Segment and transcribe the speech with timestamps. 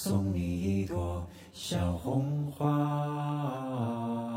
[0.00, 4.27] 送你一朵小红花。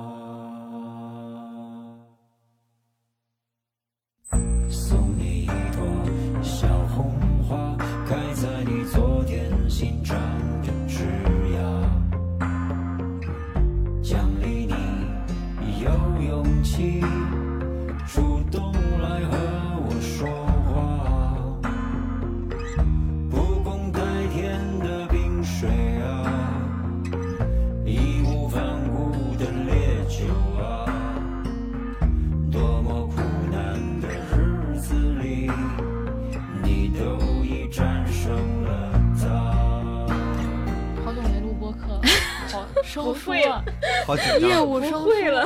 [42.84, 43.64] 生疏会啊，
[44.06, 44.50] 好紧张。
[44.50, 45.46] 业务生会了。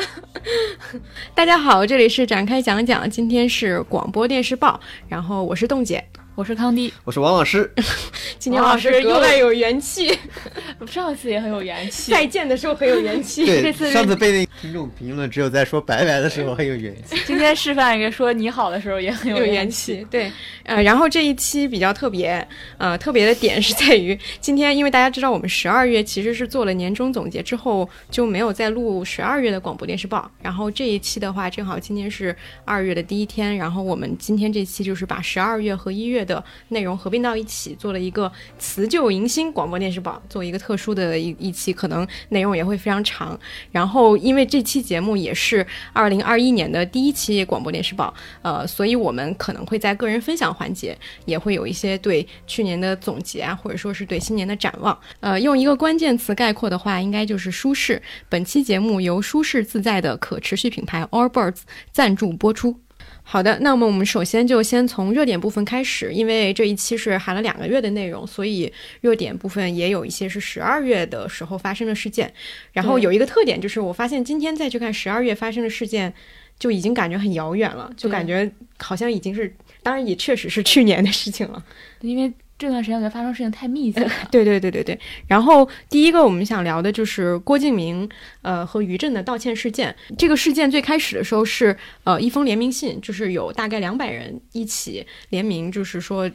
[1.34, 6.04] 大家好，这里是展开讲讲，今天是广播电视报，然后我是冻姐，
[6.36, 7.72] 我是康迪，我是王老师，
[8.38, 10.12] 今天王老师格外有元气，
[10.86, 12.12] 上次也很有元气。
[12.12, 13.46] 再见的时候很有元气。
[13.46, 17.16] 对这次，上次被那听众评论，只有在说拜拜的时候很有元气。
[17.26, 20.30] 今天示范一个说你好的时候也很有元元气，对，
[20.64, 22.46] 呃，然后这一期比较特别，
[22.78, 43.40] 呃，特别的点是在于今天，因为大家知道我们十二月其实是做了年终总结之后就没有再录十二月的广播电视报，然后这一期的话，正好今天是二月的第一天，然后我们今天这期就是把十二月和一月的内容合并到一起，做了一个辞旧迎新广播电视报，做一个特殊的一一期，可能内容也会非常长。
[43.72, 54.98] 然后因为这期节目也是二零二一年的第一期广播电视报，呃，所以我们可能会在个人分享环节也会有一些对去年的总结啊，或者说是对新年的展望。
[55.20, 58.02] 呃，用一个关键词概括的话，应该就是舒适。
[58.30, 62.85] 本期节目由舒适自在的可持续品牌 Allbirds 赞助播出。
[63.28, 68.72] 好的，那么我们首先就先从热点部分开始，因为这一期是含了两个月的内容，所以
[69.02, 72.32] 热点部分也有一些是十二月的时候发生的事件。
[72.72, 76.14] 然后有一个特点就是，我发现今天再去看十二月发生的事件，
[76.60, 81.62] 就已经感觉很遥远了，就感觉好像已经是，当然也确实是去年的事情了。
[82.02, 84.10] 因为这段时间我觉得发生事情太密集了。
[84.32, 85.00] 对对对对对。
[85.28, 88.10] 然后第一个我们想聊的就是郭敬明
[88.42, 89.96] 呃和于震的道歉事件。
[90.18, 96.30] 这个事件最开始的时候是呃一封联名信，就是有大概两百人一起联名，就是说。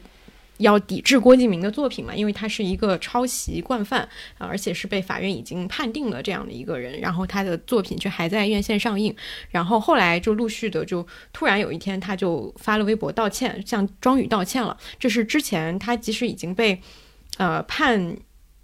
[0.61, 4.01] 要抵制郭敬明的作品嘛，因为他是一个抄袭惯犯，
[4.37, 9.15] 啊而且是被法院已经判定了这样的一个人，然后他的作品却还在院线上映，
[9.49, 14.77] 然后后来就陆续的就突然有一天他就发了微博道歉，向庄宇道歉了。
[14.97, 16.79] 这是之前他即使已经被
[17.37, 18.17] 呃判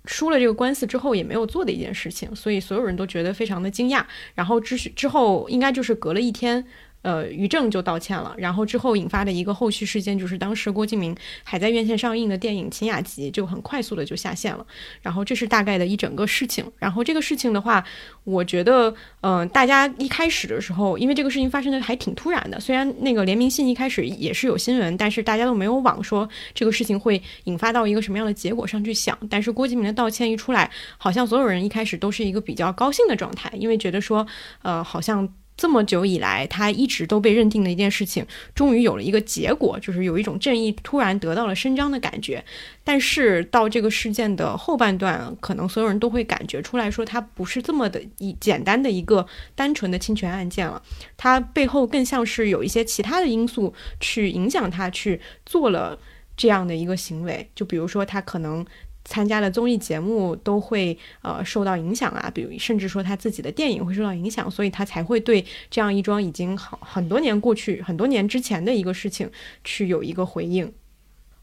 [0.05, 4.03] 输了这个官司之后也没有做的一件事情，所以所有人都觉得非常的惊讶。
[4.35, 6.65] 然后之之后应该就是隔了一天。
[7.03, 14.65] 呃，于正就道歉了，然后之后引发的一个后续事件就是，当时郭敬明还在院线上映的电影《秦雅集》就很快速的就下线了，
[15.01, 16.69] 然后这是大概的一整个事情。
[16.77, 17.81] 然后这个事情的话，
[18.25, 29.17] 我觉得，嗯、大家一开始的时候，因为这个事情发生的还挺突然的，虽然那个联名信一开始也是有新闻，但是大家都没有往说这个事情会引发到一个什么样的结果上去想。
[29.29, 34.27] 但是郭敬明的道歉一出来，好像所有人一开始都是一个比较高兴的状态，因为觉得说，
[34.63, 35.29] 呃，好像。
[35.57, 42.45] 这么久以来，他一直都被认定的一件事情，终于有了一个结果，就是有一种正义突然得到了伸张的感觉。
[42.83, 49.25] 但是到这个事件的后半段，可能所有人都会感觉出来说，它不是这么的一简单的一个
[49.55, 50.81] 单纯的侵权案件了，
[51.17, 55.97] 它背后更像是有一些其他的因素去影响他去做了
[56.37, 57.49] 这样的一个行为。
[57.55, 58.63] 就比如说，他可能
[59.07, 69.31] 参加的综艺节目都会呃受到影响啊，比如甚至说他自己的电影会受到影响，所以他才会对这样一桩已经好很多年过去、很多年之前的一个事情
[69.63, 70.69] 去有一个回应。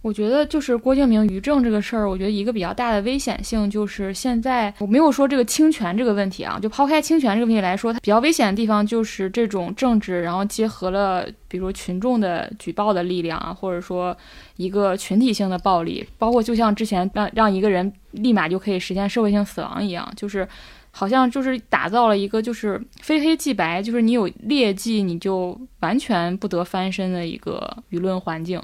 [0.04, 14.14] 我觉得就是郭敬明、于正这个事儿，我觉得一个比较大的危险性就是现在我没有说这个侵权这个问题啊，就抛开侵权这个问题来说，它比较危险的地方就是这种政治，然后结合了比如群众的举报的力量啊，或者说
[14.58, 20.46] 一个群体性的暴力，包括就像之前让让一个人立马就可以实现社会性死亡一样，就是。
[20.96, 28.62] 好像就是打造了一个就是非黑即白，就是你有劣迹你就完全不得翻身的一个舆论环境。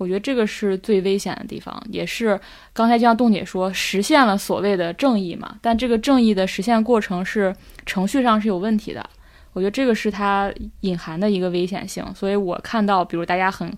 [0.00, 2.40] 我觉得这个是最危险的地方，也是
[2.72, 7.54] 刚才就像冻姐说，实现了所谓的正义嘛，但这个正义的实现过程是
[7.84, 9.06] 程序上是有问题的。
[9.52, 10.50] 我觉得这个是它
[10.80, 13.70] 隐含的一个危险性，所以我看到，比如大家很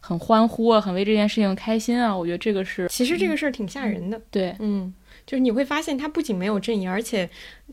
[0.00, 4.94] 很欢呼啊，很为这件事情开心啊，我觉得这个是其实这个事儿挺吓人的，对，嗯，
[5.26, 7.28] 就是你会发现它不仅没有正义，而且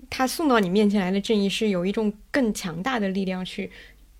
[0.09, 3.71] 它送到你面前来的正义是有一种更强大的力量去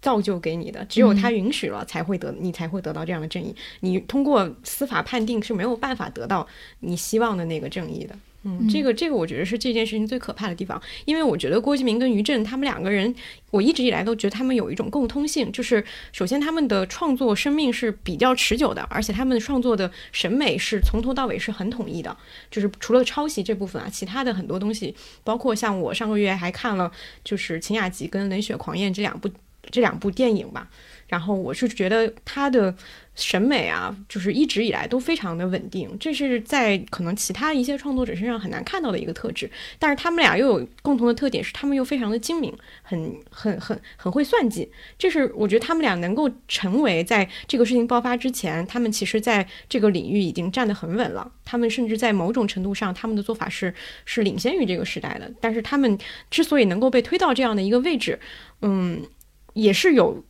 [0.04, 3.56] 造就给你的，只有他允许了，才会得你才会得到这样的正义。
[3.80, 6.46] 你通过司法判定是没有办法得到
[6.82, 8.14] 你希望的那个正义的。
[8.46, 13.16] 嗯，这个这个我觉得是这件事情最可怕的地方，因为我觉得郭敬明跟于震他们两个人，
[13.52, 22.18] 我一直以来都觉得他们有一种共通性，就是首先他们的创作生命是比较持久的，而且他们创作的审美是从头到尾是很统一的，
[22.52, 26.92] 就是除了抄袭这部分啊，其他的很多东西，包括像我上个月还看了
[27.24, 29.30] 就是秦雅集跟冷血狂宴这两部
[29.72, 30.68] 这两部电影吧。
[31.08, 32.74] 然后我是觉得他的
[33.14, 39.48] 审美啊，就是一直以来都非常的稳定，这是在可能其他一些创作者身上很难看到的一个特质。
[39.78, 42.52] 但是他们俩又有共同的特点，是他们又非常的精明，
[42.82, 44.68] 很很很很会算计。
[44.98, 51.32] 这是我觉得他们俩能够成为在这个事情爆发之前，他们其实在这个领域已经站得很稳了。
[51.46, 53.72] 他们甚至在某种程度上，他们的做法是
[54.06, 55.32] 是领先于这个时代的。
[55.40, 55.96] 但是他们
[56.32, 58.20] 之所以能够被推到这样的一个位置，
[58.64, 59.04] 嗯，
[59.54, 60.24] 也是有。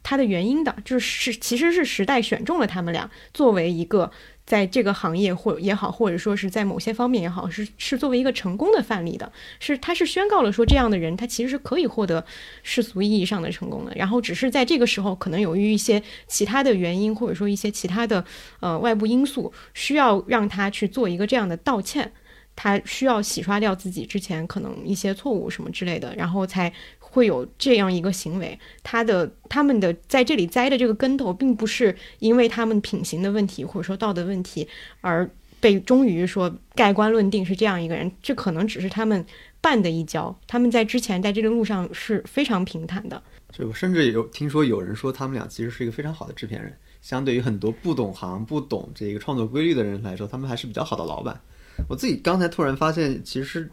[0.00, 4.10] 它的原因的就是其实是时代选中了他们俩作为一个
[4.46, 9.30] 在这个行业或也好，或者说是在某些方面也好，是是作为一个成功的范例的，
[9.60, 12.24] 是他是宣告了说这样的人他其实是可以获得
[12.62, 13.92] 世俗意义上的成功的。
[13.96, 18.24] 然后只是在这个时候，可能由于一些其他的原因，或者说一些其他的
[18.60, 22.10] 呃外部因素，需要让他去做一个这样的道歉，
[22.56, 26.72] 他需要洗刷掉自己之前可能一些错误什么之类的，然后才。
[27.10, 34.68] 会有这样一个行为，他的他们的在这里栽的这个跟头，并不是因为他们品行的问题或者说道德问题
[35.00, 35.28] 而
[35.58, 39.24] 被终于说盖棺论定是这样一个人，这可能只是他们
[39.60, 40.38] 绊的一跤。
[40.46, 43.20] 他们在之前在这个路上是非常平坦的。
[43.52, 51.40] 所以我甚至有听说有人说他们俩其实是一个非常好的制片人，相对于很多不懂行、不懂这个创作规律的人来说，他们还是比较好的老板。
[51.88, 53.68] 我自己刚才突然发现，其实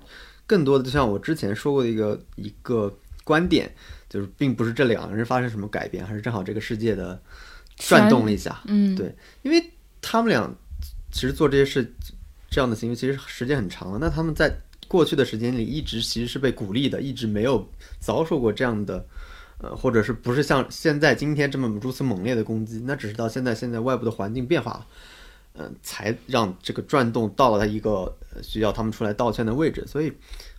[0.48, 2.92] 更多的就像我之前说过的一个一个。
[3.26, 3.70] 观点
[4.08, 7.22] 就是，并不是这两个人发生什么改变，还是正好这个世界的
[7.76, 8.62] 转动了一下。
[8.66, 10.56] 嗯，对，因为他们俩
[11.12, 11.92] 其实做这些事
[12.50, 13.98] 这样的行为，其实时间很长了。
[14.00, 14.56] 那他们在
[14.88, 17.68] 过去的时间里，一直其实是被鼓励的，一直没有
[18.00, 19.04] 遭受过这样的，
[19.58, 22.80] 呃，或者是不是像现在今天这么如此猛烈的攻击？
[22.86, 24.88] 那只是到现在，现在外部的环境变化了，
[25.56, 29.84] 嗯，才让这个转动到了他一个需要他们出来道歉的位置。
[29.88, 30.14] 所以。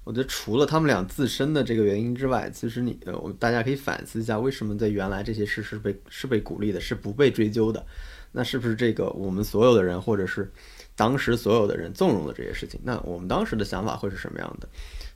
[0.07, 7.85] 我觉得除了他们俩自身的这个原因之外，其实你呃，我大家可以反思一下，为什么在原来这些事是被是被鼓励的，是不被追究的？
[8.31, 10.49] 那是不是这个我们所有的人，或者是
[10.95, 12.79] 当时所有的人纵容了这些事情？
[12.85, 14.69] 那我们当时的想法会是什么样的？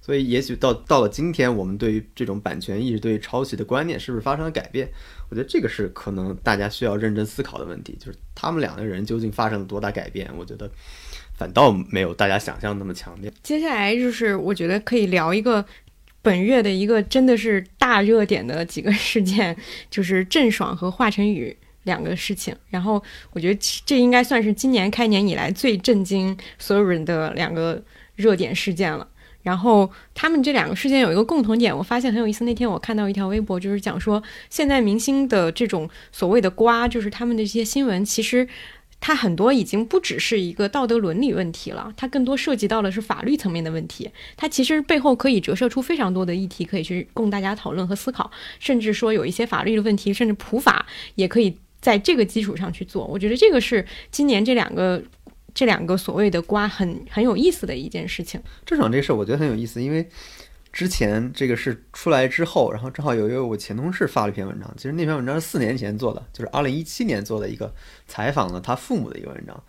[0.03, 4.91] 所以，也许到到了今天，我们对于这种版权意识、对于抄袭的观念，是不是发生了改变？
[5.29, 10.29] 我觉得这个是可能大家需要认真思考的问题，就是他们两个人究竟发生了多大改变？
[10.37, 10.69] 我觉得。
[11.41, 13.33] 反倒没有大家想象那么强烈。
[13.43, 15.65] 接下来就是我觉得可以聊一个
[16.21, 19.57] 本月的一个真的是大热点的几个事件，
[19.89, 22.55] 就是郑爽和华晨宇两个事情。
[22.69, 23.03] 然后
[23.33, 27.83] 我觉得这应该算是今年开年以来最震惊所有人的两个
[28.17, 29.09] 热点事件了。
[29.43, 32.45] 然后他们这两个事件有一个共同点，我发现很有意思。
[32.45, 38.47] 那天我看到一条微博，就是讲说现在明星的这种所谓的瓜，就是他们的这些新闻，其实。
[39.01, 44.11] 它很多已经不只是一个道德伦理问题了，它更多涉及到的是法律层面的问题。
[44.37, 48.31] 它其实背后可以折射出非常多的议题，可以去供大家讨论和思考。
[48.59, 53.07] 甚至说有一些法律的问题，甚至普法也可以在这个基础上去做。
[53.07, 55.03] 我觉得这个是今年这两个
[55.55, 58.41] 这两个所谓的瓜很很有意思的一件事情。
[58.67, 60.07] 郑爽这事儿我觉得很有意思，因为。
[60.73, 67.75] 之前这个是出来之后，然后正好有一位我前同事发了一篇文章，其实那篇文章是四年前做的，就是二零一七年做的一个
[68.07, 69.63] 采访了他父母的一个文章。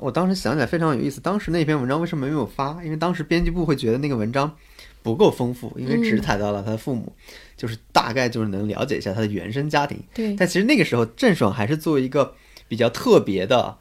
[0.00, 2.82] 我当时想起来非常有意思，当时那篇文章为什么没有发？
[2.84, 4.54] 因为当时编辑部会觉得那个文章
[5.02, 7.12] 不够丰富，因为只采到了他的父母，
[7.56, 10.02] 就是大概就是能了解一下他的原生家庭。
[10.14, 12.34] 对，但其实那个时候郑爽还是作为一个
[12.68, 13.78] 比较特别的。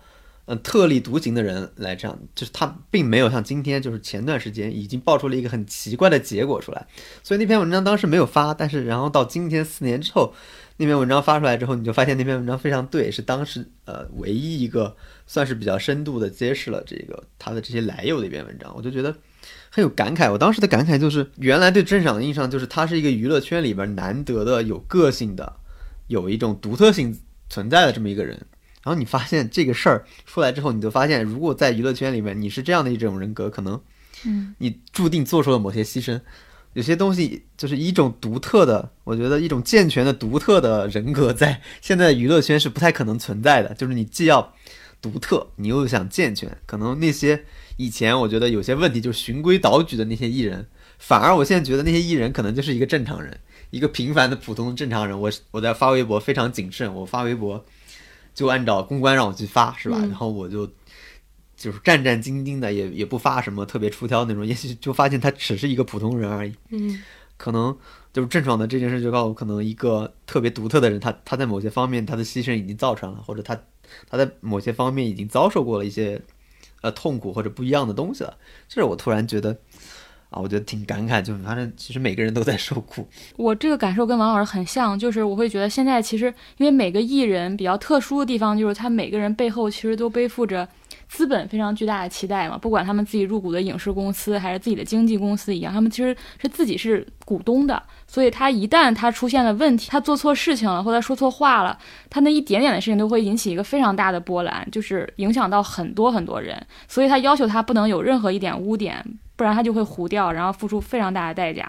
[0.57, 6.85] 特立独行的人来这样，就是他并没有像今天，就是前段时间已经爆出了一个很奇怪的结果出来，
[7.23, 8.53] 所以那篇文章当时没有发。
[8.53, 10.33] 但是然后到今天四年之后，
[10.77, 14.95] 那篇文章发出来之后，你就发现那篇文章非常对，是当时呃唯一一个
[15.27, 18.73] 算是比较深度的揭示了这个他的这些来由的一篇文章。
[18.75, 19.15] 我就觉得
[19.69, 20.31] 很有感慨。
[20.31, 25.53] 我当时的感慨就是，原来对郑爽的印象就是他是一个娱乐圈里边难得的有个性的，
[26.07, 27.17] 有一种独特性
[27.49, 28.45] 存在的这么一个人。
[28.83, 33.79] 然后你发现这个事儿出来之后，你就发现，如果在娱乐圈里面你是这样的一种人格，可能，
[34.25, 36.19] 嗯，你注定做出了某些牺牲。
[36.73, 43.73] 有些东西就是一种独特的，我觉得一种健全的独特的人格，在现在的娱乐圈是不太可能存在的。
[43.73, 44.53] 就是你既要
[45.01, 46.57] 独特，你又想健全。
[46.65, 47.43] 可能那些
[47.75, 50.65] 以前我觉得有些问题，就是循规蹈矩的那些艺人，
[50.97, 53.37] 反而我现在觉得那些艺人可能就是一个正常人。
[53.69, 57.65] 一个平凡的普通正常人，我我在发微博非常谨慎，我发微博
[58.33, 59.97] 就按照公关让我去发，是吧？
[60.01, 60.67] 嗯然后我就
[61.55, 66.53] 就是战战兢兢的，也也不发什么特别出挑那种，也许就发现他只是一个普通人而已。
[66.69, 67.01] 嗯
[67.37, 67.75] 可能
[68.13, 73.59] 就是郑爽的这件事就告诉我，可能一个特别独特的人，他他在某些方面他的牺牲已经造成了，或者他
[74.07, 76.21] 他在某些方面已经遭受过了一些
[76.81, 78.37] 呃痛苦或者不一样的东西了。
[78.69, 79.57] 这是我突然觉得
[80.31, 83.05] 啊，我觉得挺感慨，就反正其实每个人都在受苦。
[83.35, 90.65] 我这个感受跟王老师很像，就是我会觉得现在其实因为每个艺人比较特殊的地方，就是他每个人背后其实都背负着
[91.09, 101.77] 资本非常巨大的期待嘛，不管他们自己入股的影视公司还是自己的经纪公司一样，他们其实是自己是股东的，所以他一旦他出现了问题，他做错事情了或者说错话了，
[102.09, 109.05] 他那一点点的事情都会引起一个非常大的波澜，就是影响到很多很多人，所以他要求他不能有任何一点污点，
[109.41, 111.67] 不然他就会糊掉，然后付出非常大的代价。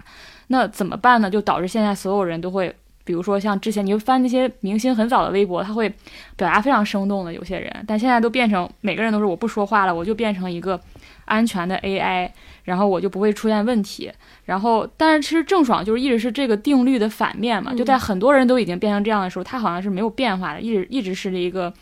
[0.49, 1.31] 那怎么办呢？
[1.31, 2.71] 就导致现在所有人都会，
[3.02, 5.88] 比如说像之前你就翻那些明星很早的微博，他会
[6.37, 10.79] 表达非常生动的有些人，但现在都变成每个人都是我不说话了，我就变成一个
[11.25, 12.31] 安全的 AI，
[12.64, 14.12] 然后我就不会出现问题。
[14.45, 21.73] 然后，但是其实郑爽就是一直是这个定律的反面嘛，就在很多人都已经变成这样的时候，他好像是没有变化的，一直一直是一个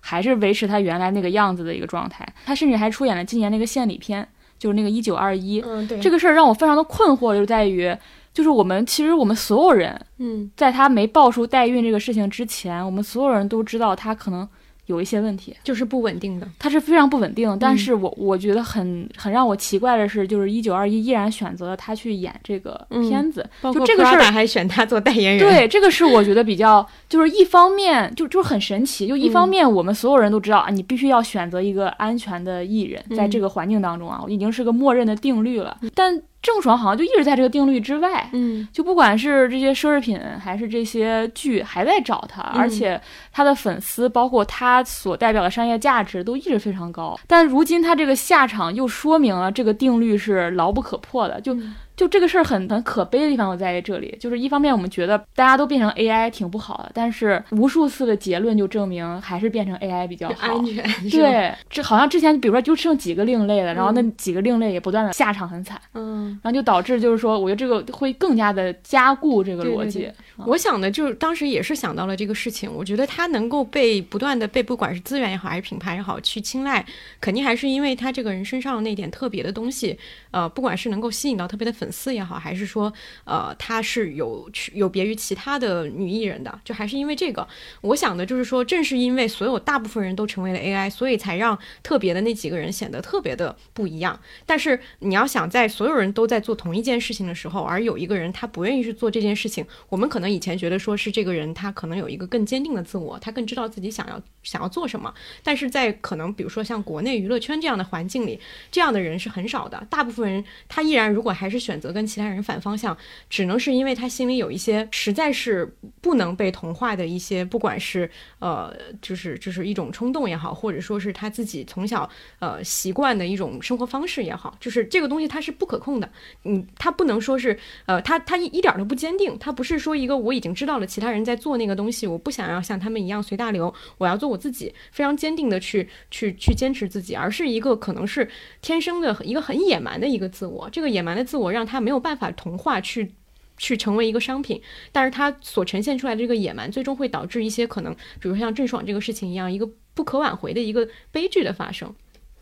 [0.00, 2.26] 还是维持他原来那个样子的一个状态。
[2.46, 4.26] 他甚至还出演了今年那个献礼片，
[4.58, 5.60] 就是那个一九二一。
[5.60, 7.96] 嗯，对这个事儿让我非常的困惑，就在于，
[8.32, 14.48] 就是我们其实我们所有人嗯在他没爆出代孕这个事情之前，我们所有人都知道他可能
[14.86, 16.46] 有一些问题，就是不稳定的。
[16.58, 17.48] 他是非常不稳定。
[17.48, 24.24] 嗯但是我我觉得很很让我奇怪的是，就是一九二一依然选择了他去演这个嗯片子，就这个事儿。
[24.34, 35.76] 还选他做代言人。，对，这个是我觉得比较，就是一方面就就是很神奇，就一方嗯面我们所有人都知道啊，你必须要选择一个安全的艺人，在嗯这个环境当中啊，已经是个默认的定律了。
[35.94, 43.00] 但郑爽好像就一直在这个定律之外，嗯就不管是这些奢侈品还是这些剧，还在找他，嗯而且
[43.32, 47.18] 她的粉丝，包括她所代表的商业价值，都一直非常高。
[47.26, 51.54] 但如今她这个下场又说明了这个定律是牢不可破的，就。
[51.54, 60.64] 嗯就这个事儿很很可悲的地方就在于这里，就是一方面我们觉得大家都变成 AI 挺不好的，但是无数次的结论就证明还是变成 AI 比较好安。
[60.66, 61.10] 全。
[61.10, 65.80] 对，这好像之前比如说就剩几个另类了，然后那几个另类也不断的下场很惨。
[65.94, 66.38] 嗯。
[66.42, 70.00] 然后就导致就是说，我觉得这个会更加的加固这个逻辑。
[70.00, 76.84] 对对对我想的就是当时也是想到了这个事情，我觉得他能够被不断的被不管是资源也好，还是品牌也好去青睐，
[77.20, 79.96] 肯定还是因为他这个人身上那点特别的东西，
[80.32, 82.90] 呃，不管是能够吸引到特别的粉粉丝也好，还是说
[83.24, 87.46] 呃他是有有别于其他的女艺人的，就还是因为这个，
[87.82, 94.18] 我想的就是说，正是因为所有大部分人都成为了 AI，所以才让特别的那几个人显得特别的不一样。
[94.46, 105.12] 但是你要想在所有人都在做同一件事情的时候，而有一个人他不愿意去做这件事情，我们可能以前觉得说是这个人他可能有一个更坚定的自我，他更知道自己想要想要做什么。
[105.42, 109.86] 但是在可能比如说像国内娱乐圈这样的环境里，这样的人是很少的。
[109.90, 112.96] 大部分人他依然如果还是选选择跟其他人反方向，
[113.28, 126.08] 只能是因为他心里有一些实在是不能被同化的一些，不管是呃就是就是一种冲动也好，或者说是他自己从小呃习惯的一种生活方式也好，就是这个东西它是不可控的。
[126.44, 138.30] 嗯，他不能说是呃他他一一点都不坚定，他不是说一个我已经知道了其他人在做那个东西，我不想要像他们一样随大流，我要做我自己，非常坚定的去去去坚持自己，而是一个可能是
[138.62, 140.70] 天生的一个很野蛮的一个自我。
[140.70, 143.14] 这个野蛮的自我让它没有办法同化去。
[143.56, 151.94] 去成为一个商品，但是它所呈现出来的这个野蛮，最终会导致一些可能，比如像郑爽这个事情一样，一个不可挽回的一个悲剧的发生。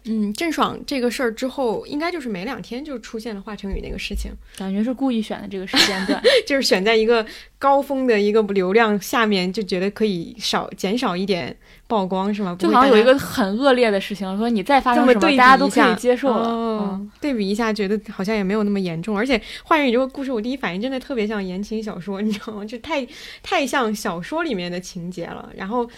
[0.05, 6.21] 嗯，郑爽这个事儿之后，应该就是没两天就出现了华晨宇那个事情，感觉是故意选的这个时间段。
[6.47, 7.25] 就是选在一个
[7.59, 11.57] 高峰的一个流量下面，就觉得可以少减少一点
[11.87, 12.57] 曝光，是吗？
[12.59, 16.49] 就好像有一个很恶劣的事情，说你再发生什么，这么对大家都可以接受了。
[16.49, 19.17] 哦嗯，对比一下，觉得好像也没有那么严重。
[19.17, 22.65] 而且华晨宇这个故事，我第一反应真的特别像言情小说，你知道吗？
[22.65, 23.07] 就太
[23.43, 25.49] 太像小说里面的情节了。
[25.55, 25.89] 然后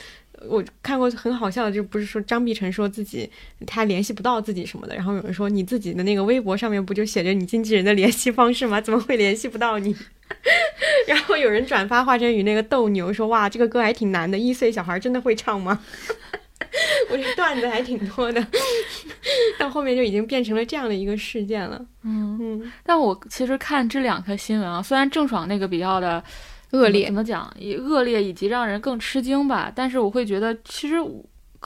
[0.48, 3.30] 我看过很好笑的，就不是说张碧晨说自己
[3.66, 8.80] 他联系不到自己什么的，然后有人说你自己的那个微博上面不就写着你经纪人的联系方式吗？
[8.80, 9.94] 怎么会联系不到你？
[11.06, 15.80] 然后有人转发华晨宇那个斗牛，说哇这个歌还挺难的，一岁小孩真的会唱吗？
[17.10, 18.44] 我这段子还挺多的，
[19.58, 21.84] 到后面就已经变成了这样的一个事件了。
[22.02, 26.22] 嗯，嗯，但我其实看这两条新闻啊，虽然郑爽那个比较的
[26.74, 30.96] 恶劣怎么讲，也恶劣以及让人更吃惊吧，但是我会觉得其实。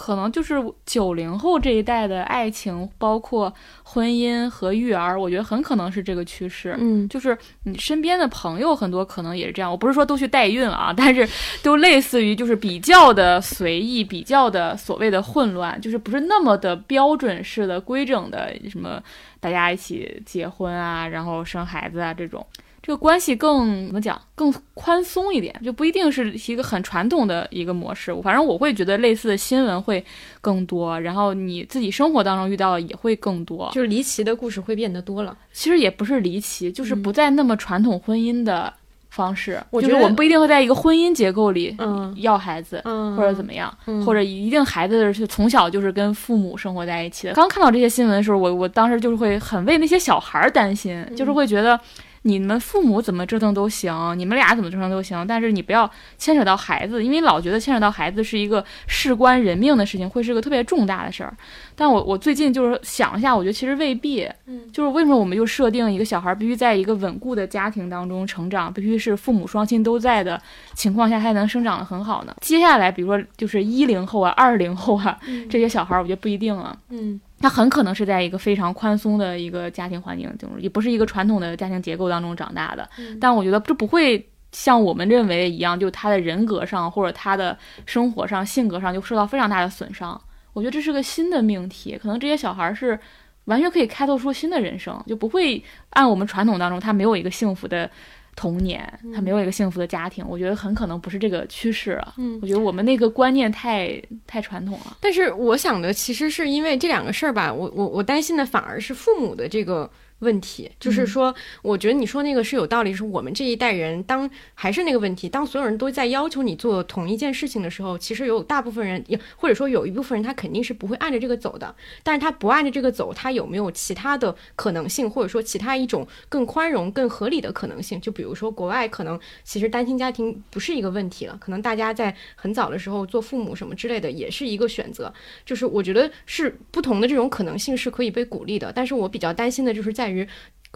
[0.00, 0.54] 可能就是
[0.86, 6.76] 九零后这一代的爱情，包括婚姻和育儿，我觉得很可能是这个趋势。
[6.78, 11.28] 嗯就是你身边的朋友很多可能也是这样，我不是说都去代孕啊，但是
[11.64, 19.02] 都类似于就是比较的随意，比较的所谓的混乱，就是不是那么的标准式的规整的什么
[19.40, 22.46] 大家一起结婚啊，然后生孩子啊这种。
[22.88, 28.10] 这个关系更怎么讲，更宽松一点，就不一定是一个很传统的一个模式。
[28.22, 30.02] 反正我会觉得类似的新闻会
[30.40, 33.70] 更多，然后你自己生活当中遇到的也会更多。
[33.74, 35.36] 就是离奇的故事会变得多了。
[35.52, 38.72] 其实也不是离奇，就是不再那么传统婚姻的
[39.10, 39.62] 方式。
[39.68, 47.34] 我觉得我们不一定会在一个婚姻结构里嗯要孩子，嗯或者怎么样，嗯或者一定孩子是从小就是跟父母生活在一起的。
[47.34, 51.78] 刚看到这些新闻的时候，我我当时就是会很为那些小孩儿担心，嗯就是会觉得。
[52.22, 61.36] 你们父母怎么折腾都行，你们俩怎么折腾都行，但是你不要牵扯到孩子，因为老觉得牵扯到孩子是一个事关人命的事情，会是个特别重大的事儿。
[61.74, 70.40] 但我我最近就是想一下，我觉得其实未必，嗯，就是为什么我们就设定一个小孩必须在一个稳固的家庭当中成长，必须是父母双亲都在的
[70.74, 72.34] 情况下才能生长得很好呢？
[72.40, 76.76] 接下来，比如说就是一零后啊、二零后啊这些小孩，我觉得不一定啊。
[76.90, 82.88] 嗯他很可能是在一个非常宽松的一个家庭环境中，也不是一个传统的家庭结构当中长大的。
[83.20, 90.20] 但我觉得这不会像我们认为一样，就他的人格上或者他的生活上、性格上就受到非常大的损伤。
[90.52, 92.98] 我觉得这是个新的命题，可能这些小孩是
[93.44, 97.90] 完全可以开拓出新的人生，就不会按我们传统当中他没有一个幸福的。
[98.38, 102.14] 童年，他没有一个幸福的家庭，我觉得很可能不是这个趋势啊。
[102.18, 104.96] 嗯我觉得我们那个观念太太传统了。
[105.00, 121.74] 但是我想的其实是因为这两个事儿吧，我我我担心的反而是父母的这个问题，就是说，我觉得你说那个是有道理，是我们这一代人当还是那个问题，当所有人都在要求你做同一件事情的时候，其实有大部分人，也或者说有一部分人，他肯定是不会按着这个走的。
[122.02, 128.00] 但是他不按着这个走，他有没有其他的可能性，或者说其他一种更宽容、更合理的可能性？
[128.00, 135.12] 就比如说国外可能其实单亲家庭不是一个问题了，可能大家在很早的时候做父母什么之类的也是一个选择。
[135.44, 140.26] 就是我觉得是不同的这种可能性是可以被鼓励的，但是我比较担心的就是在于。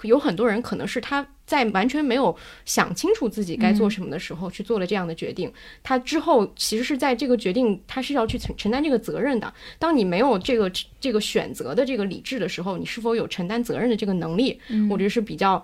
[0.05, 9.53] 有很多人可能是他在完全没有想清楚自己该做什么的时候去做了这样的决定，他之后其实是在这个决定他是要去承承担这个责任的。
[9.79, 14.59] 当你没有这个这个选择的这个理智的时候，你是否有承担责任的这个能力？
[14.91, 15.63] 我觉得是比较。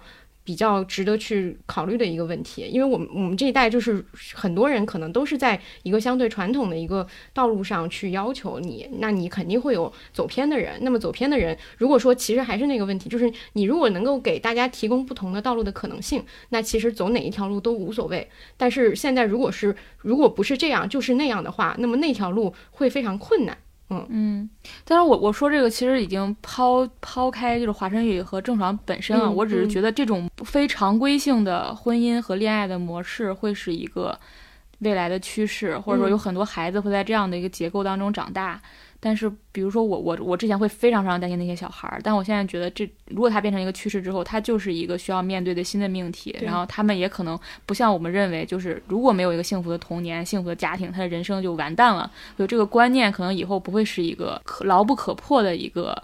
[0.49, 10.79] 比较值得去考虑的一个问题，因为我们我们这一代就是很多人可能都是在一个相对传统的一个道路上去要求你，那你肯定会有走偏的人。
[10.81, 18.27] 那么走偏的人，如果说其实还是那个问题，就是你如果能够给大家提供不同的道路的可能性，那其实走哪一条路都无所谓。
[18.57, 23.59] 但是现在如果是如果不是这样，就是那样的话，那么那条路会非常困难。
[23.91, 24.49] 嗯，
[24.85, 34.19] 但是我我说这个其实已经抛抛开就是华晨宇和郑爽本身啊，嗯我只是嗯觉得这种非常规性的婚姻和恋爱的模式会是一个
[34.81, 38.61] 未来的趋势，或者说嗯有很多孩子会在这样的一个结构当中长大。
[39.01, 46.37] 但是，比如说我我我之前会非常非常担心那些小孩儿，但我现在觉得这如果它变成一个趋势之后，它就是一个需要面对的新的命题。
[46.43, 52.11] 然后他们也可能不像我们认为，就是如果没有一个幸福的童年、幸福的家庭，他的人生就完蛋了。
[52.37, 55.97] 就这个观念，可能以后不会是一个可牢不可破的一个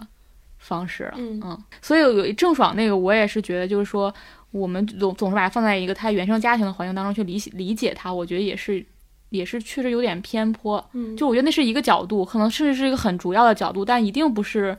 [0.57, 1.15] 方式了。
[1.17, 4.13] 嗯所以有郑爽那个，我也是觉得，就是说
[4.51, 8.83] 我们总总是把它放在一个他原生家庭的环境当中去理理解他，我觉得也是
[9.29, 10.83] 也是确实有点偏颇。
[10.93, 14.77] 嗯就我觉得那是一个角度，可能甚至是一个很主要的角度，但一定不是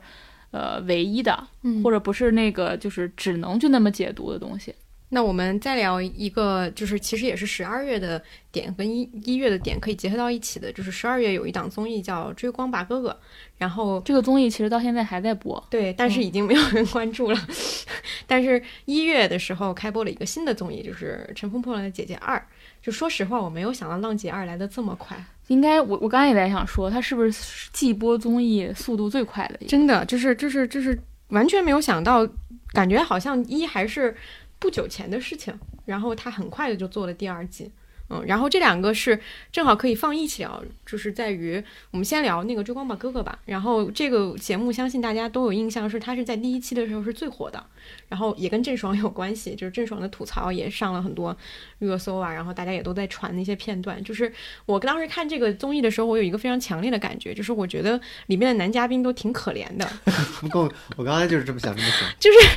[0.51, 4.73] 呃唯一的，嗯或者不是那个就是只能就那么解读的东西。
[5.09, 13.11] 那我们再聊一个，就是其实也是十二月的点跟一一月的点可以结合到一起的，就是十二月有一档综艺叫《追光吧哥哥》，
[13.57, 15.65] 然后这个综艺其实到现在还在播。
[15.69, 17.39] 对，但是已经没有人关注了。
[18.27, 22.37] 但是一月的时候开播了一个新的综艺，就是《乘风破浪的姐姐二》。
[22.87, 29.67] 就说实话，我没有想到《浪姐二》来的这么快，应该我我刚才也在想说，它是不是季播综艺速度最快的？
[29.67, 30.97] 真的就是就是就是
[31.27, 32.25] 完全没有想到，
[32.71, 34.15] 感觉好像一还是
[34.57, 37.69] 不久前的事情，然后他很快的就做了第二季。
[38.09, 39.19] 嗯，然后这两个是
[39.51, 43.37] 正好可以放一起聊，就是在于我们先聊那个《追光吧哥哥》吧。
[43.45, 47.63] 然后这个节目相信大家都有印象，是它是在第一期的时候是最火的，
[48.07, 51.35] 然后也跟郑爽有关系，就是郑爽的吐槽也上了很多
[51.79, 54.01] 热搜啊，然后大家也都在传那些片段。
[54.03, 54.31] 就是
[54.65, 59.89] 我当时看这个综艺的时候，我有一个非常强烈的感觉，就是我觉得里面的男嘉宾都挺可怜的，
[60.39, 62.07] 不过我刚才就是这么想，这么想。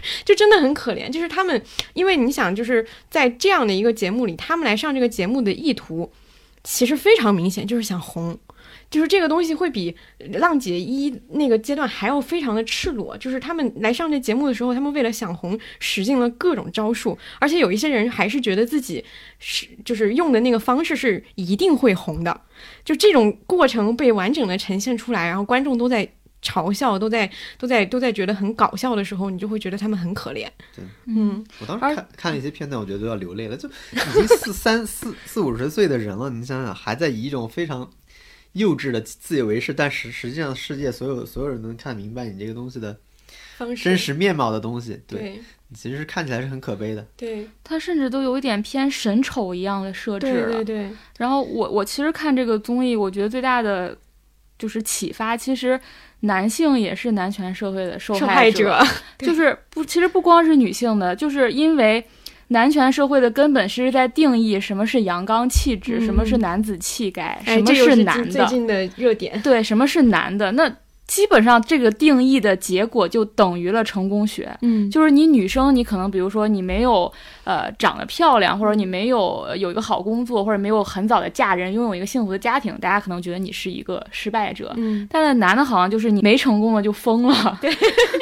[0.25, 1.11] 就真的很可怜。
[1.11, 1.61] 就是他们，
[1.95, 6.11] 因为你想，就是在这样的一个节目里，他们来上这个节目的意图，
[6.65, 8.39] 其实非常明显，就是想红。
[8.89, 9.95] 就是这个东西会比
[10.35, 13.17] 浪姐一那个阶段还要非常的赤裸。
[13.19, 19.05] 就是他们来上这节目的时候，他们为了想红，使尽了各种招数，而且有一些人还是觉得自己
[19.39, 22.41] 是就是用的那个方式是一定会红的。
[22.85, 26.09] 就这种过程被完整的呈现出来，然后观众都在
[26.43, 30.49] 嘲笑，都在都在都在觉得很搞笑的时候，你就会觉得他们很可怜。
[30.75, 37.91] 对，嗯，我当时看看了一些片段，我觉得都要流泪了，就已经四三四四五十岁的人了，你想想，还在以一种非常
[38.53, 42.99] 幼稚的自以为是，但实实际上世界所有所有人能看明白你这个东西的
[43.57, 45.41] 方式真实面貌的东西，对，对
[45.75, 47.07] 其实是看起来是很可悲的。
[47.17, 50.51] 对他甚至都有一点偏神丑一样的设置对了。
[50.53, 53.97] 对对，然后我我其实看这个综艺，我觉得最大的
[54.59, 55.79] 就是启发，其实
[56.21, 58.79] 男性也是男权社会的受受害害者，
[59.19, 62.05] 就是不，其实不光是女性的，就是因为
[62.49, 66.05] 男权社会的根本是在定义什么是阳刚气质，嗯。
[66.05, 69.41] 什么是男子气概，哎，什么是男最的，近的热点。
[69.41, 70.71] 对，什么是男的，那
[71.11, 74.57] 基本上这个定义的结果就等于了成功学。
[74.63, 74.89] 嗯。
[74.89, 84.73] 就是你女生，你可能比如说你没有呃长得漂亮，或者你没有呃有一个好工作，或者没有很早的嫁人，拥有一个幸福的家庭，大家可能觉得你是一个失败者。
[84.77, 87.69] 嗯，但是男的好像就是你没成功了就疯了，对，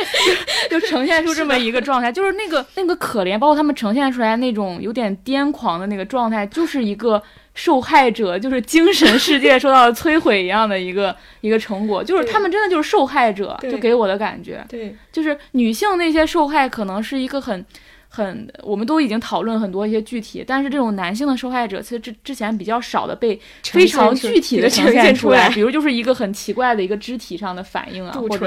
[0.71, 7.23] 就呈现出这么一个状态， 就是那个那个可怜，包括他们呈现出来那种有点癫狂的那个状态，就是一个
[7.59, 17.67] 受害者，就是精神世界 受到了摧毁一样的一个一个成果，就是他们真的就是受害者，就给我的感觉，对，就是女性那些受害可能是一个很。
[18.09, 28.39] 很，我们都已经讨论很多一些具体，但是这种男性的受害者，其实之之前比较少的被非常具体的呈现出来，比如就是一个很奇怪的一个肢体上的反应啊，或者，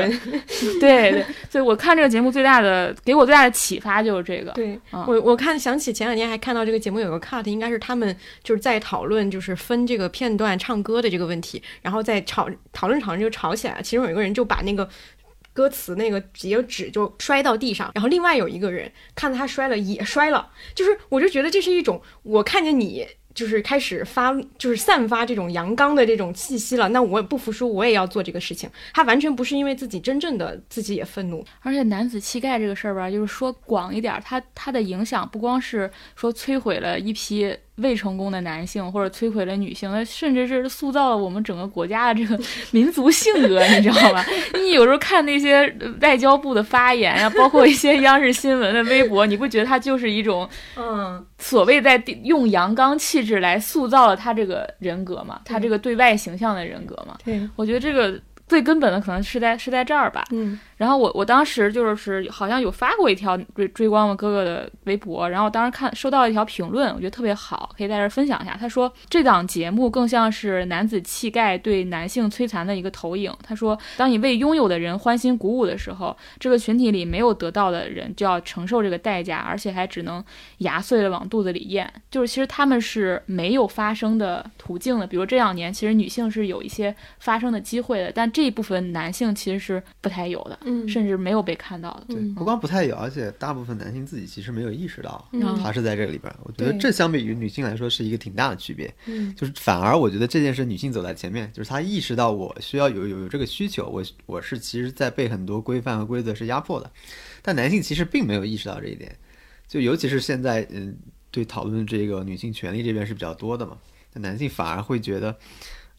[0.82, 5.06] 对对，所以我看这个节目最大的给我最大的启发就是这个，对嗯。
[5.08, 14.90] 我我看想起前两天还看到这个节目有个 cut，应该是他们就是在讨论就是分这个片段唱歌的这个问题，然后在吵讨论讨论就吵起来了，其中有一个人就把那个。
[15.54, 28.70] 歌词那个截纸就摔到地上，然后另外有一个人看到他摔了也摔了，就是我就觉得这是一种我看见你就是开始发就是散发这种阳刚的这种气息了，那我也不服输，我也要做这个事情。
[28.94, 44.24] 他完全不是因为自己真正的自己也愤怒，而且男子气概这个事儿吧，就是说广一点儿，它它的影响不光是说摧毁了一批未成功的男性，或者摧毁了女性，那甚至是塑造了我们整个国家的这个 民族性格，你知道吧？
[44.54, 57.18] 你有时候看那些呃外交部的发言啊、包括一些央视新闻的微博，你不觉得他就是一种嗯，所谓在用阳刚气质来塑造了他这个人格嘛，他这个对外形象的人格嘛？
[57.24, 60.26] 对，我觉得这个最根本的可能是在是在这儿吧。
[60.32, 68.58] 嗯然后我我当时就是好像有发过一条追追光我哥哥的微博，然后当时看收到一条评论，我觉得特别好，可以在这儿分享一下。
[68.60, 73.32] 他说这档节目更像是男子气概对男性摧残的一个投影。
[73.44, 80.26] 他说，当你为拥有的人欢欣鼓舞的时候，这个群体里没有得到的人就要承受这个代价，而且还只能
[80.58, 81.88] 牙碎了往肚子里咽。
[82.10, 90.58] 就是其实他们是没有发声的途径的，比如这两年其实女性是有一些发声的机会的，但这一部分男性其实是不太有的。
[90.72, 92.06] 嗯甚至没有被看到的。
[92.08, 96.36] 对，嗯不光不太有，而且大部分男性自己其实没有意识到，嗯他是在这个里边儿。
[96.44, 106.92] 我觉得这相比于女性来说是一个挺大的区别，嗯就是反而我觉得这件事女性走在前面，就是她意识到我需要有有有这个需求，我我是其实在被很多规范和规则是压迫的，
[107.42, 109.16] 但男性其实并没有意识到这一点，
[109.68, 110.98] 就尤其是现在嗯
[111.32, 113.78] 对讨论这个女性权利这边是比较多的嘛，
[114.14, 115.36] 那男性反而会觉得，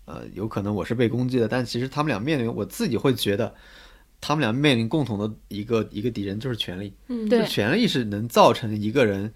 [0.05, 3.55] 呃，有可能我是被攻击的，但其实他们俩面临，我自己会觉得。
[4.23, 9.31] 他们俩面临共同的一个一个敌人就是权力，嗯，对就权力是能造成一个人，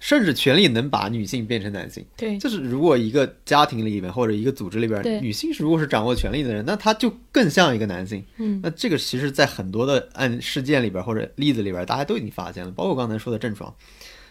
[0.00, 2.02] 甚至权力能把女性变成男性。
[2.16, 8.24] 对，就是如果一个家庭里面或者一个组织里边，女性是如果是掌握权力的人，那她就更像一个男性。
[8.38, 13.72] 嗯那这个其实，在很多的案事件里边或者例子里边，大家都已经发现了，包括刚才说的郑爽，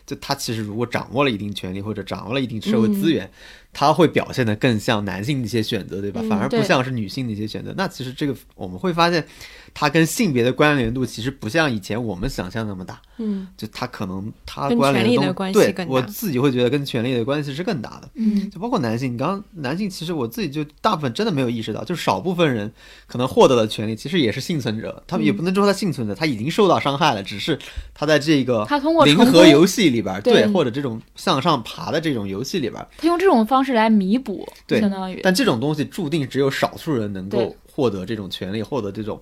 [0.06, 3.30] 就她其实如果掌握了一定权力或者掌握了一定社会资源，
[3.72, 6.22] 她会表现的更像男性的一些选择，对吧？
[6.24, 7.74] 嗯反而不像是女性的一些选择。
[7.78, 9.26] 那其实这个我们会发现，
[9.74, 13.02] 它跟性别的关联度其实不像以前我们想象那么大。
[13.24, 18.10] 嗯就它可能它关联度权力的关系对我自己会觉得跟权力的关系是更大的。
[18.16, 22.72] 嗯就包括男性，你刚刚男性其实我自己就大部分真的没有意识到，就是少部分人
[23.06, 27.60] 可能获得了权利，其实也是幸存者，他们也不能说他幸存者，他已经受到伤害了，只是
[27.94, 39.22] 他在这个他通过零，和游戏里边儿，对对，或者这种向上爬的这种游戏里边儿，他用这种方式来弥补，对相当于但这种东西注定只有少数人能够获得这种权利，获得这种。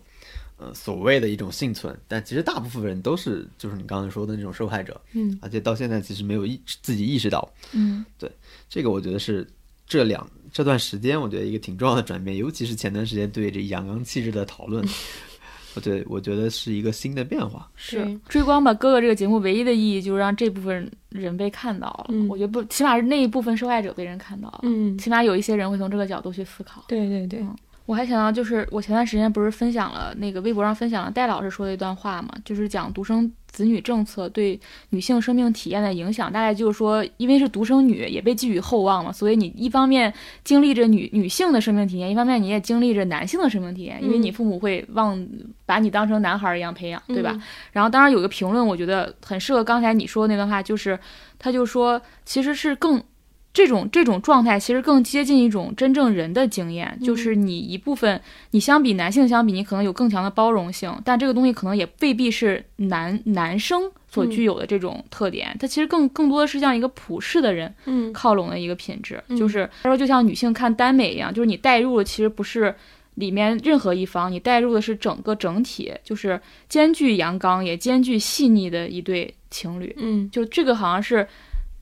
[0.60, 8.30] 呃，所谓的一种幸存，但其实大部分人都是，就是你刚才说的那种受害者，嗯而且到现在其实没有意自己意识到，嗯对
[8.70, 9.48] 这个我觉得是
[9.88, 14.86] 这两这段时间，我觉得一个挺重要的转变，尤其是前段时间对这阳刚气质的讨论，
[15.76, 17.72] 我对我觉得是一个新的变化。
[17.76, 22.08] 是追光吧哥哥这个节目唯一的意义就是让这部分人被看到了。
[22.10, 24.60] 嗯我觉得不，起码是那一部分受害者被人看到了。
[24.64, 26.84] 嗯，起码有一些人会从这个角度去思考。
[26.88, 27.56] 对对对，嗯
[27.90, 34.60] 我还想到，就是我前段时间不是分享了那个微博上分享了戴老师说的一段话嘛，就是讲独生子女政策对
[34.92, 45.28] 女性生命体验的影响，大概就是说，因为是独生女，也被寄予厚望嘛，所以你一方面经历着女女性的生命体验，一方面你也经历着男性的生命体验，因为嗯你父母会望
[45.66, 47.32] 把你当成男孩儿一样培养，对吧？
[47.34, 47.42] 嗯？
[47.72, 51.00] 然后当然有个评论，我觉得很适合刚才你说的那段话，就是
[51.40, 53.02] 他就说其实是更
[53.52, 68.14] 这种这种状态，其实更接近一种真正人的经验，就是你一部分你相比男性相比，你可能有更强的包容性，但这个东西可能也未必是男男生所具有的这种特点，它其实更更多的是像一个普世的人嗯。
[68.14, 69.36] 靠拢的一个品质，嗯。
[69.36, 72.74] 就是他说就像女性看耽美一样，就是你带入的其实不是
[73.16, 79.94] 里面任何一方，你带入的是整个整体，就是兼具阳刚也兼具细腻的一对情侣。
[79.98, 80.30] 嗯。
[80.32, 81.28] 就这个好像是。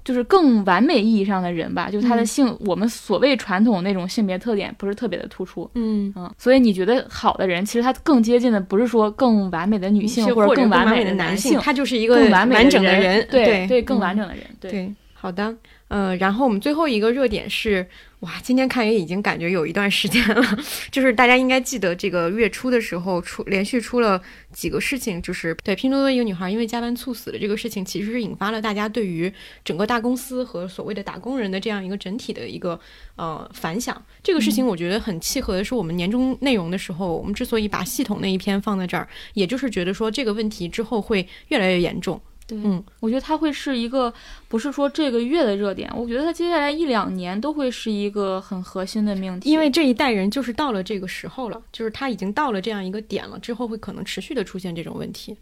[0.07, 2.25] 就是更完美意义上的人吧，就是他的嗯。
[2.25, 15.53] 性，我们所谓传统那种性别特点不是特别的突出，嗯，嗯，所以你觉得好的人，其实他更接近的不是说更完美的女性或者者更完美的男性，他就是一个完整的人，对对，更嗯完整的人，对，好的，
[15.89, 17.85] 呃，然后我们最后一个热点是，
[18.21, 20.43] 哇，今天看也已经感觉有一段时间了，
[20.89, 24.19] 就是大家应该记得这个月初的时候出连续出了
[24.51, 29.31] 几个事情，就是对拼多多一个女孩因为加班猝死的这个事情，其实是引发了大家对于
[29.63, 32.79] 整个大公司和所谓的打工人的这样一个整体的一个
[33.17, 34.03] 呃反响。
[34.23, 42.19] 这个事情我觉得很契合的是我们年终内容的时候，我们之所以把系统那一篇放在这儿，也就是觉得说这个问题之后会越来越严重。
[42.47, 44.11] 对，嗯，我觉得它会是一个
[44.47, 55.35] 不是说这个月的热点，我觉得它接下来一两年都会是一个很核心的命题，因为这一代人就是到了这个时候了，就是他已经到了这样一个点了，之后会可能持续的出现这种问题。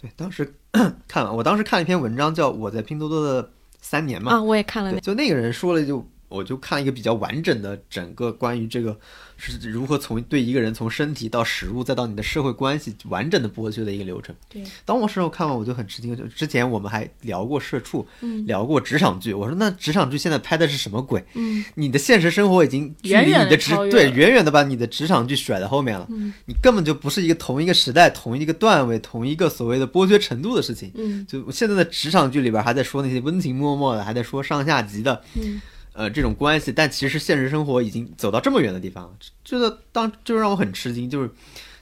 [0.00, 0.54] 对，当时
[1.08, 8.96] 看完，我当时看了一篇文章，叫《我在拼多多的三年》嘛，啊，我也看了就那个人说了就，我就看了一个比较完整的整个关于这个
[9.36, 14.34] 是如何从对一个人从身体到食物再到你的社会关系完整的剥削的一个流程。
[14.48, 21.24] 对，当我时候看完我就很吃惊，就之前我们还聊过社畜，嗯聊过职场剧，我说那职场剧现在拍的是什么鬼？
[21.34, 30.90] 嗯你的现实生活已经距离你的职对远远的把你的职场剧甩在后面了，嗯你根本就不是一个同一个时代、同一个段位、同一个所谓的剥削程度的事情。
[30.94, 35.60] 嗯就现在的职场剧里边还在说那些温情脉脉的，还在说上下级的，嗯
[35.98, 39.10] 呃这种关系，但其实现实生活已经走到这么远的地方了，
[39.44, 41.28] 这个当就让我很吃惊，就是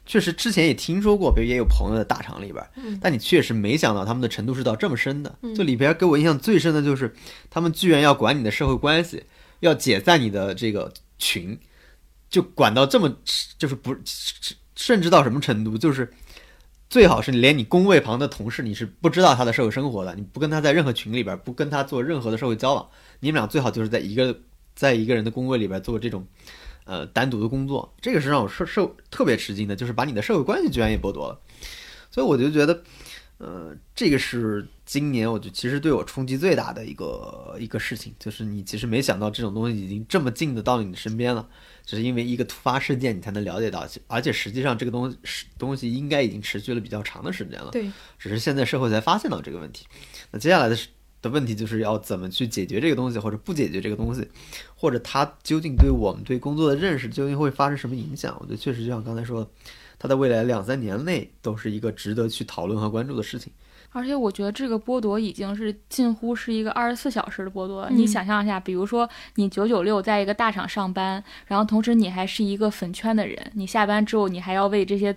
[0.07, 5.39] 确实之前也听说过，比如也有朋友在大厂里边，嗯但你确实没想到他们的程度是到这么深的。
[5.43, 7.15] 嗯就里边给我印象最深的就是，
[7.51, 9.25] 他们居然要管你的社会关系，
[9.61, 11.59] 要解散你的这个群，
[12.31, 13.15] 就管到这么，
[13.59, 13.95] 就是不
[14.75, 16.11] 甚至到什么程度，就是。
[16.89, 22.89] 最好是连你工位旁的同事，你是不知道他的社会生活的，你不跟他在任何群里边，不跟他做任何的社会交往，
[23.21, 24.41] 你们俩最好就是在一个
[24.75, 26.27] 在一个人的工位里边做这种，
[26.85, 27.95] 呃，单独的工作。
[28.01, 31.41] 这个是让我受受特别吃惊的，就是把你的社会关系居然也剥夺了。
[32.11, 32.83] 所以我就觉得，
[33.39, 41.47] 呃，这个是今年我觉得其实对我冲击最大的一个一个事情，就是你其实没想到这种东西已经这么近的到你的身边了，
[41.85, 47.71] 只是因为一个突发事件你才能了解到，而且实际上这个东西东西应该已经持续了比较长的时间了。
[47.73, 49.87] 对，只是现在社会才发现到这个问题。
[50.31, 50.89] 那接下来的是
[51.23, 54.27] 的问题就是要怎么去解决这个东西，或者不解决这个东西，
[54.75, 58.37] 或者它究竟对我们对工作的认识究竟会发生什么影响？
[58.41, 59.51] 我觉得确实就像刚才说的，
[59.99, 63.53] 它在未来两三年内都是一个值得去讨论和关注的事情。
[63.93, 67.89] 而且我觉得这个剥夺已经是近乎是一个二十四小时的剥夺了。
[67.91, 75.17] 嗯你想象一下，比如说你九九六在一个大厂上班，然后同时你还是一个粉圈的人，你下班之后你还要为这些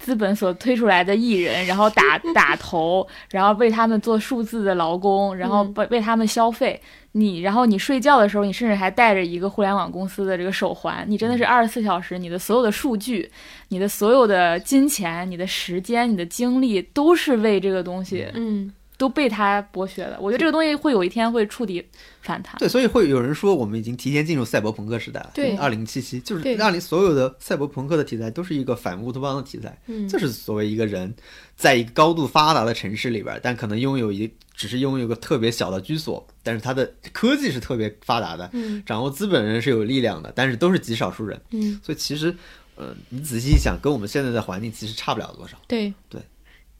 [0.00, 5.74] 资本所推出来的艺人，然后打 打头，然后为他们做数字的劳工，然后嗯。
[5.76, 6.80] 为为他们消费。
[7.12, 13.28] 你然后你睡觉的时候，你甚至还带着一个互联网公司的这个手环，你真的是二十四小时，你的所有的数据、
[13.68, 20.18] 你的所有的金钱、你的时间、你的精力，都是为这个东西嗯都被他剥削了。
[20.20, 21.82] 我觉得这个东西会有一天会触底
[22.20, 22.54] 反弹。
[22.58, 25.30] 对，所以会有人说我们已经提前进入赛博朋克时代了。
[25.32, 29.74] 对二零七七就是对让你所有的赛博朋克的题材都是一个反乌托邦的题材。
[29.86, 31.14] 嗯，这是所谓一个人
[31.56, 42.36] 在一个高度发达的城市里边，但可能拥有一只是拥有一个特别小的居所，但是他的科技是特别发达的，嗯掌握资本人是有力量的，但是都是极少数人，嗯所以其实，
[42.76, 45.56] 呃，你仔细一想，跟我们现在的环境其实差不了多少。
[45.66, 46.20] 对对。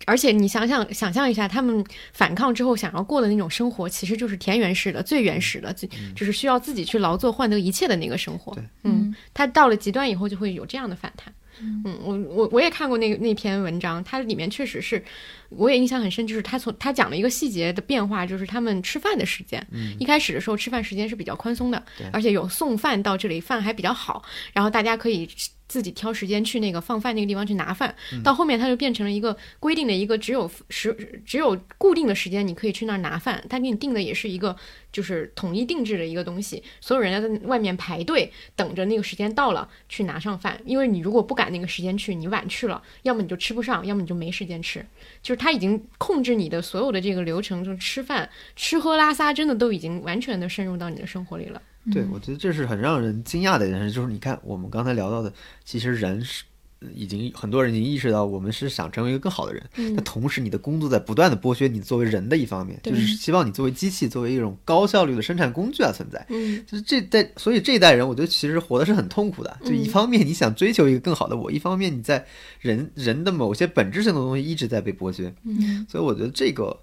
[0.06, 8.64] 而且你想想，想象一下，他们反抗之后想要过的那种生活，其实就是田园式的、最原始的，最就是需要自己去劳作换得一切的那个生活对。
[8.84, 11.32] 嗯，他到了极端以后，就会有这样的反弹。
[11.62, 15.04] 嗯，我我我也看过那个那篇文章，它里面确实是，
[15.50, 19.64] 我也印象很深，就是他从他讲了一个细节的变化，就是他们吃饭的时间。
[19.70, 21.82] 嗯一开始的时候吃饭时间是比较宽松的，
[22.12, 25.28] 而且有送饭到这里，饭还比较好，然后大家可以
[25.70, 27.94] 自己挑时间去那个放饭那个地方去拿饭。
[28.12, 34.56] 嗯到后面它就变成了一个规定的一个只有时只有固定的时间你可以去那儿拿饭，他给你定的也是一个
[34.90, 44.85] 就是统一定制的一个东西，所有人要在外面排队等着那个时间到了去拿上饭，因为你如果不赶那个时间去，你晚去了，要么你就吃不上，要么你就没时间吃。
[45.22, 51.62] 就是他已经控制你的所有的这个流程，就是吃饭、吃喝拉撒，真的都已经完全的深入到你的生活里了。
[51.93, 55.33] 对，我觉得这是很让人惊讶的一件事，就是你看我们刚才聊到的，
[55.64, 56.45] 其实人是
[56.81, 66.25] 呃已经很多人已经意识到，我们是想成为一个更好的人，嗯但同时你的工作在不断的剥削你作为人的一方面，就是希望你作为机器，作为一种高效率的生产工具啊存在。
[66.29, 69.59] 嗯就是这代，所以这一代人，我觉得其实活的是很痛苦的。
[69.64, 72.25] 就一方面你想追求一个更好的我，一方面你在
[72.61, 75.35] 人人的某些本质性的东西一直在被剥削。
[75.45, 76.79] 嗯所以我觉得这个，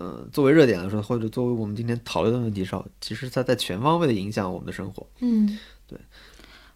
[0.00, 5.06] 呃，作为热点来说，或者作为我们今天讨论的问题上，其实它在全方位的影响我们的生活。
[5.20, 5.98] 嗯对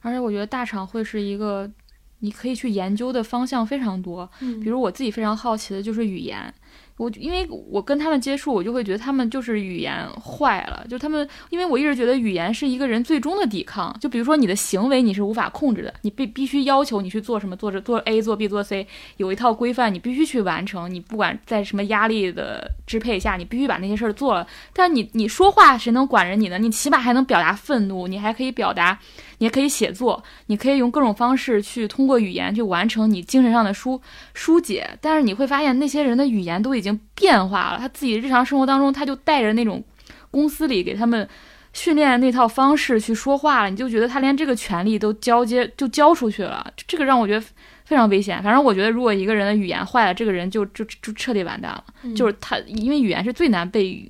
[0.03, 1.71] 而且我觉得大厂会是一个
[2.19, 6.55] 你可以去研究的方向非常多，嗯比如我自己非常好奇的就是语言。
[6.97, 13.93] 我因为我跟他们接触，我就会觉得他们就是语言坏了，就他们，因为我一直觉得语言是一个人最终的抵抗。
[14.01, 20.89] 就比如说你的行为你是无法控制的，你必必须要求你去做什么，做着做 A 做 B 做 C，有一套规范你必须去完成。
[20.89, 24.47] 你不管在什么压力的支配下，你必须把那些事儿做了。
[24.73, 26.59] 但你你说话谁能管着你呢？
[26.59, 28.97] 你起码还能表达愤怒，你还可以表达，
[29.39, 34.01] 你也可以写作，你可以用各种方式去通过语言去完成你精神上的疏
[34.35, 34.89] 疏解。
[35.01, 39.83] 但是你会发现那些人的语言都已经变化了，他自己日常生活当中他就带着那种
[40.31, 41.29] 公司里给他们。
[41.77, 47.45] 训练那套方式去说话了，你就觉得他连这个权利都交接就交出去了，这个让我觉得
[47.85, 48.41] 非常危险。
[48.45, 51.85] 反正我觉得，如果一个人的语言坏了，这个人就就就彻底完蛋了。
[52.15, 54.09] 就是他，因为语言是最难被，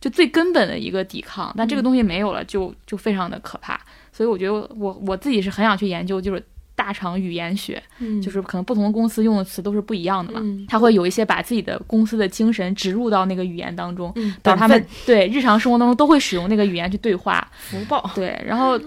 [0.00, 3.78] 就最根本的一个抵抗，但这个东西没有了，就就非常的可怕。
[4.16, 6.40] 所以我觉得我我自己是很想去研究，就是
[6.76, 10.40] 大厂语言学，嗯就是可能不同的公司用的词都是不一样的嘛。
[10.42, 17.46] 嗯他会有一些把自己的公司的精神植入到那个语言当中，嗯，把他们对日常生活当中都会使用那个语言去对话。
[17.56, 18.08] 福报。
[18.14, 18.80] 对，然后呃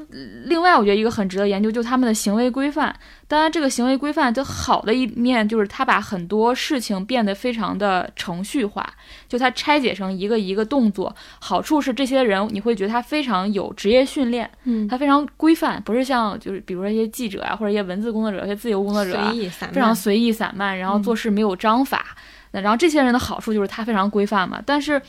[0.45, 2.95] 另外我觉得一个很值得研究，就是他们的行为规范。
[3.29, 8.89] 当然，这个行为规范就好的一面就是它把很多事情变得非常的程序化，
[9.27, 11.13] 就它拆解成一个一个动作。
[11.39, 22.15] 好处是这些人你会觉得他非常有职业训练，嗯，他非常规范，不是像就是比如说一些记者啊，或者一些文字工作者、一些自由工作者啊随，意散漫，非常随意散漫，然后做事没有章法。
[22.51, 25.01] 那然后这些人的好处就是他非常规范嘛，但是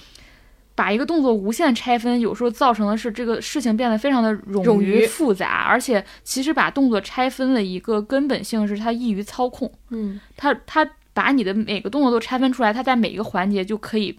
[0.78, 14.16] 把一个动作无限拆分，有时候造成的是这个事情变得非常的冗余复杂，而且其实把动作拆分的一个根本性是它易于操控，嗯它它把你的每个动作都拆分出来，它在每一个环节就可以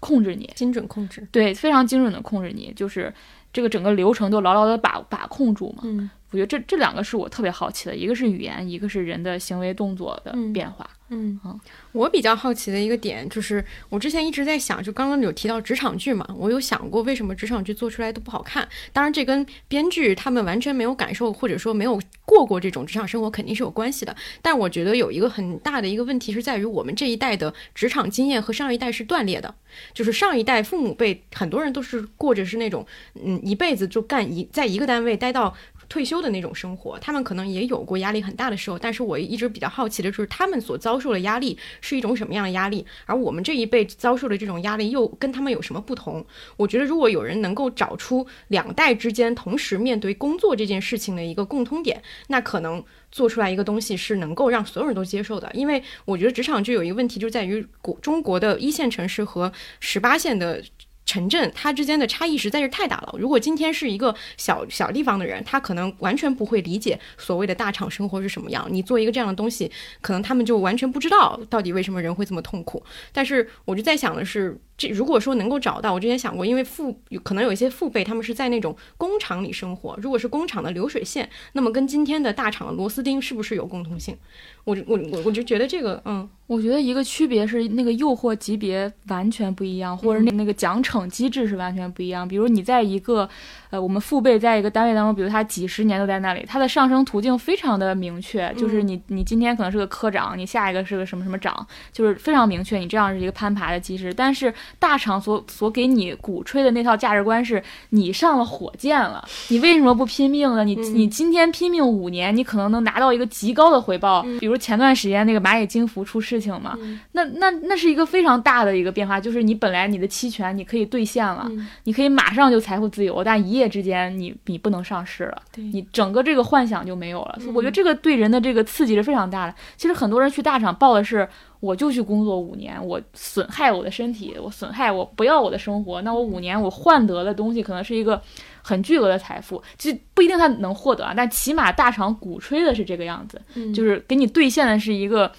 [0.00, 1.28] 控制你，精准控制。
[1.30, 3.12] 对，非常精准的控制你，就是
[3.52, 5.82] 这个整个流程都牢牢的把把控住嘛。
[5.84, 10.88] 嗯我觉得这这两个是我特别好奇的，一个是语言，一个是人的行为动作的嗯变化。
[11.12, 11.58] 嗯好，
[11.90, 18.68] 我比较好奇的一个点就是，我之前一直在想，就刚刚有提到职场剧嘛，我有想过为什么职场剧做出来都不好看。
[18.92, 24.14] 当然，这跟编剧他们完全没有感受，或者说没有过过这种职场生活，肯定是有关系的。
[24.40, 29.52] 但我觉得有一个很大的一个问题是在于，我们这一代的职场经验和上一代是断裂的。
[29.92, 32.86] 就是上一代父母辈，很多人都是过着是那种，
[33.20, 35.52] 嗯，一辈子就干一在一个单位待到
[35.90, 46.24] 退休的那种生活，他们可能也有过压力很大的时候，但是我一直比较好奇的就是他们所遭受的压力是一种什么样的压力，而我们这一辈遭受的这种压力又跟他们有什么不同？
[46.56, 52.82] 我觉得如果有人能够找出两代之间同时面对工作这件事情的一个共通点，那可能。
[53.12, 60.62] 做出来一个东西是能够让所有人都接受的，因为我觉得职场就有一个问题，就在于国中国的一线城市和十八线的
[61.10, 63.16] 城镇，它之间的差异实在是太大了。
[63.18, 68.64] 如果今天是一个小小地方的人，他可能完全不会理解所谓的大厂生活是什么样。
[68.70, 69.68] 你做一个这样的东西，
[70.00, 72.80] 可能他们就完全不知道到底为什么人会这么痛苦。
[73.12, 84.16] 但是我就在想的是，这如果说能够找到，我之前想过，因为父有可能有一些父辈他们是在那种工厂里生活，如果是工厂的流水线，那么跟今天的大厂的螺丝钉是不是有共同性？
[84.64, 92.26] 我我我我就觉得这个，嗯我觉得一个区别是那个诱惑级别完全不一样，或者那那个奖惩惩机制是完全不一样。
[92.26, 93.28] 比如你在一个，
[93.70, 104.12] 呃，我们父辈在一个单位当中，比如他几十年都在那里，他的上升途径非常的明确，就是你你今天可能是个科长，你下一个是个什么什么长，就是非常明确，你这样是一个攀爬的机制。
[104.12, 110.64] 但是大厂所所给你鼓吹的那套价值观是，你上了火箭了， 你为什么不拼命呢？
[110.64, 114.24] 你你今天拼命五年，你可能能拿到一个极高的回报。
[114.38, 116.78] 比如前段时间那个蚂蚁金服出事情嘛，
[117.12, 121.50] 那那那是一个非常大的一个变化，就是你本来你的期权你可以兑现了，
[121.84, 127.38] 你可以马上就财富自由，但一夜之间你你不能上市了，你整个这个幻想就没有了。
[127.54, 129.54] 我觉得这个对人的这个刺激是非常大的。
[129.76, 131.28] 其实很多人去大厂报的是，
[131.60, 138.20] 我就去工作五年，我损害我的身体，我损害我不要我的生活，那我五年我换得的东西可能是一个
[138.62, 143.40] 很巨额的财富，其实不一定他能获得啊，但起码大厂鼓吹的是这个样子，
[143.74, 145.30] 就是给你兑现的是一个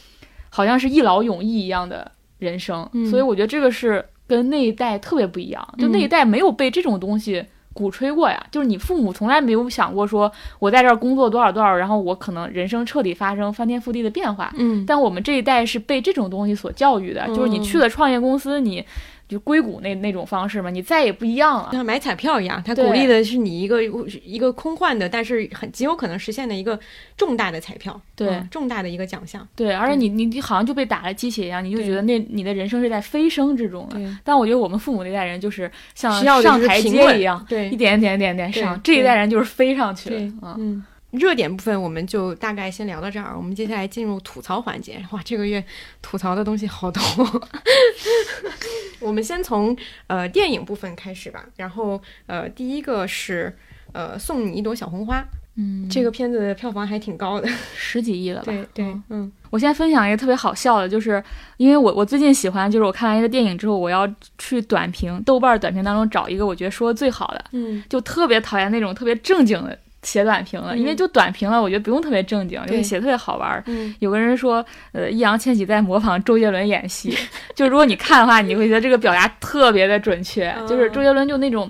[0.50, 7.44] 好像是一劳永逸一样的人生，所以我觉得这个是跟那一代特别不一样，就那一代没有被这种东西。
[7.74, 14.54] 鼓吹过呀，就是你父母从来没有想过说，我在这儿工作多少多少，然后我可能人生彻底发生翻天覆地的变化。
[14.58, 18.86] 嗯，但我们这一代是被这种东西所教育的，就是你去了创业公司，你。
[19.32, 26.78] 就硅谷那那种方式嘛，你再也不一样了，像买彩票一样，它鼓励的是你一个一个空幻的，但是很极有可能实现的一个
[27.16, 34.20] 重大的彩票，对，重大的一个奖项，对，而且你你你好像就被打了鸡血一样，你就觉得那你的人生是在飞升之中了。
[34.24, 36.12] 但我觉得我们父母那代人就是像
[36.42, 40.84] 上台阶一样，对，一点点点点上，这一代人就是飞上去了，嗯。
[41.12, 45.04] 热点部分我们就大概先聊到这儿，我们接下来进入吐槽环节。
[45.12, 45.64] 哇，这个月
[46.02, 47.02] 吐槽的东西好多。
[49.00, 49.76] 我们先从
[50.08, 51.44] 呃电影部分开始吧。
[51.58, 53.56] 然后呃，第一个是
[53.94, 55.24] 呃送你一朵小红花。
[55.56, 58.46] 嗯，这个片子的票房还挺高的， 十几亿了吧？
[58.46, 59.30] 对对，嗯。
[59.50, 61.22] 我现在分享一个特别好笑的，就是
[61.58, 64.08] 因为我我最近喜欢，就是我看完一个电影之后，我要
[64.38, 67.46] 去短评豆瓣短评当中找一个我觉得说的最好的。
[67.52, 69.78] 嗯，就特别讨厌那种特别正经的。
[70.04, 73.64] 写短评了，因为就短评了，我觉得不用特别正经，因为写特别好玩。
[74.00, 77.16] 有个人说，呃，易烊千玺在模仿周杰伦演戏，
[77.56, 80.54] 就如果你看的话，你会觉得这个表达特别的准确。
[80.68, 81.70] 就是周杰伦就那种，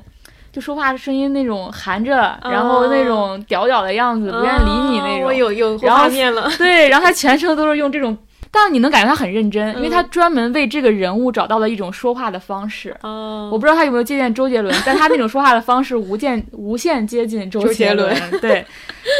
[0.51, 5.23] 就说话声音那种含着，然后那种屌屌的样子，不愿理你那种。
[5.23, 6.49] 我有有画面了。
[6.57, 8.17] 对，然后他全程都是用这种。
[8.53, 12.93] 但是你能感觉他很认真，因为他专门为这个人物找到了一种说话的方式。
[13.01, 18.13] 哦，我不知道他有没有借鉴周杰伦， 但他那种说话的方式无间无限接近周杰伦。
[18.41, 18.65] 对。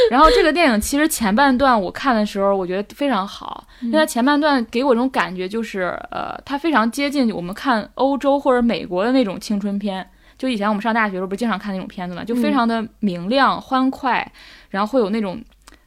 [0.09, 10.05] 然后这个电影其实前半段我看的时候，我觉得非常好，因为它前半段给我这种感觉就是，呃，它非常接近我们看欧洲或者美国的那种青春片。
[10.37, 14.29] 就以前我们上大学的时候不是经常看那种片子嘛，就非常的明亮欢快，
[14.69, 15.41] 然后会有那种。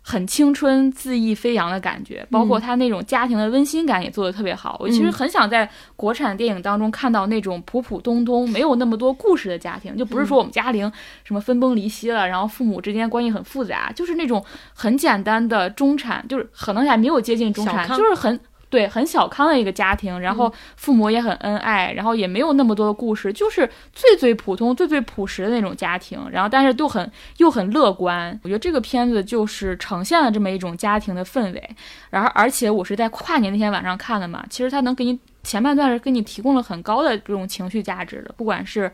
[0.07, 4.77] 很青春、恣意飞扬的感觉，包括他那种家庭的温馨感也做得特别好。
[4.79, 10.93] 我其实很想在国产电影当中看到那种普普通通、没有那么多故事的家庭，就不是说我们家庭
[11.25, 14.45] 什么分崩离析了，然后父母之间关系很复杂，就是那种
[14.75, 18.39] 很简单的中产，就是可能还没有接近中产，就是很。
[18.75, 26.19] 对，很小康的一个家庭，然后父母也很恩爱，然后也没有那么多的故事，就是最最普通、最最朴实的那种家庭。
[26.33, 28.37] 然后，但是都很又很乐观。
[28.43, 31.71] 我觉得这个片子就是呈现了这么一种家庭的氛围。
[32.11, 38.91] 然后，而且我是在跨年那天晚上看的嘛，其实它能给你前半段是给你提供了很高的这种情绪价值的，不管是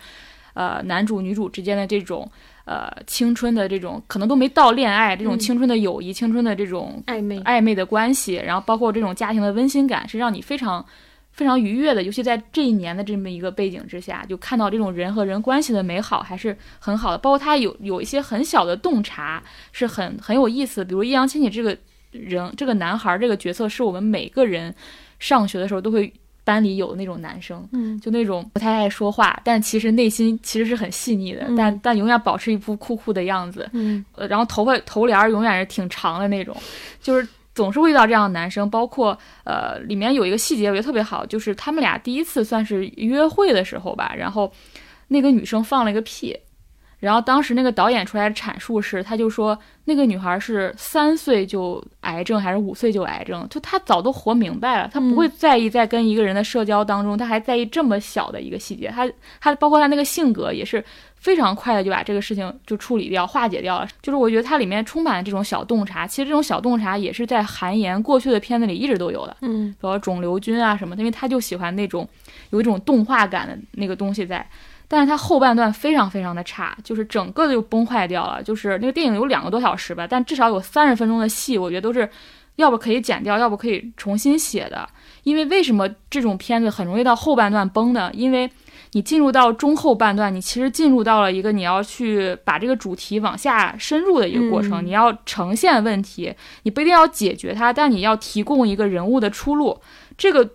[0.53, 2.31] 呃男主女主之间的这种。
[2.65, 10.85] 呃，青春的这种可能都没到恋爱，这种青春的友谊、青春的这种暧昧暧昧的关系，然后包括这种家庭的温馨感，是让你非常
[11.33, 12.03] 非常愉悦的。
[12.03, 17.19] 尤其在这一年的这么一个背景之下，就看到这种人和人关系的美好，还是很好的。
[17.19, 19.43] 包括他有有一些很小的洞察，
[19.73, 20.85] 是很很有意思。
[20.85, 21.77] 比如易烊千玺这个
[22.13, 24.75] 人，这个男孩这个角色，是我们每个人
[25.19, 26.13] 上学的时候都会。
[26.51, 36.57] 班里有那种男生，嗯，就那种不太爱说话，但其实内心其实是很细腻的，但但永远保持一副酷酷的样子，嗯，呃，然后头发头帘永远是挺长的那种，
[37.01, 38.69] 就是总是会遇到这样的男生。
[38.69, 44.51] 包括呃，里面有一个细节我觉得特别好，就是他们俩第一次算是约会的时候吧，然后
[45.07, 46.37] 那个女生放了一个屁。
[47.01, 58.89] 然后当时那个导演出来的阐述是，他就说那个女孩是三岁就癌症还是五岁就癌症，就她早都活明白了，她不会在意在跟一个人的社交当中，她还在意这么小的一个细节。
[58.89, 60.85] 她她包括她那个性格也是
[61.17, 63.89] 非常快的就把这个事情就处理掉、化解掉了。
[64.03, 72.07] 就是我觉得它里面充满了这种小洞察，其实这种小洞察也是在韩延过去的片子里一直都有的，嗯，比如肿瘤君啊什么，因为他就喜欢那种
[72.51, 74.47] 有一种动画感的那个东西在。
[74.93, 78.43] 但是它后半段非常非常的差，就是整个就崩坏掉了。
[78.43, 82.11] 就是那个电影有两个多小时吧，但至少有三十分钟的戏，我觉得都是
[82.57, 84.89] 要不可以剪掉，要不可以重新写的。
[85.23, 88.11] 因为为什么这种片子很容易到后半段崩呢？
[88.13, 88.51] 因为
[88.93, 94.83] 你进入到中后半段，你其实进入到了一个你要去把这个主题往下深入的一个过程。
[94.83, 96.35] 嗯你要呈现问题，
[96.65, 99.79] 你不一定要解决它，但你要提供一个人物的出路。
[100.19, 100.51] 这个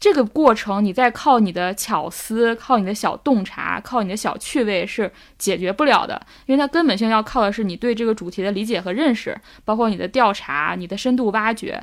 [0.00, 11.82] 这个过程，你再靠你的巧思、靠你的小洞察、靠你的小趣味是解决不了的，因为它根本性要靠的是你对这个主题的理解和认识，包括你的调查、你的深度挖掘。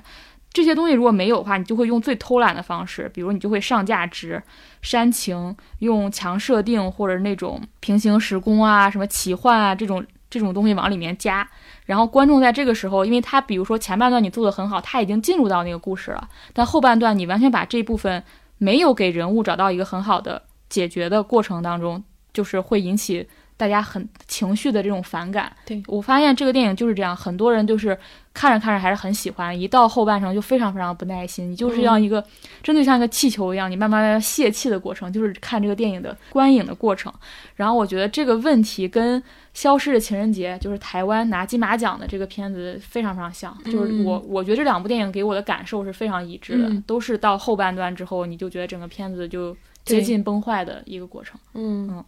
[0.54, 4.42] 这些东西如果没有的话，你就会用最偷懒的方式，比如你就会上价值、
[4.82, 11.46] 煽情，用强设定或者那种平行时空啊、什么奇幻啊这种这种东西往里面加。
[11.86, 18.24] 然后观众在这个时候，因为他比如说前半段你做的很好，他已经进入到那个故事了，但后半段你完全把这部分
[18.58, 23.28] 没有给人物找到一个很好的解决的过程当中，就是会引起
[23.58, 25.52] 大家很情绪的这种反感。
[25.66, 27.98] 对我发现这个电影就是这样，很多人就是
[28.34, 31.50] 看着看着还是很喜欢，一到后半程就非常非常不耐心。
[31.52, 32.22] 你就是要一个、
[32.64, 37.14] 真的像一个气球一样，你慢慢的泄气的过程，就是看这个电影的观影的过程。
[37.56, 39.22] 然后我觉得这个问题跟
[39.56, 46.84] 《消失的情人节》就是台湾拿金马奖的这个片子非常非常像，就是我我觉得这两部电影给我的感受是非常一致的，嗯。
[46.86, 51.40] 都是到后半段之后，你就觉得整个片子就接近崩坏的一个过程。
[51.54, 52.04] 嗯。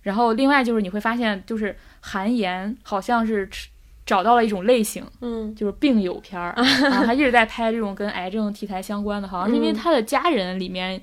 [0.00, 3.46] 然后另外就是你会发现，就是韩延好像是
[4.06, 5.54] 找到了一种类型，嗯。
[5.54, 9.74] 就是病友片儿， 然后他一直在拍这种跟癌症题材相关的，好像是因为嗯。
[9.74, 10.98] 他的家人里面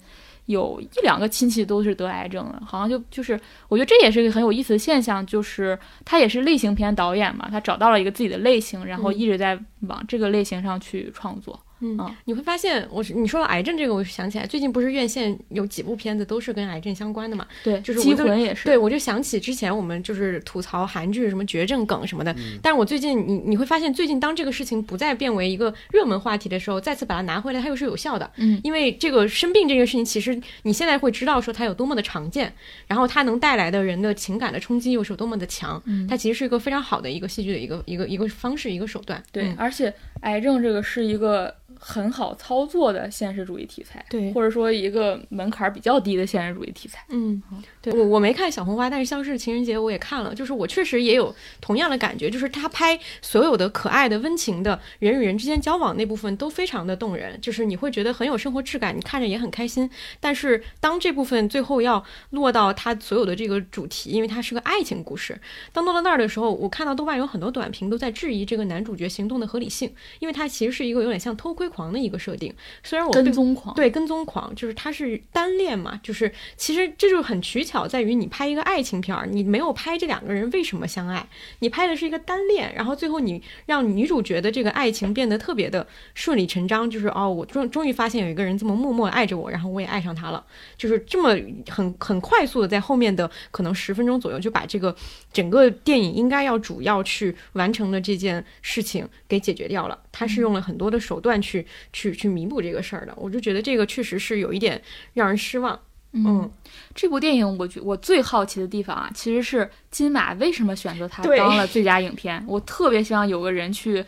[0.46, 11.60] 有一两个亲戚都是得癌症的，好像就就是我觉得这也是一个很有意思的现象，就是他也是类型片导演嘛，他找到了一个自己的类型，然后嗯一直在往这个类型上去创作。
[11.82, 17.45] 嗯嗯，你会发现，我是你说到癌症这个，我就想起来，最近不是院线有几部片子都是跟癌症相关的嘛？
[17.63, 28.30] 对，就是机魂也是，对，我就想起之前我们就是吐槽韩剧什么绝症梗什么的，但是我最近你你会发现，最近当这个事情不再变为一个热门话题的时候，再次把它拿回来，它又是有效的。
[28.38, 32.51] 嗯因为这个生病这个事情，其实你现在会知道说它有多么的常见，
[32.88, 39.21] 然后它能带来的人的情感的冲击又是有多么的强，嗯它其实是一个非常好的一个戏剧的一个一个一个方式一个手段。
[39.32, 41.53] 对，嗯而且癌症这个是一个
[41.88, 47.06] 很好操作的现实主义题材，对或者说一个门槛比较低的现实主义题材。
[47.10, 47.40] 嗯，
[47.80, 59.88] 对我我没看小红花，但是《像是情人节》我也看了，就是我确实也有同样的感觉，就是他拍所有的可爱的、温情的人与人之间交往那部分都非常的动人，就是你会觉得很有生活质感，你看着也很开心。
[60.20, 65.40] 但是当这部分最后要落到他所有的这个主题，因为它是个爱情故事，
[65.72, 72.53] 当落到那儿的时候，我看到豆瓣有很多短评都在质疑这个男主角行动的合理性，因为他其实是一个有点像偷窥狂的一个设定。
[72.84, 81.28] 虽然我跟踪狂，对，跟踪狂就是他是单恋嘛，就是其实这就很取巧，在于你拍一个爱情片儿，你没有拍这两个人为什么相爱，
[81.59, 90.41] 你拍的是一个单恋，然后最后你让女主角的这个爱情变得特别的顺理成章，就是哦，我终终于发现有一个人这么默默爱着我，然后我也爱上他了，
[90.78, 91.38] 就是这么
[91.69, 94.95] 很很快速的在后面的可能十分钟左右就把这个
[95.34, 99.99] 整个电影应该要主要去完成的这件事情给解决掉了。
[100.18, 104.82] 他是用了很多的手段去去去弥补这个事儿的，我就觉得这个确实是有一点
[105.13, 105.78] 让人失望。
[106.13, 106.49] 嗯，
[106.93, 112.41] 这部电影我觉我最好奇的地方啊，其实是金马为什么选择它当了最佳影片。
[112.47, 114.01] 我特别希望有个人去，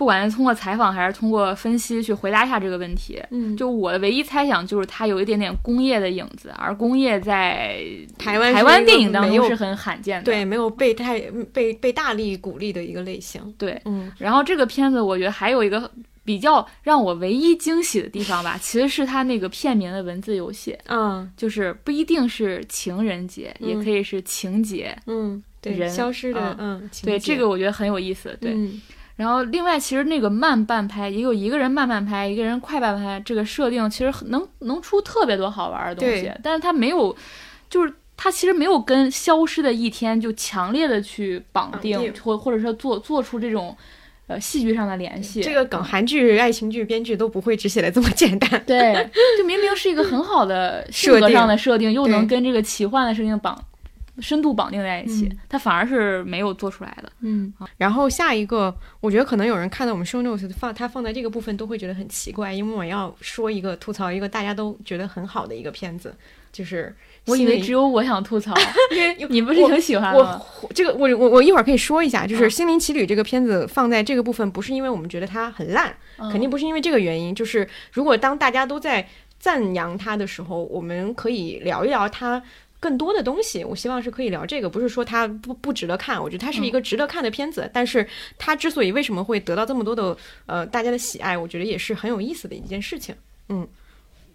[0.00, 3.22] 不管是通过采访还是通过分析去回答一下这个问题。
[3.30, 7.78] 嗯就我的唯一猜想就是它有一点点工业的影子，而工业在
[8.16, 10.24] 台湾台湾电影当中是很罕见的。
[10.24, 11.20] 对没有被太
[11.52, 13.42] 被被大力鼓励的一个类型。
[13.58, 15.90] 对，嗯然后这个片子我觉得还有一个
[16.24, 24.96] 比较让我唯一惊喜的地方吧，其实是它那个片名的文字游戏，嗯就是不一定是情人节，也嗯可以是情节。
[25.06, 28.34] 嗯，对，人消失的啊嗯，对，这个我觉得很有意思。
[28.40, 28.80] 对，嗯
[29.20, 37.14] 然后另外其实那个慢半拍，也有一个人慢半拍，一个人快半拍，这个设定其实能能出特别多好玩的东西对，但是它没有，
[37.68, 37.92] 就是。
[38.22, 43.74] 它其实没有跟消失的一天就强烈的去绑定，或或者说做做出这种，
[44.26, 45.40] 呃，戏剧上的联系。
[45.40, 48.62] 这个梗，韩剧、爱情剧编剧都不会只写的这么简单。
[48.66, 49.08] 对，
[49.38, 53.58] 就明明是一个很好的 性格设定上的设定，又能跟这个奇幻的设定绑
[54.20, 57.10] 深度绑定在一起，嗯它反而是没有做出来的。
[57.20, 66.14] 嗯，然后下一个，我觉得可能有人看到我们 show notes 放它放在这个部分都会觉得很奇怪，因为我要说一个吐槽一个大家都觉得很好的一个片子，
[66.52, 66.94] 就是
[67.26, 68.54] 我以为只有我想吐槽，
[68.94, 70.42] 因为 你不是挺喜欢我吗？
[70.62, 77.34] 我这个我我我一会儿可以说一下，就是《嗯心灵奇旅》这个片子放在这个部分，不是因为我们觉得它很烂，嗯肯定不是因为这个原因。
[77.34, 79.08] 就是如果当大家都在
[79.38, 82.42] 赞扬它的时候，我们可以聊一聊它。
[82.80, 87.70] 更多的东西，我希望是可以聊这个，不是说它不不值得看，我觉得它是一个值得看的片子。
[87.72, 88.04] 但是
[88.38, 90.16] 它之所以为什么会得到这么多的
[90.46, 93.14] 呃大家的喜爱，我觉得也是很有意思的一件事情。
[93.48, 93.68] 嗯，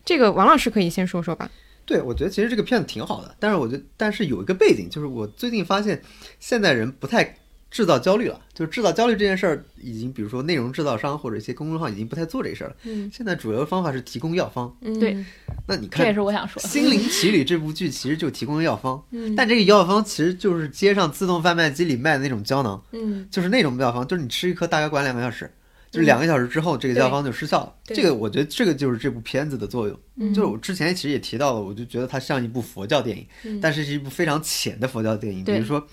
[0.06, 1.50] 这个王老师可以先说说吧。
[1.86, 6.02] 对，我觉得其实这个片子挺好的，但是我觉得，但是有一个背景，就是我最近发现
[6.40, 7.38] 现代人不太
[7.76, 12.76] 制造焦虑了，就是制造焦虑这件事儿，已经比如说内容制造商或者一些公众号已经不太做这事儿了。
[12.84, 13.12] 嗯。
[13.14, 14.74] 现在主流的方法是提供药方。
[14.80, 14.98] 嗯。
[14.98, 15.14] 对。
[15.68, 19.36] 那你这也看是我想说《心灵奇旅》这部剧其实就提供了药方，嗯。
[19.36, 23.28] 但这个药方其实就是街上自动贩卖机里卖的那种胶囊，嗯。
[23.30, 25.52] 就是那种药方，就是你吃一颗大概管两个小时，
[25.92, 27.74] 就是两个小时之后这个药方就失效了。
[27.86, 27.98] 对。
[27.98, 30.00] 这个我觉得这个就是这部片子的作用。
[30.16, 30.34] 嗯。
[30.34, 33.60] 就是我之前其实也提到了，我就觉得它像一部佛教电影，嗯。
[33.60, 35.86] 但是是一部非常浅的佛教电影，比如说，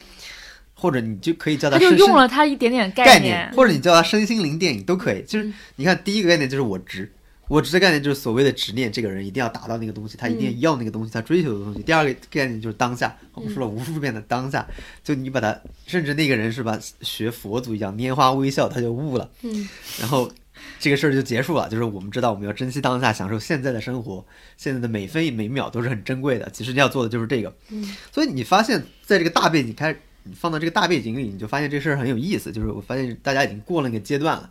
[0.82, 5.22] 或者你就可以叫它他就身用了他一点点概念，或者你叫它身心灵电影都可以。
[5.22, 7.08] 就是嗯你看第一个概念就是我执。
[7.48, 11.82] 我执的概念就是所谓的执念，这个人一定要达到那个东西，他一定要那个东西，他追求的东西。
[11.82, 14.66] 第二个概念就是当下，我们说了无数遍的当下，
[15.04, 15.54] 就你把它，
[15.86, 19.28] 甚至那个人是吧，学佛祖一样拈花微笑，他就悟了。
[19.42, 19.68] 嗯
[20.00, 20.30] 然后
[20.78, 21.68] 这个事儿就结束了。
[21.68, 24.24] 就是我们知道我们要珍惜当下，享受现在的生活，
[24.56, 26.48] 现在的每分每秒都是很珍贵的。
[26.50, 27.54] 其实你要做的就是这个。
[27.68, 29.94] 嗯所以你发现在这个大背景开，
[30.24, 32.52] 你放到这个大背景里，你就发现这事儿很有意思。
[32.52, 34.50] 就是我发现大家已经过了那个阶段了，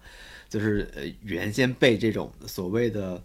[0.49, 3.24] 就是呃原先被这种所谓的。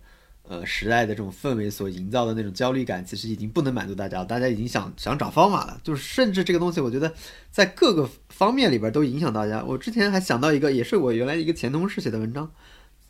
[0.49, 4.24] 呃，时代的这种氛围所营造的那种焦虑感，其实已经不能满足大家了。
[4.24, 7.12] 大家已经想想找方法了，就是甚至这个东西，我觉得
[7.51, 9.61] 在各个方面里边都影响大家。
[9.64, 12.49] 我之前还想到一个，也是我原来一个前同事写的文章，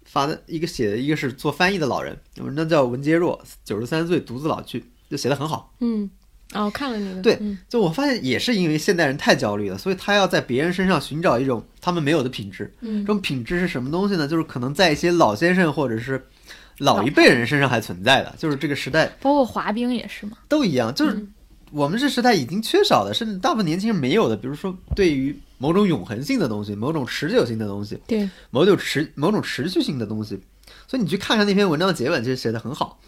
[0.07, 5.75] 发的一个写的一个是做翻译的老人，文章叫文杰若，九十三岁独自老去，就写的很好。
[5.81, 6.09] 嗯，
[6.55, 12.73] 哦，我看了那个，对嗯就我发现也是因为现代人太焦虑了，所以他要在别人身上寻找一种他们没有的品质。
[12.81, 14.29] 嗯这种品质是什么东西呢？
[14.29, 16.25] 就是可能在一些老先生或者是
[16.79, 20.39] 老一辈人身上还存在的，就是这个时代包括滑冰也是嘛。
[20.49, 21.33] 都一样，就是嗯
[21.73, 30.39] 我们这时代已经缺少的，甚至大部分年轻人没有的，比如说对于某种永恒性的东西、某种持久性的东西、对，某种持某种持续性的东西。
[30.87, 33.01] 所以你去看看那篇文章的结尾，其实写的很好。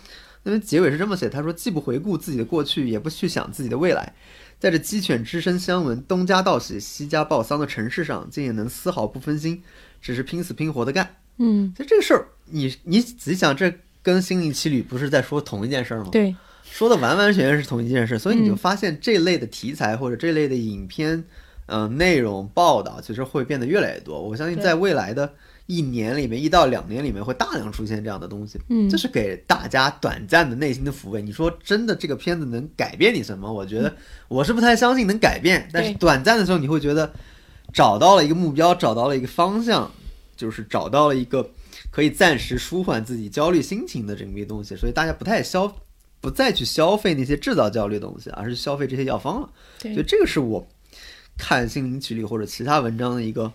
[0.42, 4.14] 那边结尾是这么写：他说，既不回顾自己的过去，也不去想自己的未来，
[4.58, 9.62] 在这鸡犬之声相闻、东家道喜、西家报丧的城市上，竟也能丝毫不分心，
[10.00, 11.16] 只是拼死拼活的干。
[11.38, 13.72] 嗯其实这个事儿，你你仔细想，这
[14.02, 16.08] 跟心灵奇旅不是在说同一件事儿吗？
[16.10, 16.34] 对，
[16.64, 21.22] 说的完完全全是同一件事，所以你就嗯发现这类的题材或者这类的影片，
[21.66, 24.20] 嗯、内容报道其实会变得越来越多。
[24.20, 25.32] 我相信在未来的
[25.68, 31.20] 一年里面，一到两年里面会大量出现这样的东西，嗯这是给大家短暂的内心的抚慰。
[31.20, 33.52] 你说真的，这个片子能改变你什么？
[33.52, 33.94] 我觉得
[34.28, 37.12] 我是不太相信能改变，但是短暂的时候你会觉得
[37.70, 39.90] 找到了一个目标，找到了一个方向，
[40.34, 41.50] 就是找到了一个
[41.90, 45.70] 可以暂时舒缓自己焦虑心情的这么一个东西，所以大家不太消，
[46.22, 49.50] 不再去消费那些制造焦虑的东西，而是消费这些药方了。
[49.78, 50.66] 对所以这个是我
[51.36, 53.52] 看《心灵奇旅》或者其他文章的一个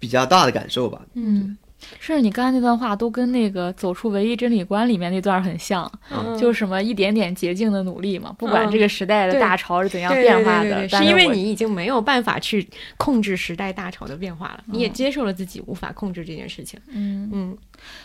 [0.00, 1.00] 比较大的感受吧。
[1.14, 1.56] 嗯，
[2.00, 6.36] 甚至你刚才那段话都跟那个《走出唯一真理观》里面那段很像，嗯。
[6.36, 8.70] 就是什么一点点捷径的努力嘛，不管嗯。
[8.70, 14.92] 这个时代的大潮是怎样变化的，是因为你已经没有办法去控制时代大潮的变化了，你也嗯。
[14.92, 16.80] 接受了自己无法控制这件事情。
[16.88, 17.58] 嗯，嗯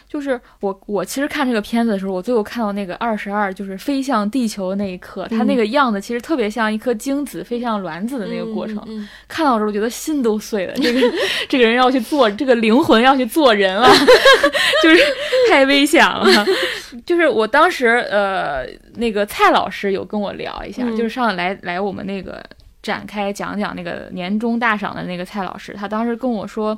[0.08, 8.82] 就是我我其实看这个片子的时候，我最后看到那个二十二就是飞向地球的那一刻，它嗯那个样子其实特别像一颗精子飞向卵子的那个过程。
[8.88, 11.02] 嗯看到的时候我觉得心都碎了，这个
[11.50, 13.90] 这个人要去做，这个灵魂要去做人了，
[14.82, 15.02] 就是
[15.50, 16.46] 太危险了。
[17.06, 18.66] 就是我当时呃，
[18.96, 22.42] 那个蔡老师有跟我聊一下，嗯就是上来来我们那个
[22.82, 26.78] 展开讲讲那个年终大赏的那个蔡老师，他当时跟我说。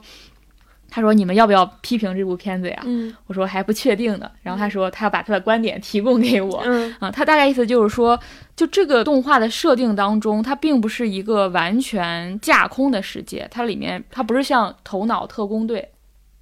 [0.90, 8.20] 他说：“你们要不要批评这部片子呀？”嗯我说：“还不确定呢。”然后他说：“他要把他的观点提供给我。”嗯啊，他大概意思就是说，
[8.56, 15.80] 就这个动画的设定当中，它并不是一个完全架空的世界，它里面它不是像《头脑特工队》，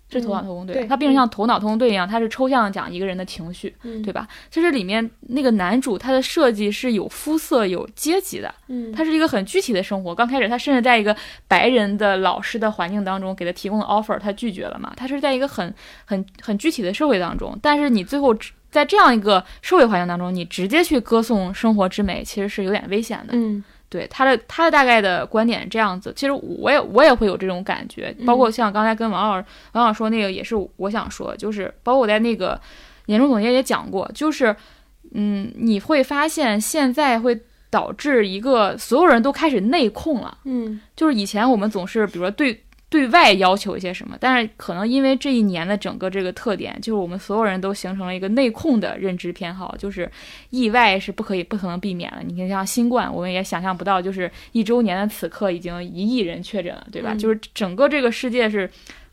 [0.09, 4.27] 是《头脑特工队》对它并不像《头脑特工队》一样，它是抽象地讲一个人的情绪，嗯对吧？
[4.51, 10.13] 其实里面那个男主他的设计是有肤色、有阶级的，嗯他是一个很具体的生活。
[10.13, 11.15] 刚开始他甚至在一个
[11.47, 14.93] 白人的老师的环境当中给他提供的 offer，他拒绝了嘛？
[14.95, 15.73] 他是在一个很
[16.05, 18.35] 很很具体的社会当中，但是你最后
[18.69, 23.33] 在这样一个社会环境当中，你直接去歌颂生活之美，其实是有点危险的。
[23.33, 23.63] 嗯
[23.95, 32.59] 对他的他的大概的观点是这样子，其实我也我也会有这种感觉，包括像刚才跟王老师王老师说那个也是我想说，就是包括我在那个
[33.05, 34.53] 年终总结也讲过，就是
[35.13, 37.39] 嗯，你会发现现在会
[37.69, 40.81] 导致一个所有人都开始内控了，嗯。
[40.93, 42.61] 就是以前我们总是比如说对。
[42.95, 50.09] 对外要求一些什么，但是可能因为这一年的整个这个特点，就是我们所有人都形成了一个内控的认知偏好，就是
[50.49, 52.23] 意外是不可以不可能避免的。
[52.25, 57.09] 你看，像新冠，我们也想象不到，就是一周年的此刻已经一亿人确诊了，对吧？
[57.11, 58.69] 嗯就是整个这个世界是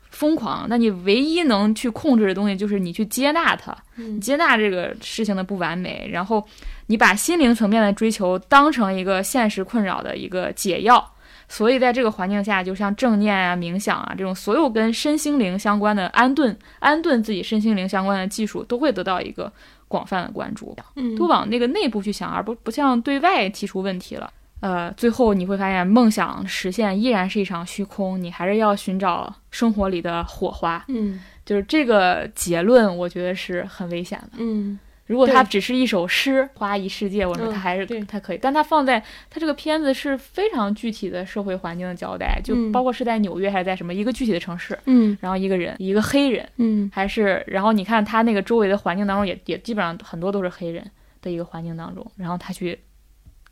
[0.09, 6.41] 疯狂，那你唯一能去控制的东西就是你去接纳它，嗯接纳这个事情的不完美，然后
[6.87, 11.09] 你把心灵层面的追求当成一个现实困扰的一个解药。
[11.47, 19.51] 所以在这个环境下，就像正念啊、冥想啊这种所有跟身心灵相关的安顿、安顿自己身心灵相关的技术，都会得到一个
[19.87, 20.75] 广泛的关注。
[20.95, 24.31] 嗯都往那个内部去想，而不不像对外提出问题了。
[24.61, 30.83] 呃，最后你会发现，梦想实现依然是一场虚空，你还是要寻找生活里的火花。
[30.87, 34.37] 嗯就是这个结论，我觉得是很危险的。
[34.37, 37.99] 嗯如果它只是一首诗，花一世界，我说嗯它还是、对。
[38.01, 42.71] 它可以，但它放在它这个片子是非常具体的社会环境的交代，就嗯。
[42.71, 45.17] 包括是在纽约还是在什么一个具体的城市，嗯。
[45.19, 46.89] 然后一个人，一个黑人，嗯。
[46.93, 50.89] 还是，然后你看他那个周围的环境当中也也基本上很多都是黑人
[51.21, 52.79] 的一个环境当中，然后他去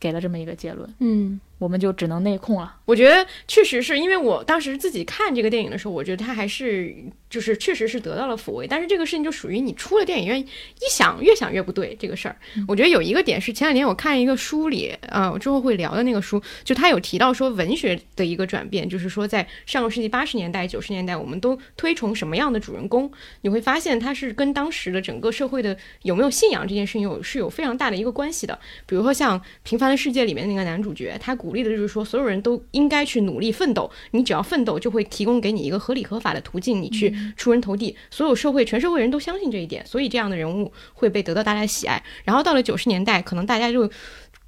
[0.00, 1.38] 给了这么一个结论，嗯。
[1.62, 2.74] 我们就只能内控了。
[2.84, 6.92] 我觉得确实是因为我当时自己看这个电影的时候，我觉得他还是
[7.30, 12.36] 就是确实是得到了抚慰，但是这个事情就属于你出了电影院一想越想越不对这个事儿。
[12.66, 23.10] 我觉得有一个点是前两天我看一个书里，呃，我之后会聊的那个书，就他有提到说文学的一个转变，就是说在上个世纪八十年代、九十年代，我们都推崇什么样的主人公？
[23.42, 28.58] 你会发现它是跟当时的整个社会的有没有信仰这件事情有是有非常大的一个关系的。
[28.86, 37.94] 比如说像《平凡的世界》里面那个男主角，他鼓励的就是说，所有人都应该去努力奋斗，你只要奋斗，就会提供给你一个合理合法的途径，你去出人头地。
[38.10, 42.02] 所有社会全社会人都相信这一点，所以这样的人物会被得到大家喜爱。
[42.24, 43.90] 然后到了九十年代，可能大家就。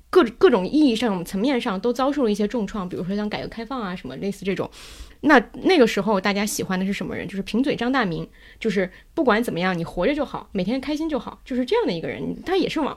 [0.08, 4.70] 各各种意义上、层面上都遭受了一些重创，比如说像改革开放啊什么类似这种。
[5.22, 7.26] 那那个时候大家喜欢的是什么人？
[7.26, 8.24] 就是贫嘴张大民，
[8.60, 12.40] 就是不管怎么样，你活着就好，每天开心就好，就是这样的一个人。
[12.46, 12.96] 他也是往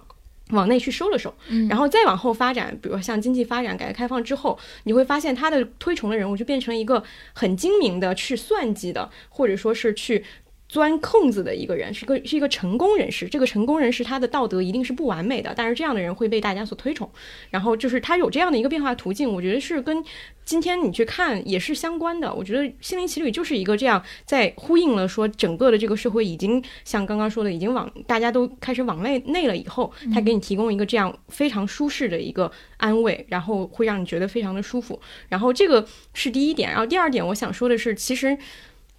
[0.52, 10.24] 往内去收了手，嗯然后再往后发展，比如像经济发展、改革开放之后，你会发现他的推崇的人物就变成了一个很精明的去算计的，或者说是去。
[10.70, 13.28] 钻空子的一个人，是个是一个成功人士。
[13.30, 17.10] 这个成功人士他的道德一定是不完美的，但是这样的人会被大家所推崇。
[17.50, 20.04] 然后就是他有这样的一个变化途径，我觉得是跟
[20.44, 22.34] 今天你去看也是相关的。
[22.34, 35.00] 我觉得《心灵奇旅》就是一个这样在呼应了说整个的这个社会已经像刚刚说的，已经往大家都开始往内内了以后，他给你提供一个这样非常舒适的一个安慰，然后会让你觉得非常的舒服。
[35.30, 38.38] 然后这个是第一点，然后第二点我想说的是，其实。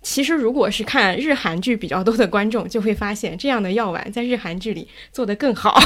[0.01, 5.79] 其实，如果是看日韩剧比较多的观众，就会发现这样的药丸在日韩剧里做得更好。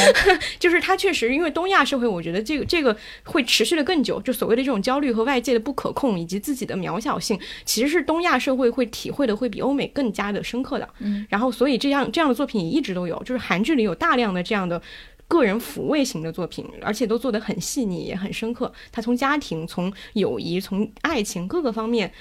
[0.60, 4.20] 就是它确实，因为东亚社会，我觉得这个这个会持续的更久。
[4.20, 10.88] 就所谓的这种焦虑和外界的不可控，以及自己的渺小性，其实是东亚社会会体会的会比欧美更加的深刻的。
[11.00, 14.80] 嗯，然后所以这样这样的作品也一直都有，就是韩剧里有大量的这样的。
[15.26, 18.70] 个人抚慰型的作品，而且都做得很细腻，也很深刻。
[18.92, 22.12] 他从家庭、从友谊、从爱情各个方面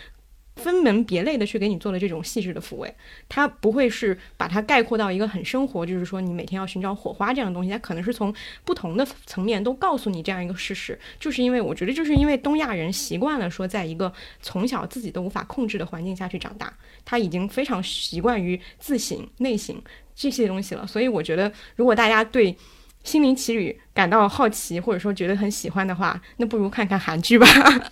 [0.56, 2.94] 分门别类的去给你做了这种细致的抚慰，
[3.28, 8.34] 它不会是把它概括到一个很生活，就是说你每天要寻找火花这样的东西，它可能是从
[8.64, 16.72] 不同的层面都告诉你这样一个事实，就是因为我觉得就是因为东亚人习惯了说在一个从小自己都无法控制的环境下去长大，
[17.04, 19.76] 他已经非常习惯于自省、内省。
[20.16, 22.56] 这些东西了，所以我觉得如果大家对
[23.04, 27.46] 心灵奇旅感到好奇，或者说觉得很喜欢的话，那不如看看韩剧吧。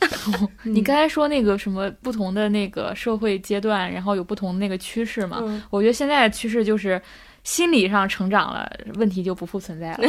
[0.64, 5.40] 你刚才说那个什么不同的那个社会阶段，然后有不同的那个趋势嘛？
[5.42, 7.02] 嗯我觉得现在的趋势就是
[7.44, 10.00] 心理上成长了，问题就不复存在了。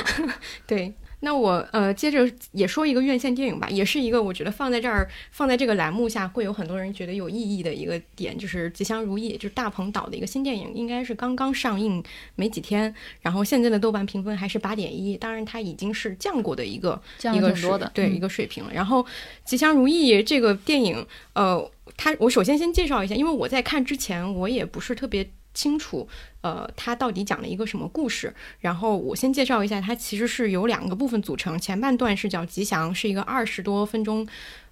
[0.66, 0.92] 对，
[1.24, 12.02] 那我呃接着也说一个院线电影吧，也是一个我觉得放在这儿放在这个栏目下会有很多人觉得有意义的一个点，就是《吉祥如意》，就是大鹏导的一个新电影，应该是刚刚上映
[12.36, 18.70] 没几天，然后现在的豆瓣评分还是八点一，当然它已经是降过的一个降一个水的，对、嗯一个水平了。
[18.72, 19.02] 然后
[19.44, 26.06] 《吉祥如意》这个电影，呃，它我首先先介绍一下，因为我在看之前我也不是特别清楚，
[26.42, 28.34] 呃，它到底讲了一个什么故事。
[28.60, 34.26] 然后我先介绍一下，它其实是由两个部分组成，前半段是叫吉祥，是一个二十多分钟。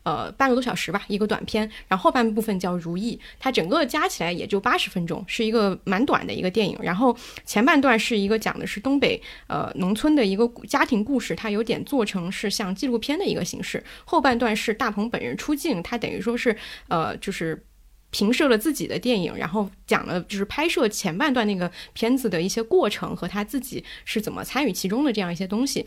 [0.05, 6.77] 呃，半个多小时吧，一个短片，然后后半部分叫《如意》，它整个加起来也就八十分钟，是一个蛮短的一个电影。
[6.83, 13.81] 然后前半段是一个讲的是东北呃农村的一个家庭故事，它有点做成是像纪录片的一个形式。
[14.05, 16.57] 后半段是大鹏本人出镜，他等于说是
[16.89, 17.65] 呃就是。
[18.13, 25.85] 平射了自己的电影，然后讲了就是拍摄前半段那个片子的一些过程和他自己是怎么参与其中的这样一些东西。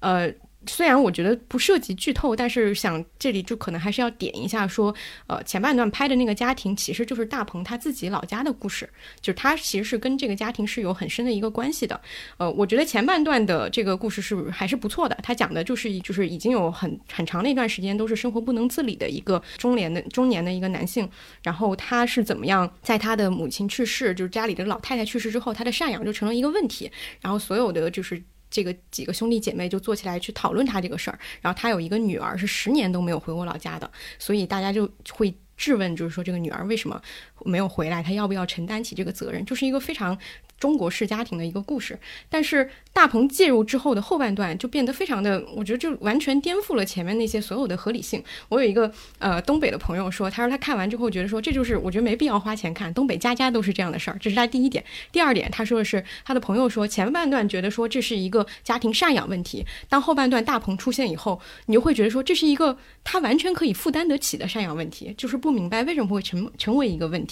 [0.00, 0.30] 呃，
[0.66, 4.94] 虽然我觉得不涉及剧透，但是想这里就可能还是要点一下说，
[5.26, 8.88] 呃，前半段拍的那个家庭其实就是大鹏他自己老家的故事，
[9.20, 11.98] 就是他其实是跟这个家庭是有很深的一个关系的。
[12.36, 21.08] 呃，我觉得前半段的这个故事是还是不错的，他讲的就是就是已经有很很长的一段时间都是生活不能自理的一个中年的中年的一个男性，
[21.42, 26.90] 然后他是怎么样在他的母亲去世，就是家里的老太太去世之后，他的赡养就成了一个问题，
[27.20, 28.22] 然后所有的就是。
[28.50, 37.00] 这个几个兄弟姐妹就坐起来去讨论他这个事儿，然后他有一个女儿是十年都没有回过老家的，所以大家就会质问，就是说这个女儿为什么
[37.44, 39.44] 没有回来，他要不要承担起这个责任？
[39.44, 40.16] 就是一个非常
[40.58, 41.98] 中国式家庭的一个故事。
[42.28, 48.22] 但是大鹏介入之后的后半段就变得非常的，我觉得就完全颠覆了前面那些所有的合理性。
[48.48, 54.84] 我有一个呃东北的朋友说，他说他看完之后觉得说这就是我觉得没必要花钱看，东北家家都是这样的事儿，这是他第一点。
[55.10, 67.29] 第二点，他说的是他的朋友说前半段觉得说这是一个家庭赡养问题，当后半段大鹏出现以后，你就会觉得说这是一个他完全可以负担得起的赡养问题，就是不明白为什么会成成为一个问题。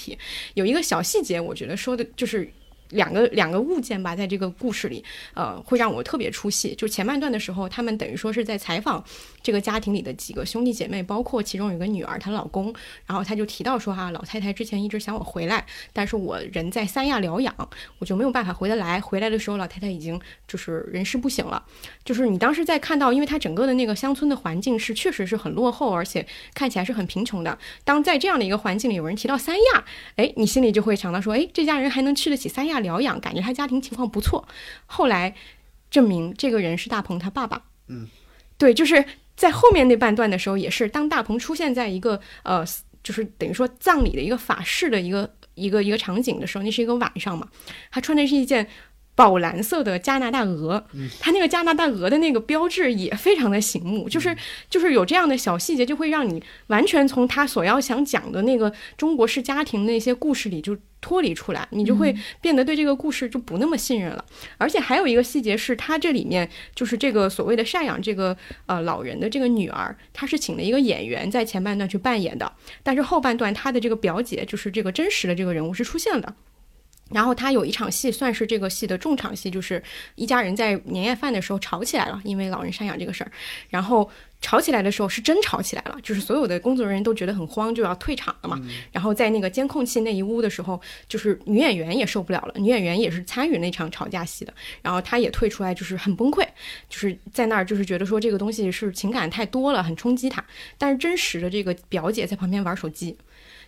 [0.54, 2.50] 有一个小细节，我觉得说的就是。
[2.90, 6.74] 两个两个物件吧，在这个故事里，呃，会让我特别出戏。
[6.74, 9.04] 就前半段的时候，他们等于说是在采访
[9.42, 12.74] 这个家庭里的几个兄弟姐妹，包括其中有个女儿，她老公，
[13.06, 17.54] 然后他就提到说哈，老太太之前一直想我回来，但是我人在三亚疗养，
[17.98, 19.00] 我就没有办法回得来。
[19.00, 21.64] 回来的时候，老太太已经就是人事不省了。
[22.04, 27.58] 就是你当时在看到，因为他整个的那个乡村的环境是确实是很落后，而且看起来是很贫穷的。
[27.84, 29.84] 当在这样的一个环境里，有人提到三亚，
[30.16, 34.46] 哎，你心里就会想到说，哎，这家人还能去得起三亚疗养，感觉他家庭情况不错。
[34.86, 35.34] 后来
[35.90, 37.62] 证明这个人是大鹏他爸爸。
[37.88, 38.08] 嗯，
[38.56, 39.04] 对，就是
[39.36, 42.64] 在后面那半段的时候，也是当大鹏出现在一个呃，
[43.02, 47.48] 就是等于说葬礼的一个法事的一个一个一个场景的时候，那是一个晚上嘛，
[47.90, 48.68] 他穿的是一件。
[49.18, 50.86] 宝蓝色的加拿大鹅，
[51.18, 54.36] 它那个加拿大鹅的那个标志也非常的醒目，就是
[54.70, 64.24] 就是有这样的小细节，就会让你完全从他所要想讲的那个中国式家庭那些故事里就脱离出来，你就会变得对这个故事就不那么信任了。
[64.56, 72.52] 而且还有一个细节是，他这里面就是这个所谓的赡养这个呃老人的这个女儿，她是请了一个演员在前半段去扮演的，
[72.84, 76.32] 但是后半段她的这个表姐就是这个真实的这个人物是出现的。
[77.10, 79.82] 然后他有一场戏，算是这个戏的重场戏，就是
[80.14, 83.32] 一家人在年夜饭的时候吵起来了，因为老人赡养这个事儿。
[83.68, 88.60] 然后吵起来的时候是真吵起来了，就是所有的工作人员都觉得很慌，就要退场了嘛。
[88.92, 94.52] 然后在那个监控器那一屋的时候，就是女演员也受不了了，女演员也是参与那场吵架戏的，
[94.82, 96.46] 然后她也退出来，就是很崩溃，
[96.88, 100.44] 就是在那儿就是觉得说这个东西是情感太多了，很冲击她。
[100.76, 103.16] 但是真实的这个表姐在旁边玩手机。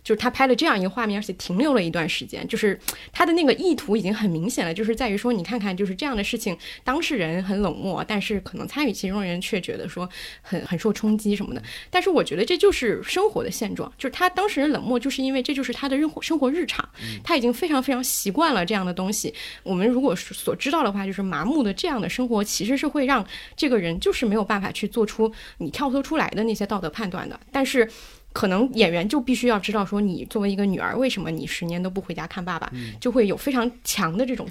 [0.02, 2.78] 就是他拍了这样一个画面，而且停留了一段时间，就是
[3.12, 10.08] 他的那个意图已经很明显了，就是在于说，你看看，就是这样的事情，当事人很冷漠，但是可能参与其中的人却觉得说
[10.42, 11.62] 很很受冲击什么的。
[11.90, 16.88] 但是我觉得这就是生活的现状，就是他当事人冷漠，就是因为这就是他的生活生活日常，
[17.22, 19.32] 他已经非常非常习惯了这样的东西。
[19.62, 23.26] 我们如果所知道的话，就是麻木的这样的生活，其实是会让
[23.56, 27.38] 这个人就是没有办法去做出你跳脱出来的那些道德判断的。
[27.52, 27.88] 但是。
[28.32, 32.70] 可能演员就必须要知道，说你作为一个女儿，为什么你十年都不回家看爸爸，
[33.00, 34.46] 就会有非常强的这种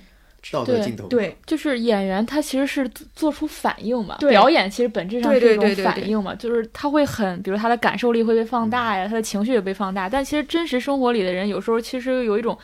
[0.52, 1.08] 道德镜头。
[1.08, 4.32] 对，就是演员他其实是做出反应嘛，对。
[4.32, 12.58] 表演其实本质上是一种反应嘛，就是他会很，比如他的感受力会被放大呀，他的情绪也被放大，但其实真实生活里的人有时候其实有一种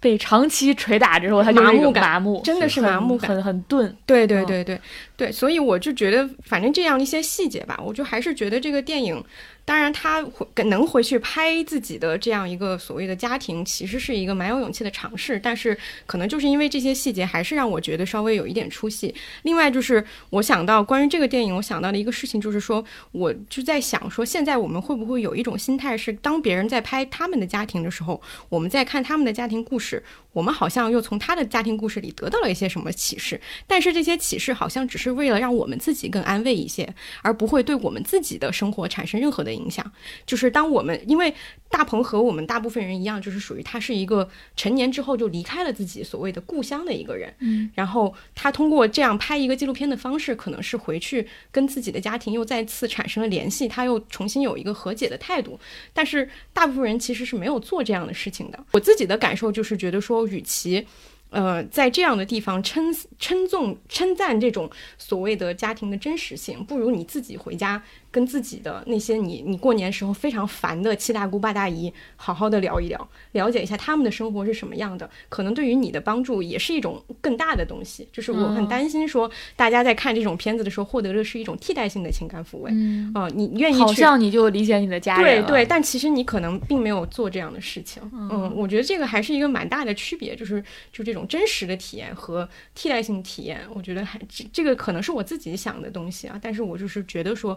[0.00, 3.30] 被长期捶打之后，他麻木感麻木，真的是麻木感。
[3.30, 3.96] 很很钝。
[4.06, 4.46] 对对嗯。
[4.46, 4.80] 对对
[5.16, 9.20] 对，所以我就觉得，反正这样一些细节吧，我就还是觉得这个电影，
[9.68, 19.14] 当然他回能回去拍自己的这样一个所谓的家庭，其实是一个蛮有勇气的尝试，但是可能就是因为这些细节，还是让我觉得稍微有一点出戏。
[19.42, 30.02] 另外就是我想到关于这个电影，我想到的一个事情就是说，我就在想说，现在我们会不会有一种心态是，当别人在拍他们的家庭的时候，我们在看他们的家庭故事，
[30.38, 36.88] 我们好像又从他的家庭故事里得到了一些什么启示，但是这些启示好像只是为了让我们自己更安慰一些，
[37.22, 39.84] 而不会对我们自己的生活产生任何的影响。
[40.24, 41.34] 就是当我们因为
[41.68, 55.58] 大鹏和我们大部分人一样，就是属于他是一个成年之后就离开了自己所谓的故乡的一个人，嗯，然后他通过这样拍一个纪录片的方式，可能是回去跟自己的家庭又再次产生了联系，他又重新有一个和解的态度。
[55.92, 58.64] 但是大部分人其实是没有做这样的事情的。
[58.70, 60.86] 我自己的感受就是觉得说，与其
[61.30, 78.08] 呃，在这样的地方称称颂、称赞这种所谓的家庭的真实性，不如你自己回家跟自己的那些你你过年时候非常烦的七大姑八大姨好好的聊一聊，了解一下他们的生活是什么样的，可能对于你的帮助也是一种更大的东西。
[78.12, 82.70] 就是我很嗯担心说，大家在看这种片子的时候，获得的是一种替代性的情感抚慰。
[82.72, 88.02] 嗯，啊、你愿意好去像你就理解你的家人对对，但其实你可能并没有做这样的事情。
[88.12, 97.56] 嗯，我觉得这个还是一个蛮大的区别，就是就这种真实的体验和替代性体验，我觉得还这这个可能是我自己想的东西啊，但是我就是觉得说，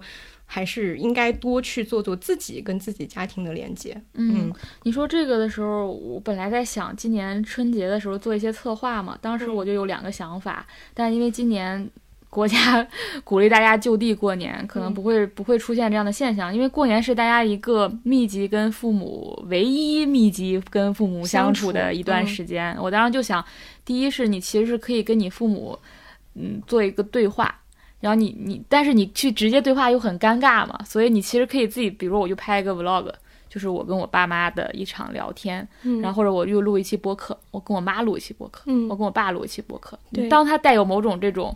[0.53, 3.95] 还是应该多去做做自己跟自己家庭的连接。
[4.15, 4.51] 嗯，
[4.83, 11.89] 你说这个的时候，我本来在想今年春节的时候做一些策划嘛，当时我就有两个想法，但因为今年
[12.29, 12.85] 国家
[13.23, 22.75] 鼓励大家就地过年，可能嗯不会、不会出现这样的现象，因为过年是大家一个密集跟父母唯一密集跟父母相处的一段时间。
[22.77, 23.41] 我当时就想，
[23.85, 25.79] 第一是你其实是可以跟你父母，
[26.35, 27.60] 嗯，做一个对话。
[28.01, 33.09] 然后你你，但是你去直接对话又很尴尬嘛，所以你其实可以自己，比如我就拍一个 vlog，
[33.47, 39.97] 就是我跟我爸妈的一场聊天，嗯然后或者我又录一期播客，我跟我妈录一期播客，嗯我跟我爸录一期播客。
[40.11, 41.55] 对当它带有某种这种，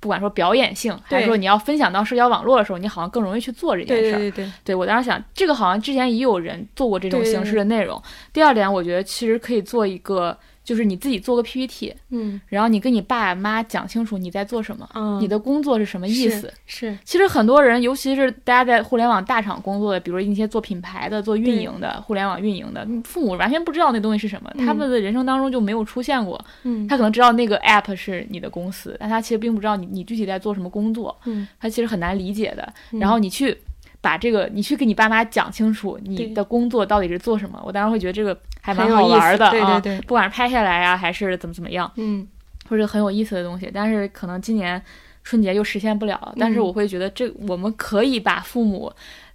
[0.00, 4.18] 不管说表演性，还是说你要分享到社交网络的时候，你好像更容易去做这件事儿。
[4.18, 8.00] 对对对对，对我当时想，这个好像之前也有人做过这种形式的内容。
[8.32, 12.40] 第二点，我觉得其实可以做一个，就是你自己做个 PPT，嗯。
[12.48, 16.52] 然后你跟你爸妈讲清楚你在做什么，嗯，你的工作是什么意思。
[16.66, 24.66] 是其实很多人，尤其是大家在互联网大厂工作的，比如一些做品牌的、做运营的、互联网运营的，嗯父母完全不知道那东西是什么，嗯。
[24.66, 26.42] 他们的人生当中就没有出现过。
[26.62, 26.88] 嗯。
[26.88, 31.46] 他可能知道那个 app 是你的公司，但他其实并不知道你你具体在做什么工作，嗯。
[31.60, 32.72] 他其实很难理解的。
[32.92, 32.98] 嗯。
[33.00, 33.56] 然后你去
[34.04, 41.90] 把这个，你去给你爸妈讲清楚你的工作到底是做什么，我当时会觉得这个还蛮好玩的啊，对对对不管是拍下来啊，还是怎么怎么样。
[41.96, 42.28] 嗯
[42.68, 44.80] 或者很有意思的东西，但是可能今年
[45.22, 46.34] 春节又实现不了。
[46.38, 48.90] 但是我会觉得这我们可以把父母，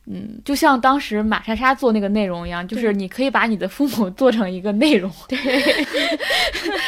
[0.07, 5.11] 嗯，就像当时马莎莎做那个内容一样，就是你可以把你的父母 做成一个内容。
[5.27, 5.37] 对，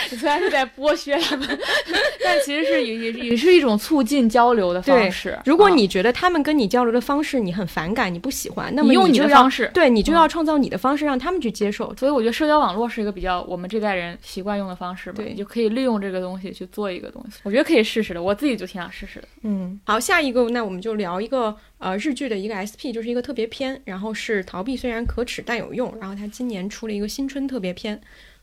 [0.18, 1.48] 虽然是在剥削他们，
[2.24, 5.38] 但其实是也也也是一种促进交流的方式。
[5.46, 11.96] 如果啊你觉得他们跟你交流的方式你很反感，你不喜欢，那么你用你的方式，对你就要创造你的方式，让他们去接受。
[11.98, 17.40] 所以我觉得社交网络是一个比较我们这代人习惯用的方式嘛，对你就可以利用这个东西去做一个东西。
[17.44, 19.28] 我觉得可以试试的，我自己就挺想试试的。
[19.44, 28.00] 嗯，好，下一个那我们就聊一个呃日剧的一个 SP，就是一个特别篇，然后是逃避虽然可耻但有用，然后他今年出了一个新春特别篇，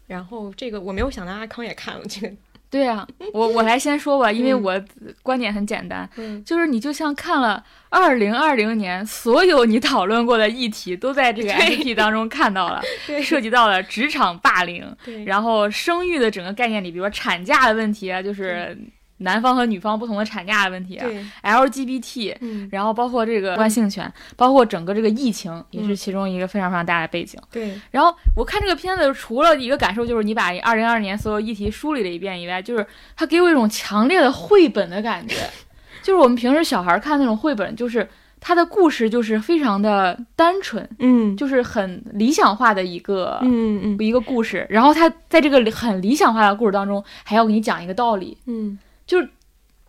[0.08, 2.34] 然后这个我没有想到阿康也看了这个，
[2.70, 4.62] 对啊，我我来先说吧，因为嗯。
[4.62, 4.84] 我
[5.22, 6.42] 观点很简单，嗯。
[6.44, 11.76] 就是你就像看了二零二零年所有你讨论过的议题，都在这个对。
[11.76, 13.22] IP 当中看到了， 对。
[13.22, 14.84] 涉及到了职场霸凌，
[15.24, 18.76] 然后生育的整个概念里，比如说产假的问题啊，就是
[19.18, 21.06] 男方和女方不同的产假的问题啊
[21.42, 22.36] ，，LGBT。
[22.40, 27.40] 嗯然后包括这个关性权，包括整个这个疫情，也是嗯其中一个非常非常大的背景。
[27.50, 35.36] 对，然后我看这个片子，除了一个感受就是你把二零二二年所有议题梳理了一遍以外，就是它给我一种强烈的绘本的感觉。
[36.02, 38.08] 就是我们平时小孩看那种绘本，就是
[38.40, 44.66] 它的故事就是非常的单纯，嗯就是很理想化的一个、嗯嗯一个故事。
[44.70, 49.28] 然后它在这个很理想化的故事当中，还要给你讲一个道理，嗯，就是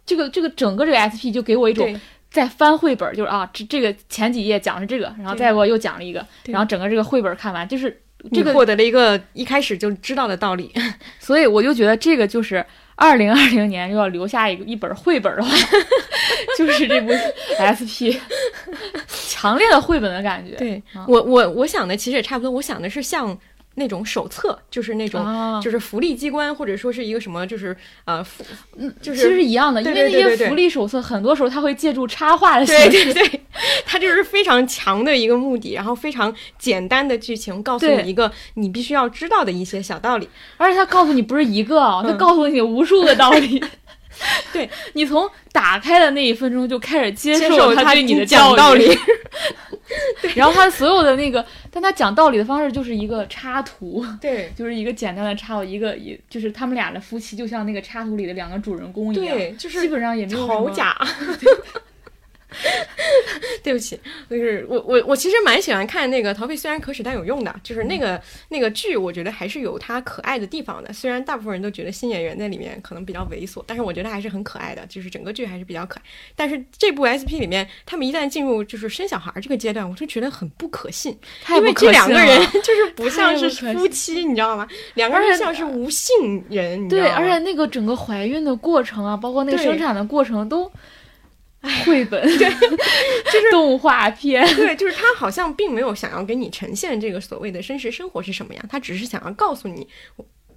[0.03, 1.99] 这个这个整个这个 SP 就给我一种对
[2.31, 8.01] 在翻绘本，就是啊，这这个前几页讲的是这个，然后对再我又讲了一个，然后整个这个绘本看完，就是
[8.31, 10.71] 这个你获得了一个一开始就知道的道理。
[11.19, 12.65] 所以我就觉得这个就是
[12.95, 15.49] 二零二零年要留下一个一本绘本的话，
[16.57, 17.11] 就是这部
[17.57, 18.15] SP，
[19.07, 20.55] 强烈的绘本的感觉。
[20.55, 23.37] 对啊我我我想的其实也差不多，我想的是像
[23.79, 25.25] 那种手册，就是那种。
[25.25, 27.75] 啊，就是福利机关，或者说是一个什么，就是
[28.05, 28.43] 呃，福
[29.01, 33.13] 就其实是是一样的，因对为那些对对对对福利手册很多时候它会借助插画的形式。
[33.13, 33.41] 对对，
[33.85, 40.29] 它就是非常强的一个目的，然后非常简单的剧情，告诉你一个你必须要知道的一些小道理。
[40.57, 43.63] 而且他告诉你不是一个啊，他嗯告诉你无数个道理。
[44.51, 48.97] 对你从打开的那一分钟就开始接接受受他他对你的讲道理，
[50.35, 54.51] 然后他所有的那个，但他讲道理的方式就是一个插图，对。
[54.57, 60.69] 就是一个简单的插图，一个一就是他们俩的夫妻就像那个插图里的两个主人公一样，对，就是基本上也没有什么。
[63.63, 68.19] 对不起，就是我我我其实蛮喜欢看那个《逃避虽然可耻但有用》的，就是那个、
[68.49, 70.91] 那个剧，我觉得还是有它可爱的地方的。
[70.91, 76.03] 虽然大部分人都觉得新演员在里面可能比较猥琐，但是我觉得还是很可爱的，就是整个剧还是比较可爱。
[76.35, 81.15] 但是这部 SP 里面，他们一旦进入就是生小孩这个阶段，我就觉得很不可信，
[81.49, 84.67] 因为这两个人 就是不像是夫妻，你知道吗？
[84.95, 90.71] 两个人像是无性人，对，而且那个整个怀孕的过程啊，包括那个生产的过程都。
[91.85, 94.45] 绘本，对，就是 动画片。
[94.55, 99.87] 对，就是他好像并没有想要给你呈现这个所谓的真实生活是什么样，他只是想要告诉你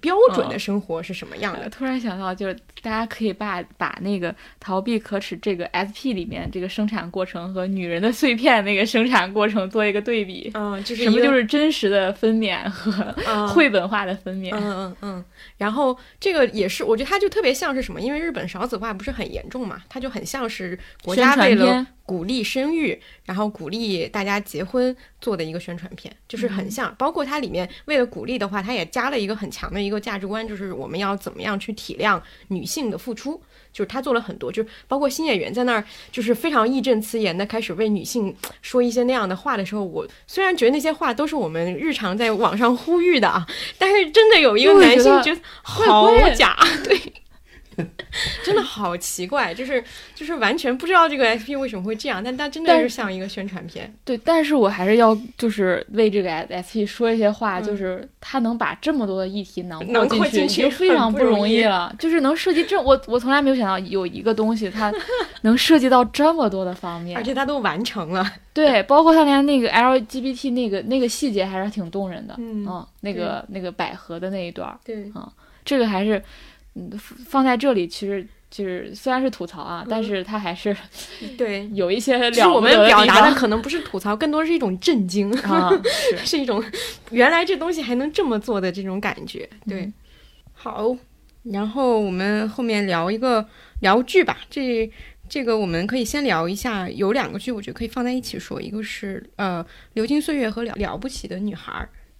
[0.03, 1.69] 标准的生活是什么样的。
[1.69, 10.51] 突然想到，就是大家可以把把那个逃避可耻这个 SP 里面这个生产过程和女人的碎片那个生产过程做一个对比。
[10.55, 14.53] 嗯，就是什么就是真实的分娩和嗯绘本化的分娩。
[14.53, 15.25] 嗯嗯嗯，
[15.55, 18.01] 然后这个也是，我觉得它就特别像是什么？
[18.01, 26.93] 因为日本少子化不是很严重嘛，它就很像是国家为了片鼓励生育，然后鼓励大家结婚做的一个宣传片，就是很像。
[26.97, 33.41] 包括它里面为了鼓励的话，它也加了一个很强的一个价值观，就是我们要怎么样去体谅女性的付出。
[33.71, 38.31] 就是他做了很多，就是包括新演员在那儿，就是非常义正辞严的开始为女性
[38.61, 43.47] 说一些那样的话的时候，我虽然觉得那些话都是我们日常在网上呼吁的啊，
[43.79, 46.95] 但是真的有一个男性觉得好假，对，
[48.45, 49.83] 真的好奇怪，就是
[50.15, 57.63] 就是完全不知道这个 SP 为什么会这样，但它真的但是像一个宣传片，对，但是我还是要就是为这个 SP 说一些话，嗯。
[57.63, 61.95] 就是他能把这么多的议题囊囊括进去，已经非常不容易容易了。
[61.97, 64.93] 就是能涉及这，我我从来没有想到有一个东西它
[65.41, 75.25] 能涉及到这么多的方面，而且它都完成了，对，包括他连那个 LGBT 那个那个细节还是挺动人的，嗯那个那个百合的那一段对，嗯，
[75.63, 76.21] 这个还是
[76.75, 76.91] 嗯
[77.25, 80.75] 放在这里，其实就是虽然是吐槽啊，但嗯是它还是
[81.37, 81.69] 对。
[81.73, 86.63] 有一些其实我们表达的可能不是吐槽，更多是一种震惊，啊， 是是一种
[87.11, 89.47] 原来这东西还能这么做的这种感觉。
[89.67, 89.93] 对，嗯
[90.53, 90.95] 好，
[91.43, 93.47] 然后我们后面聊一个
[93.81, 94.37] 聊剧吧。
[94.49, 94.89] 这
[95.29, 99.63] 这个我们可以先聊一下，有两个剧我觉得可以放在一起说，一个是呃
[99.93, 101.71] 《流金岁月》和了《了不起的女孩》。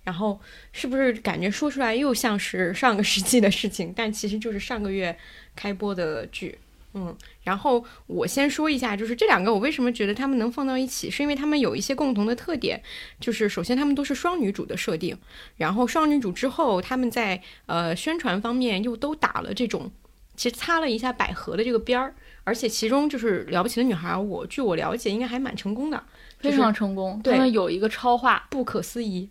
[0.04, 0.40] 然后
[0.72, 5.18] 是不是感觉说出来又像是上个世纪的事情，但其实就是上个月
[5.56, 6.58] 开播的剧。
[6.96, 12.80] 嗯，然后我先说一下，就是这两个我为什么觉得他们能放到一起，是因为他们有一些共同的特点，
[13.20, 15.18] 就是首先他们都是双女主的设定，
[15.58, 19.92] 然后双女主之后，他们在呃宣传方面又都打了这种，
[20.36, 26.04] 其实擦了一下百合的这个边儿，而且其中就是了不起的女孩，我据我了解应该还蛮成功的，
[26.38, 27.20] 非常成功。
[27.24, 29.28] 对他们有一个超话不可思议。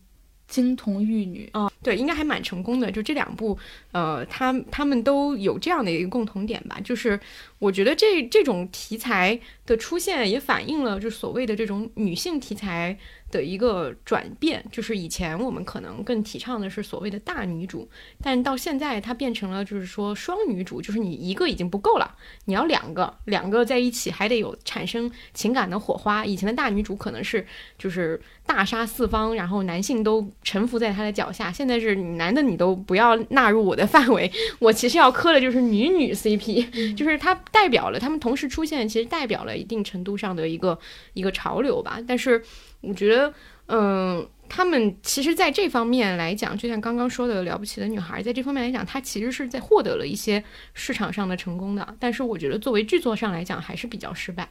[0.52, 2.92] 金童玉女，啊、对，应该还蛮成功的。
[2.92, 3.58] 就这两部，
[3.90, 7.18] 呃，他他们都有这样的一个共同点吧，就是
[7.58, 12.98] 我觉得这这种题材的出现，也反映了就所谓的这种女性题材
[13.32, 14.64] 的一个转变。
[14.70, 17.88] 就是以前我们可能更提倡的是所谓的大女主，
[18.22, 22.14] 但到现在它变成了就是说双女主，就是你一个已经不够了，
[22.44, 26.24] 你要两个，两个在一起还得有产生情感的火花。
[26.24, 27.44] 以前的大女主可能是
[27.76, 31.50] 就是大杀四方，然后男性都臣服在她的脚下。
[31.50, 40.78] 现在是男的你都不要纳入我的范围，我其实要磕的就是女女 CP，、就是它代表了他们同时出现，其实代表了一定程度上的一个
[41.14, 41.98] 一个潮流吧。
[42.06, 42.42] 但是
[42.82, 43.32] 我觉得，
[43.68, 44.28] 嗯。
[44.54, 51.96] 他们其实在这方面来讲，就像刚刚说的《了不起的女孩》，在这方面来讲，她其实是在获得了一些市场上的成功的。
[51.98, 54.46] 但是我觉得作为剧作上来讲，还是比较失败。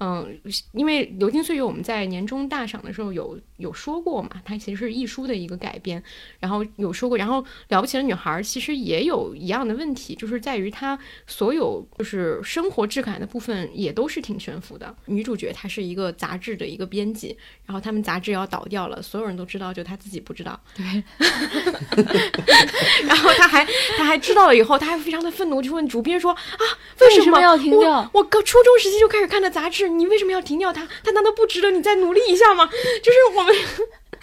[0.00, 0.38] 嗯，
[0.72, 6.02] 因为《流金岁月》我们在年终大赏的时候有有说过嘛，它其实是艺书的一个改编，
[6.40, 14.94] 然后有说过，然后《了不起的女孩》其实也有一样的问题，就是在于它所有就是生活质感的部分也都是挺悬浮的。
[15.06, 20.60] 女主角她是一个杂志的一个编辑，然后他们杂志要倒掉了，所有人都知道，就她自己不知道。
[20.74, 20.84] 对，
[23.06, 23.64] 然后她还
[23.96, 26.62] 她还知道了以后，她还非常的愤怒，就问主编说啊，
[27.00, 30.86] 为什么要停我掉我高初中时期就开始看的杂志，你为什么要停掉他？
[31.02, 32.68] 他难道不值得你再努力一下吗？
[33.02, 33.54] 就是我们。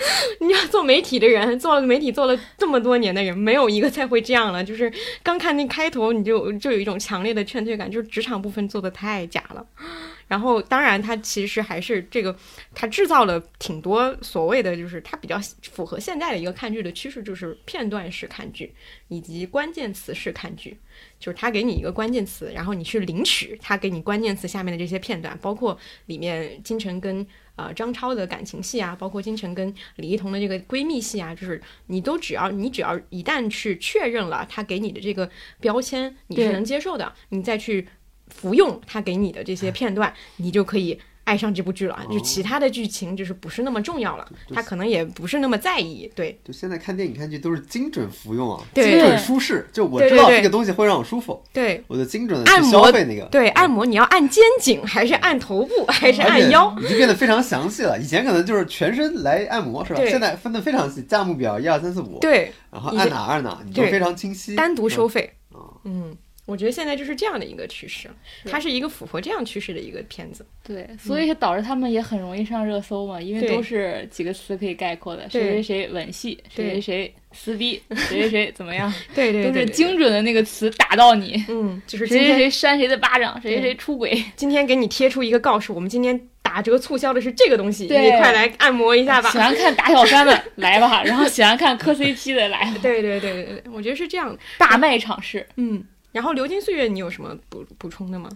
[0.39, 4.63] 你要做媒体的人，做了媒体做了这么多年的人，没有一个再会这样了。
[4.63, 4.91] 就是
[5.21, 9.63] 刚看那开头，你就就有一种强烈的劝退感，就是职场部分做的太假了。
[10.31, 12.33] 然后，当然，它其实还是这个，
[12.73, 15.37] 它制造了挺多所谓的，就是它比较
[15.73, 18.73] 符合现在的一个看剧的趋势，就是片段式看剧
[19.09, 20.77] 以及关键词式看剧。
[21.19, 27.25] 就是它给你一个关键词，然后你去领取它给你关键词下面的这些片段，包括里面金晨跟
[27.57, 35.29] 呃张超的感情戏啊，包括金晨跟李一桐的这个闺蜜戏啊，就是你都只要你只要一旦去确认了他给你的这个
[35.59, 37.85] 标签你是能接受的，你再去
[38.33, 40.99] 服用他给你的这些片段，你就可以。
[41.23, 49.69] 爱上这部剧了，就其他的剧情就是不是那么重要了，他可能也不是那么在意，对就现在看电影看剧都是精准服用啊，对精准舒适。
[49.71, 53.25] 就我知道这个东西会让我舒服，对，我就精准的去按摩消费那个。
[53.25, 56.75] 对，按摩你要按肩颈还是按头部还是按腰？
[56.81, 57.97] 已经变得非常详细了。
[57.99, 60.01] 以前可能就是全身来按摩是吧？
[60.07, 64.55] 现在分的非常细，价目表一二三四五，对，然后按哪按哪，你就非常清晰。
[64.55, 65.33] 单独收嗯费。
[65.53, 66.15] 啊嗯，
[66.51, 68.09] 我觉得现在就是这样的一个趋势，
[68.45, 70.45] 它是一个符合这样趋势的一个片子。
[70.61, 81.43] 对，所以导致他们也很容易上热搜嘛，因为都是几个词可以概括的，谁谁谁吻戏，谁谁谁撕逼，谁谁谁怎么样， 对对都是精准的那个词打到你。
[81.47, 89.37] 嗯，就是谁谁谁扇谁的巴掌，谁谁谁出轨，今天给你贴出一个告示，我们今天打折促销的是这个东西，你快来按摩一下吧喜。
[89.37, 94.37] 欢看打小三的来吧，然后喜欢看磕 CP 的来吧，对对对对对，我觉得是这样的。
[94.57, 95.45] 大卖场式。
[95.55, 98.29] 嗯，然后《流金岁月》你有什么补补充的吗？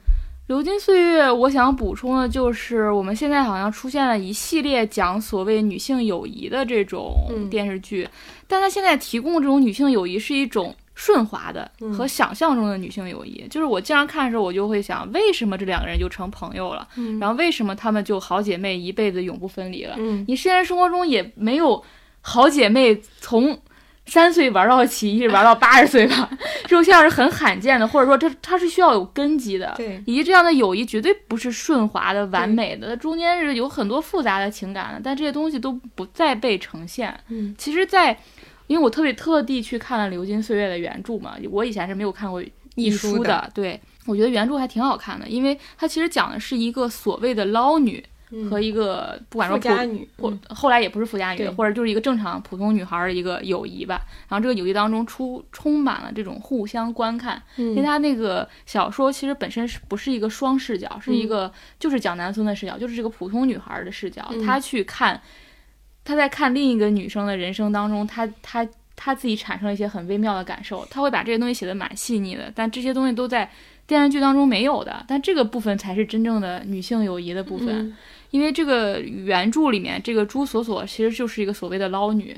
[0.48, 8.08] 流金岁月，我想补充的就是，我们现在好像出现了一系列讲所谓女性友谊的这种嗯电视剧，
[8.48, 13.44] 但它现在提供这种女性友谊是一种顺滑的嗯和想象中的女性友谊。
[13.50, 16.88] 就是我经常看的时候，我就会想，为什么这两个人就成朋友了？
[16.96, 19.96] 嗯然后为什么她们就好姐妹一辈子永不分离了？
[19.98, 21.84] 嗯你现实生活中也没有
[22.22, 23.58] 好姐妹从
[24.08, 26.30] 三岁玩到起，一直玩到八十岁吧，
[26.64, 29.74] 这种现象是很罕见的，或者说这它是需要有根基的。
[29.76, 37.18] 对以及这样的友谊绝对不是顺滑的、完美的，它中间是有很多复杂的情感的，但这些东西都不再被呈现。
[37.30, 38.18] 嗯其实在，
[38.68, 42.44] 因为我特别特地去看了《流金岁月》的原著嘛，我以前是没有看过
[42.76, 48.04] 一书书的对，我觉得原著还挺好看的，因为它其实讲的是一个所谓的捞女
[48.50, 50.40] 和一个不管说富家女，或嗯。
[50.50, 54.02] 后来也不是富家女，或者就是一个正常普通女孩儿的一个友谊吧。
[54.28, 57.86] 然后这个友谊当中出充满了这种互相观看，因为嗯。
[57.86, 61.14] 他那个小说其实本身是不是一个双视角，是嗯。
[61.14, 64.46] 一个就是蒋南孙的视角，就是这个普通女孩儿的视角，嗯。
[64.46, 65.22] 她去看，
[66.04, 73.50] 她在看另一个女生的人生当中，她她她自己产生了一些很微妙的感受，她会把这些东西写得蛮细腻的，但这些东西都在
[73.88, 77.90] 电视剧当中没有的，但这个部分才是真正的女性友谊的部分。
[77.90, 77.96] 嗯
[78.32, 82.36] 因为这个原著里面，这个朱锁锁其实就是一个所谓的捞女，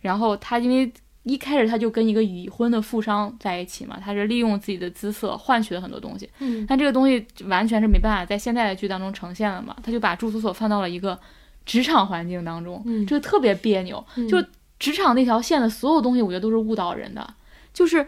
[0.00, 0.92] 然后她因为
[1.22, 11.18] 一开始她就跟一个已婚的富商在一起嘛，她是利用自己的姿色换取了很多东西，嗯但这个东西完全是没办法在现在的剧当中呈现了嘛，她就把朱锁锁放到了一个
[11.64, 14.42] 职场环境当中，嗯这个特别别扭，嗯就
[14.78, 17.34] 职场那条线的所有东西，我觉得都是误导人的，
[17.72, 18.06] 就是。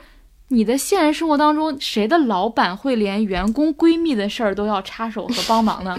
[0.51, 5.95] 你的现实生活当中，谁的老板会连员工闺蜜的事儿都要插手和帮忙呢？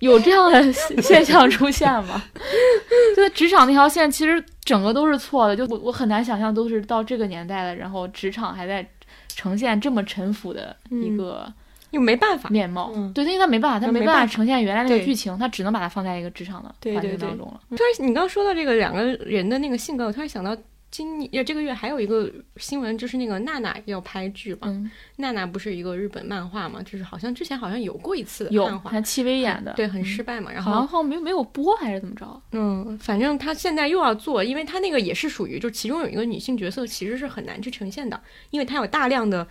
[0.00, 2.22] 有这样的现象出现吗？
[3.16, 5.56] 就是职场那条线，其实整个都是错的。
[5.56, 8.88] 就我我很难想象，都是到这个年代了，然后职场还在
[9.28, 11.50] 呈现这么陈腐的一个
[11.90, 12.92] 又没办法，面貌。
[12.94, 17.60] 嗯对，因为他没办法，他他没没办法呈现原来那个剧情，他只能把它放在一个职场的环境当中了。
[17.70, 20.56] 突然，你刚刚说到这个两个人的那个性格，我突然想到
[20.90, 24.60] 今年这个月还有一个新闻，就是那个娜娜要拍剧嘛。
[24.62, 30.50] 嗯，娜娜不是一个日本漫画嘛，就是好像之前好像有过一次有漫画，看戚薇演的，对，很嗯失败嘛。
[30.50, 32.42] 然好像后，好像没没有播还是怎么着？
[32.52, 38.20] 嗯，反正他现在又要做，因为他那个也是属于，就其中有一个女性角色其实是很难去呈现的，
[38.50, 39.46] 因为她有大量的。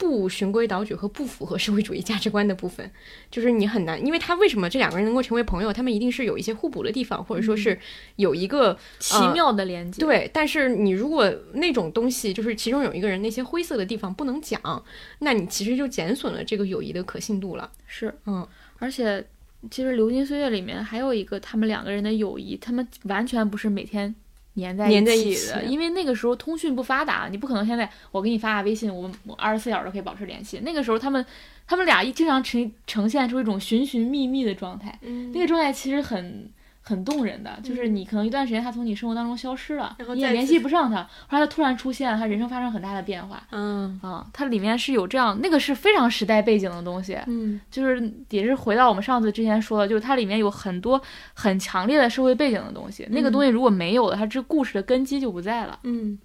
[0.00, 2.90] 不循规蹈矩和不符合社会主义价值观的部分，
[3.30, 5.70] 就是你很难，因为他为什么这两个人能够成为朋友？
[5.70, 7.78] 他们一定是有一些互补的地方，或者说是
[8.16, 10.00] 有一个奇妙的连接。
[10.00, 14.82] 对，但是你如果那种东西，就是其中有一个人那些灰色的地方不能讲，
[15.18, 17.70] 那你其实就减损了这个友谊的可信度了。
[17.86, 18.48] 是，嗯，
[18.78, 19.22] 而且
[19.70, 24.14] 其实《流金岁月》里面还有一个他们两个人的友谊，他们完全不是每天
[24.60, 30.60] 粘在粘在一起的，因为那个时候通讯不发达，你不可能现在我给你发个微信，我们我二十四小时都可以保持联系。
[30.62, 31.24] 那个时候他们
[31.66, 36.50] 他们俩一经常呈呈现出一种寻寻觅觅的状态，嗯那个状态其实很。
[36.82, 44.00] 很动人的，就是你可能一段时间他从你生活当中消失了，你也联系不上他，后来他突然出现了，他人生发生很大的变化嗯。
[44.02, 47.60] 啊，它里面是有这样，那个是非常时代背景的东西，嗯。
[47.70, 51.00] 就是也是回到我们上次之前说的，就是它里面有很多
[51.34, 55.78] 很强烈的社会背景的东西，那个东西如果没有了，它这故事的根基就不在了。
[55.82, 56.18] 嗯，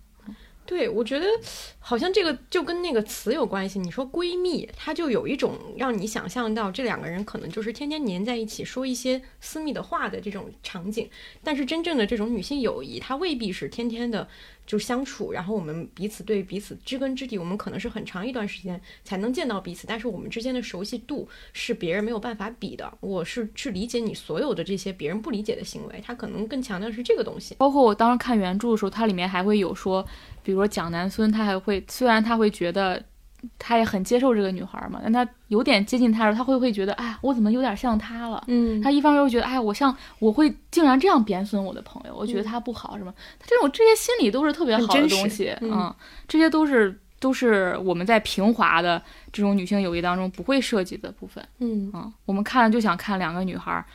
[0.66, 1.26] 对，我觉得
[1.80, 3.80] 好像这个就跟那个词有关系。
[3.80, 11.10] 你说闺蜜，它就有一种让你想象到这两个人可能就是天天黏在一起说一些私密的话的这种场景。
[11.44, 14.28] 但是真正的这种女性友谊，它未必是天天的
[14.66, 22.92] 就相处，然后我们彼此对彼此知根知底，我们可能是很长一段时间才能见到彼此，但是我们之间的熟悉度是别人没有办法比的。
[23.02, 27.54] 我是去理解你所有的这些别人不理解的行为，他可能更强调是这个东西。
[27.60, 30.04] 包括我当时看原著的时候，它里面还会有说，
[30.46, 33.04] 比如说蒋南孙，他还会虽然他会觉得。
[33.60, 38.44] 他也很接受这个女孩嘛，但他有点接近她的时候，他会会觉得，哎，我怎么有点像她了？
[38.48, 43.14] 嗯他一方面又觉得，哎，我像我会竟然这样贬损我的朋友，我觉得他不好，什么？
[43.38, 45.94] 他这种这些心理都是特别好的东西，嗯
[46.28, 49.00] 这些都是都是我们在平滑的
[49.32, 53.86] 这种女性友谊当中不会涉及的部分，嗯嗯，我们看了就想看两个女孩儿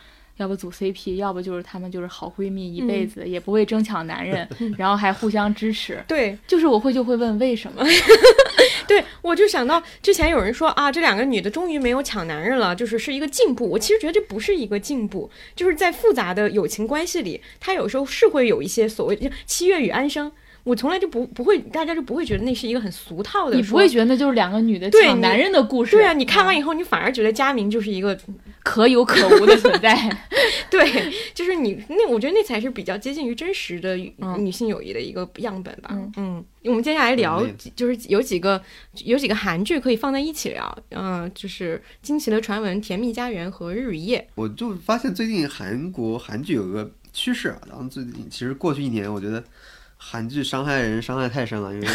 [0.41, 4.49] 要不组 CP，要不就是她们就是好闺蜜一辈子，也不会争抢男人，
[4.79, 6.03] 然后还互相支持。
[6.09, 7.85] 对，就是我会就会问为什么？
[8.89, 13.69] 对，我就想到之前有人说啊，这两个女的终于没有抢男人了，就是是一个进步。
[13.69, 20.33] 我其实觉得这不是一个进步，就是在复杂的友情关系里，它有时候是会有一些所谓的七月与安生。
[20.65, 23.57] 我从来就不不会，大家就不会觉得那是一个很俗套的。
[23.57, 25.97] 你不会觉得那就是两个女的抢男人的故事？
[25.97, 28.19] 对啊，你看完以后，你反而觉得佳明就是一个
[28.63, 29.97] 可有可无的存在。
[30.71, 33.97] 对，就是你那，我觉得那才是比较接近于真实的
[34.39, 35.89] 女性友谊的一个样本吧。
[35.93, 38.63] 嗯嗯，我们接下来聊嗯，就是有几个
[39.05, 40.79] 有几个韩剧可以放在一起聊。
[40.91, 49.43] 嗯、就是《惊奇的传闻》《甜蜜家园》和《日与夜我就发现最近韩国韩剧有个趋势啊，然后最近其实过去一年，我觉得
[50.03, 51.89] 韩剧伤害人伤害太深了，因为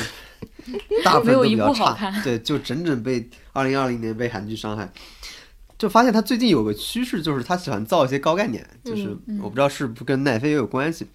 [1.04, 4.88] 大部分都比较差，对，就整整被二零二零年被韩剧伤害。
[5.78, 11.06] 就发现他最近有个趋势，就是他喜欢造一些高概念，就是嗯我不知道是不是跟奈飞也有关系，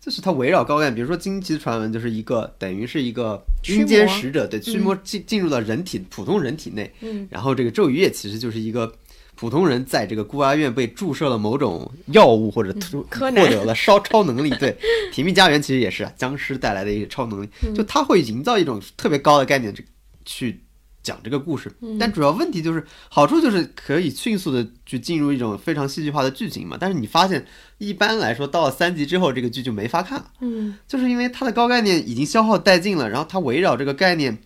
[0.00, 7.28] 就是他围绕高概念，比如说《惊奇传闻》就是一个等于是一个驱阴间魔使者，对，驱魔进进入到人体普通人体内，嗯。
[7.30, 8.90] 然后这个咒语也其实就是一个
[9.36, 14.50] 普通人在这个孤儿院被注射了某种药物或者突获得了超超能力。
[14.58, 14.76] 对，
[15.12, 19.84] 甜蜜家园其实也是啊，僵尸带来的一个超能力，就他会营造一种特别高的概念，这
[20.24, 20.62] 去
[21.02, 21.70] 讲这个故事。
[22.00, 26.76] 但主要问题就是，好处就是可以迅速的去进入一种非常戏剧化的剧情嘛。
[26.80, 27.46] 但是你发现，
[27.78, 30.30] 一般来说到了三集之后，这个剧就没法看了。
[30.40, 34.38] 嗯就是因为它的高概念已经消耗殆尽了，然后它围绕这个概念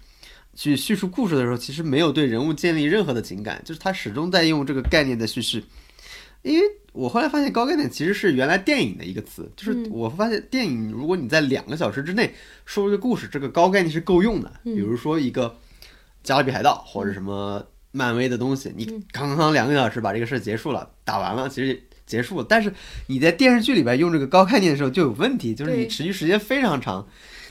[0.55, 5.62] 去叙述故事的时候，其实没有对人物建立任何的情感，就是他始终在用这个概念的叙事。
[6.43, 14.51] 因为我后来发现，高概念其实是原来电影的一个词，就是我发现电影，如果你在两个小时之内说一个故事，这个高概念是够用的。
[14.64, 15.48] 比如说一个
[16.22, 17.62] 《加勒比海盗》或者什么
[17.93, 22.47] 漫威的东西，你刚刚两个小时把这个事儿结束了，打完了，其实结束了。
[22.48, 22.72] 但是
[23.09, 27.06] 你在电视剧里边用这个高概念的时候就有问题，就是你持续时间非常长。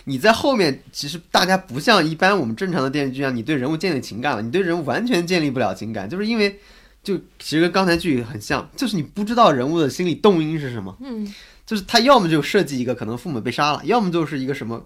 [0.10, 6.60] 你在后面，其实大家不像一般我们正常的电视剧一样，你对人物建立情感了，你对人物完全建立不了情感，就是因为
[7.04, 11.34] 就其实跟刚才剧很像，就是你不知道人物的心理动因是什么，嗯。
[11.70, 14.84] 就是他要么就设计一个可能父母被杀了，要么就是一个什么，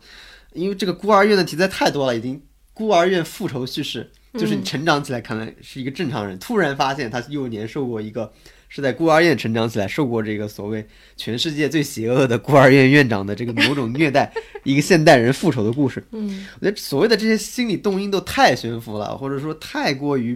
[0.51, 2.41] 因为这个孤儿院的题材太多了，已经
[2.73, 8.29] 孤儿院复仇叙事，就是你成长起来可能是一个正常人，突然发现他幼年受过一个
[8.75, 10.83] 是在孤儿院成长起来，受过这个所谓
[11.15, 14.33] 全世界最邪恶的孤儿院院长的这个某种虐待，
[14.63, 16.03] 一个现代人复仇的故事。
[16.11, 20.35] 嗯我觉得所谓的这些心理动因都太悬浮了，或者说太过于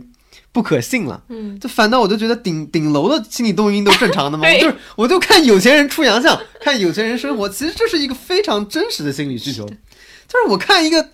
[0.51, 1.23] 不可信了。
[1.29, 9.65] 嗯，就反倒我就觉得顶顶楼的心理动因都正常的嘛，我就是我就看有钱人出洋相，看有钱人生活，其实这是一个非常真实的心理需求。
[9.65, 11.09] 就是我看一个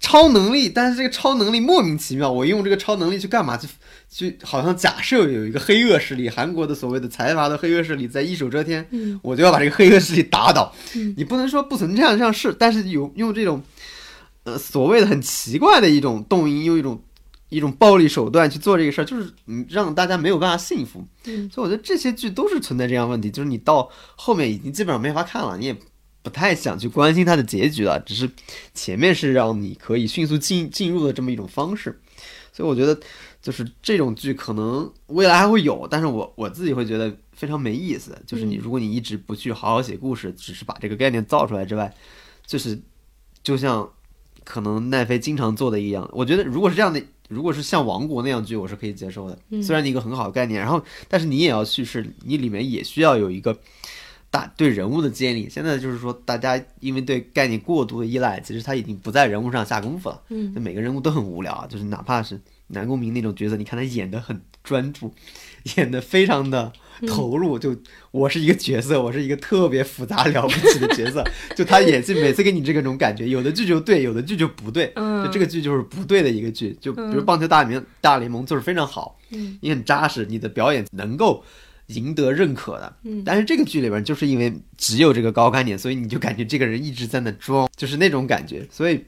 [0.00, 3.56] 超能力，但是这个超能力莫名其妙，我用这个超能力去干嘛？
[3.56, 3.68] 去
[4.12, 10.74] 去好像假设有一个黑恶势力，韩国的所谓的财阀的黑恶势力在一手遮天，嗯我就要把这个黑恶势力打倒。
[10.96, 13.62] 嗯你不能说不存在这样事，但是有用这种
[14.42, 17.00] 呃所谓的很奇怪的一种动因，用一种
[17.50, 21.06] 一种暴力手段去做这个事儿，就是嗯让大家没有办法信服。
[21.26, 25.76] 嗯所以我觉得这些剧都是存在这样问题，就是你到后面已经基本上没法看了，你也
[26.22, 28.28] 不太想去关心它的结局了，只是
[28.74, 32.00] 前面是让你可以迅速进进入的这么一种方式。
[32.52, 32.98] 所以我觉得
[33.42, 38.16] 就是这种剧可能未来还会有，但是我我自己会觉得非常没意思。
[38.26, 41.94] 就是你如果你一直不去好好写故事，只是把这个概念造出来之外，
[42.46, 42.78] 就是
[43.42, 43.88] 就像
[44.44, 47.02] 可能奈飞经常做的一样，我觉得如果是这样的。
[47.30, 49.38] 如果是像《王国》那样剧，我是可以接受的。
[49.62, 53.56] 虽然你一个很好的概念，然后但是你也要叙事，你里面也需要有一个
[54.32, 55.48] 大对人物的建立。
[55.48, 60.20] 现在就是说，大家因为对概念过度的依赖，其实他已经不在人物上下功夫了。
[60.30, 62.36] 嗯每个人物都很无聊啊，就是哪怕是
[62.70, 65.12] 南宫明那种角色，你看他演的很专注，
[65.76, 66.72] 演的非常的
[67.06, 67.58] 投入。
[67.58, 67.76] 就
[68.10, 71.24] 我是一个角色，我是一个特别复杂了不起的角色，
[71.54, 74.92] 就他演戏每次给你这个种感觉，有的剧就对，有的剧就不对。
[74.96, 81.44] 嗯就这个剧就是不对的一个剧，就比如《棒球大联大联盟》就是非常好，嗯你很扎实，你的表演能够
[81.88, 82.96] 赢得认可的。
[83.02, 88.66] 嗯但是这个剧里边就是因为只有这个高干点，所以你就感觉这个人一直在那装，就是那种感觉。
[88.70, 89.04] 所以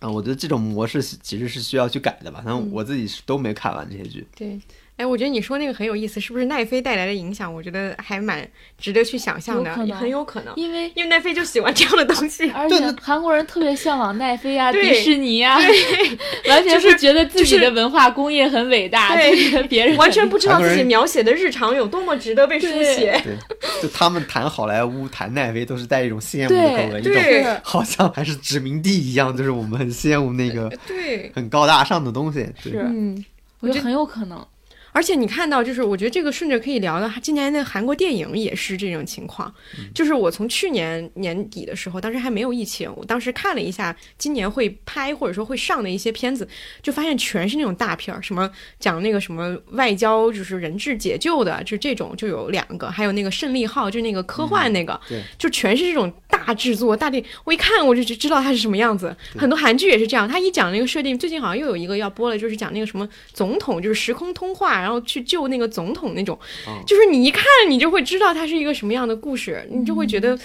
[0.00, 2.40] 啊、我觉得这种模式其实是需要去改的吧。
[2.44, 4.26] 反正我自己是都没看完这些剧。
[4.34, 4.58] 对。
[5.00, 7.52] 哎，我觉得你说那个很有意思，是不是奈飞带来的影响？
[7.52, 8.46] 我觉得还蛮
[8.76, 12.50] 值得去想象的，有很有可能，因为因为奈飞就喜欢这样的东西。
[12.52, 15.58] 而且韩国人特别向往奈飞啊、对迪士尼啊，
[16.48, 23.18] 完全是是觉得自己的文化工业很伟大，对 别人完全不知道自己描写的日常有多么值得被书写。
[23.24, 23.36] 对，
[23.80, 32.46] 就他们谈好莱坞、谈奈飞，都是带一种羡慕的口吻，一对种好像还是殖民地一样，就是我们很羡慕那个对，很高大上的东西。
[32.62, 33.24] 对是，嗯，
[33.60, 34.44] 我觉得很有可能。
[34.92, 39.52] 而且你看到，就是我觉得这个顺着可以聊的，今年的韩国电影也是这种情况。
[39.94, 46.46] 就是我从去年年底的时候，当时还没有疫情，我当时看了一下今年会拍或者说会上的一些片子，
[46.82, 57.24] 就发现全是那种大片儿，什么讲那个什么外交就是人质解救的，就这种就有两个，还有那个胜利号，就那个科幻那个，对就全是这种大制作大电。
[57.44, 59.16] 我一看我就知知道它是什么样子。
[59.36, 70.38] 很多韩剧也是这样，他一讲那个设定，最近好像又有一个要播了，就是讲那个什么总统，就是时空通话，然后去救那个总统那种，哦就是你一看你就会知道它是一个什么样的故事，你就会觉得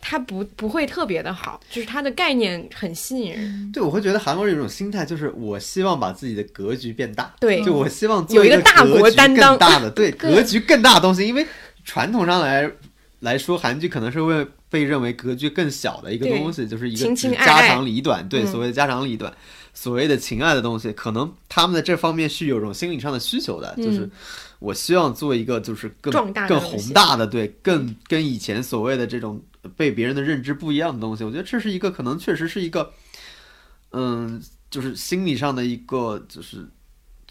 [0.00, 3.70] 它不不会特别的好，就是它的概念很吸引人。
[3.72, 11.46] 对，我会觉得韩国人有一种心态，就是我希望把自己的格局变大，对就我希望做有一个个大国担当大的，对， 格局更大的东西，因为
[11.84, 12.70] 传统上来
[13.20, 18.46] 来说，韩剧可能是会被认为格局更小的一个东西，就是一个家长里短，对，嗯。
[18.46, 19.32] 所谓的家长里短，
[19.76, 24.10] 所谓的情爱的东西，可能他们在这方面是有种心理上的需求的，就是嗯
[24.58, 29.38] 我希望做一个就是更更宏大的，对，更跟以前所谓的这种
[29.76, 32.90] 被别人的认知不一样的东西，我觉得这是一个可能确实是一个，
[33.90, 36.66] 嗯，就是心理上的一个，就是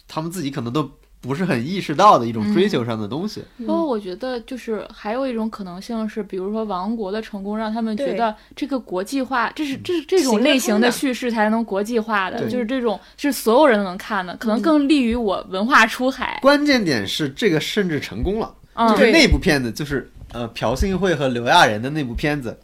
[0.06, 0.88] 他们自己可能都
[1.26, 3.42] 不是很意识到的一种追求上的东西。
[3.58, 10.90] 不过我觉得，就是还有一种可能性是，比如说王国的成功，让他们觉得这个国际化，这是这是这种类型的的。
[10.92, 16.38] 叙事才能国际化的，就是这种是所有人都能看的，可能更利于我文化出海。
[16.40, 22.56] 关键点是这个甚至成功了，嗯，就是那部片子，就是呃朴信惠和刘亚仁的那部片子，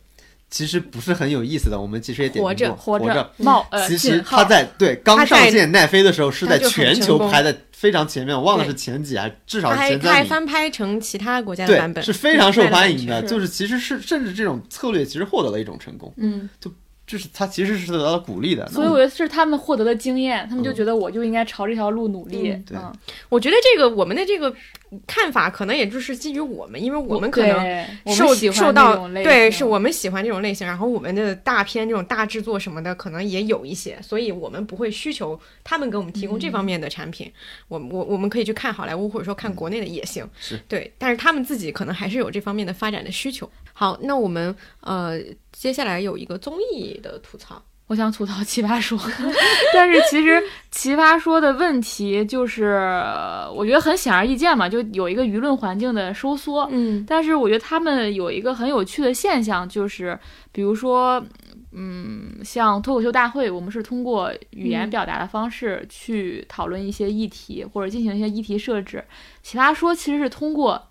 [0.52, 1.80] 其实不是很有意思的。
[1.80, 3.32] 我们其实也点活着活活着。
[3.38, 10.28] 冒呃，其实他在对刚上线奈飞的时候是在全球排在非常前面，我忘了是前几啊至少前三名。
[10.28, 13.22] 翻拍成其他国家的版对，本，是非常受欢迎的。
[13.22, 16.70] 就是其实是甚至这种策略其实获得了一种成功，嗯，就
[17.06, 18.68] 就是他其实是得到了鼓励的。
[18.68, 22.50] 所以我觉得是他们获得了经验，他们就觉得我就应该朝这条路努力。
[22.50, 22.92] 嗯对嗯，
[23.30, 24.54] 我觉得这个我们的这个
[25.06, 37.32] 看法可能也就是基于我们，因为我们可能受受到对，是我们喜欢这种类型，然后我们的大片这种大制作什么的，可能也有一些，所以我们不会需求他们给我们提供这方面的产品，
[37.68, 40.60] 我我我们可以去看好莱坞或者说看国内的也行，是。
[40.68, 43.48] 对，但是他们自己可能还是有这方面的发展的需求。
[43.72, 45.18] 好，那我们呃
[45.50, 47.62] 接下来有一个综艺的吐槽，
[47.92, 48.98] 我想吐槽奇葩说，
[49.74, 56.66] 但是其实奇葩说的问题就是，呃我觉得很显而易见嘛，就有一个舆论环境的收缩。
[56.72, 60.18] 嗯但是我觉得他们有一个很有趣的现象，就是
[60.52, 61.22] 比如说，
[61.72, 69.04] 嗯，像脱口秀大会，我们是通过语言嗯表达的方式去讨论一些议题，或者进行一些议题设置。
[69.42, 70.82] 奇葩说其实是通过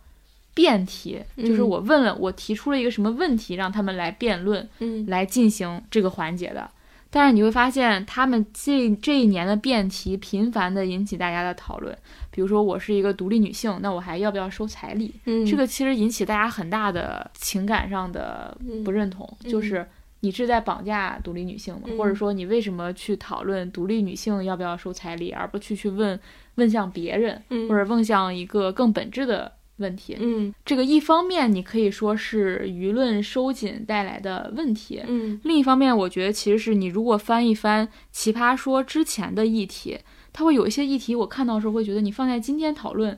[0.53, 4.69] 辩题，就是嗯我问了，我提出了一个什么问题，让他们来辩论。
[4.78, 6.69] 嗯来进行这个环节的。
[7.14, 11.96] 但是你会发现，他们这这一年的辩题频繁的引起大家的讨论。
[12.32, 15.14] 比如说，我是一个独立女性，那我还要不要收彩礼？
[15.26, 19.86] 嗯这个其实引起大家很大的情感上的不认同，嗯就是
[20.22, 21.82] 你是在绑架独立女性吗？
[21.88, 26.18] 嗯或者说你为什么去讨论独立女性要不要收彩礼，而不去去问
[26.56, 29.52] 问向别人，嗯或者问向一个更本质的
[29.82, 30.16] 问题？
[30.20, 39.99] 嗯这个一方面你可以说是舆论收紧带来的问题，嗯另一方面，我觉得其实是你如果翻一翻《奇葩说》之前的议题，
[40.32, 43.18] 它会有一些议题，我看到的时候会觉得你放在今天讨论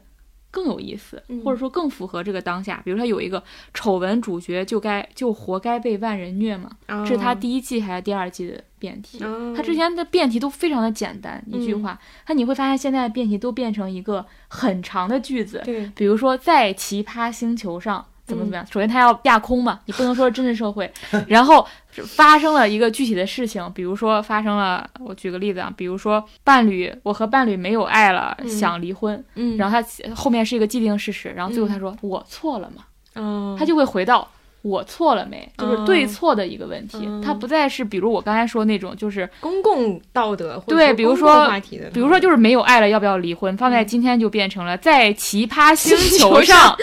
[0.53, 2.79] 更有意思，嗯或者说更符合这个当下。
[2.85, 3.43] 比如说有一个
[3.73, 9.23] 丑闻主角就该就活该被万人虐嘛，这是他第一季还是第二季的辩题。
[9.23, 9.51] 哦。
[9.57, 15.63] 他之前的辩题都非常的简单，一句话，那你会发现现在的辩题都变成一个很长的句子，
[15.95, 20.89] 比如说在奇葩星球上怎么怎么样，首先它要架空嘛，你不能说是真实社会，
[21.27, 21.65] 然后
[22.01, 28.49] 发生了一个具体的事情，比如说发生了，我举个例子啊，比如说伴侣，我和伴侣没有爱了，嗯。
[28.49, 29.57] 想离婚，嗯。
[29.57, 32.83] 然后他后面是一个既定事实，然后最后他说、我错了嘛，
[33.15, 33.55] 嗯。
[33.57, 34.27] 他就会回到。
[34.63, 35.47] 我错了没？
[35.57, 41.47] 就是对错的一个问题，嗯它不再是比如我刚才说那种，就是公共道德对比如说
[41.93, 43.55] 比如说就是没有爱了，要不要离婚？
[43.57, 46.75] 放嗯在今天就变成了在奇葩星球上，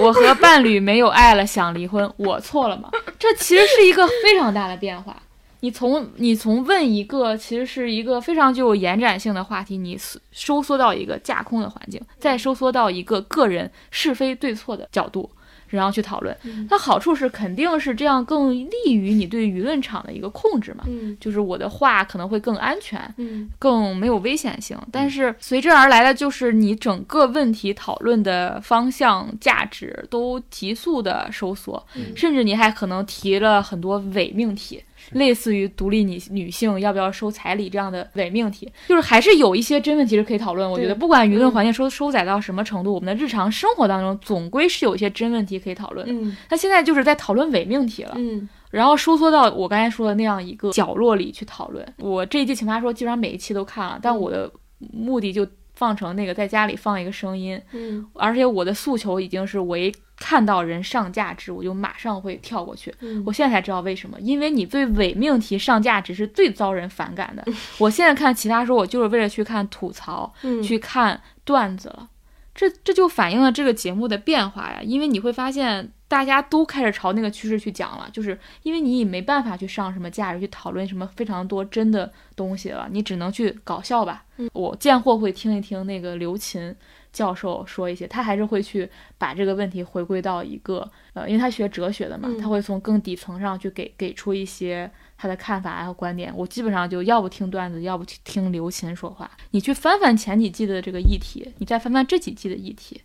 [0.00, 2.90] 我和伴侣没有爱了，想离婚，我错了吗？
[3.18, 5.16] 这其实是一个非常大的变化。
[5.62, 15.30] 你从你从问一个其实是一个非常具有延展性的话题，你收收缩到一个架空的环境，再收缩到一个个人是非对错的角度，
[15.76, 16.36] 然后去讨论。
[16.68, 24.76] 它好处是肯定是这样更利于你对舆论场的一个控制嘛，嗯就是我的话可能会更安全，嗯更没有危险性。
[24.92, 31.84] 但是随之而来的就是你整个问题讨论的方向、价值都急速的收缩，
[32.14, 34.82] 甚至你还可能提了很多伪命题。
[35.12, 40.70] 类似于独立女女性要不要收彩礼这样的伪命题，就是还是有一些真问题是可以讨论。
[40.70, 46.12] 我觉得不管舆论环境收收窄到什么程度，我们的日常生活当中总归是有一些真问题可以讨论的。
[46.12, 51.84] 嗯他现在就是在讨论伪命题了，嗯然后收缩到我刚才说的那样一个角落里去讨论。
[51.98, 54.50] 我这一季《奇葩说》基本上每一期都看了，但我的
[54.92, 62.94] 目的就放成那个在家里放一个声音，嗯而且我的诉求已经是我一看到人上价值，我就马上会跳过去。
[63.00, 67.44] 嗯我现在才知道为什么，因为你对伪命题上价值是最遭人反感的。
[67.78, 72.08] 我现在看其他书，我就是为了去看吐槽，嗯去看段子了。
[72.54, 84.24] 这这就反映了这个节目的变化呀，因为你会发现大家都开始朝那个趋势去讲了，就是因为你也没办法去上什么价值去讨论什么非常多真的东西了，你只能去搞笑吧。
[84.52, 86.74] 我见货会听一听那个刘琴
[87.12, 88.88] 教授说一些，他还是会去
[89.18, 96.32] 把这个问题回归到一个呃，因为他学哲学的嘛，嗯他会从更底层上去给给出一些他的看法和观点。
[96.36, 99.30] 我基本上就要不听段子，要不听刘琴说话。
[99.50, 103.00] 你去翻翻前几季的这个议题，你再翻翻这几季的议题，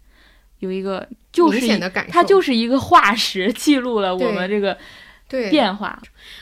[0.60, 4.78] 有一个就是一明显的感受它就是一个化石， 记录了我们这个
[5.36, 6.02] 对变化。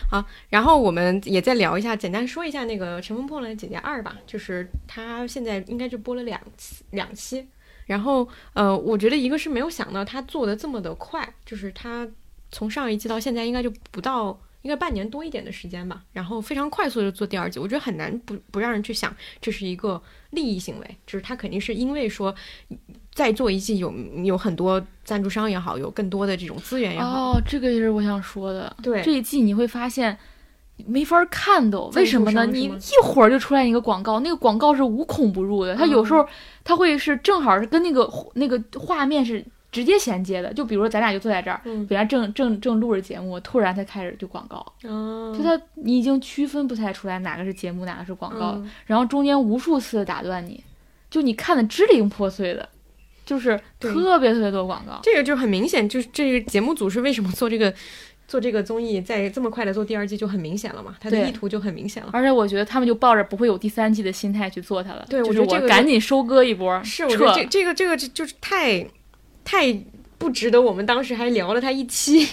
[0.10, 7.48] 好然后我们也再聊一下，简单说一下那个《乘风破浪的姐姐二》吧，就是它现在应该就播了两期两期。
[7.86, 12.08] 然后呃，我觉得一个是没有想到他做的这么的快，就是他
[12.50, 22.34] 从上一季到现在应该就不到应该半年多一点的时间吧，然后非常快速的做第二季，我觉得很难不不让人去想这是一个利益行为，就是他肯定是因为说
[23.14, 28.76] 再做一季有有很多赞助商也好，有更多的这种资源也好，哦，这个也是我想说的。
[28.82, 30.18] 对这一季你会发现
[30.88, 32.46] 没法看都，为什么呢？
[32.48, 36.28] 你一会儿就出来一个广告，那个广告是无孔不入的，它有时候
[36.64, 40.52] 它会是正好是跟那个那个画面是直接衔接的。
[40.52, 48.54] 就比如说咱俩就坐在这儿，嗯本来正正正录着节目，突然它开始就广告，哦就它你已经区分不太出来哪个是节目，哪个是广告。
[48.56, 50.64] 嗯然后中间无数次的打断你，
[51.12, 52.68] 就你看的支离破碎的，
[53.34, 55.00] 就是特别特别多广告。
[55.02, 57.74] 这个就很明显，就是这个节目组是为什么做这个
[58.28, 62.10] 做这个综艺，在这么快的做第二季就很明显了嘛，他的意图就很明显了。
[62.14, 68.86] 而且我觉得他们就抱着不会有第三季的心态去做它了，对就是我觉得这个赶紧收割一波，是，我觉得撤这这个这个就就是太
[69.44, 69.74] 太
[70.18, 72.28] 不值得，我们当时还聊了他一期。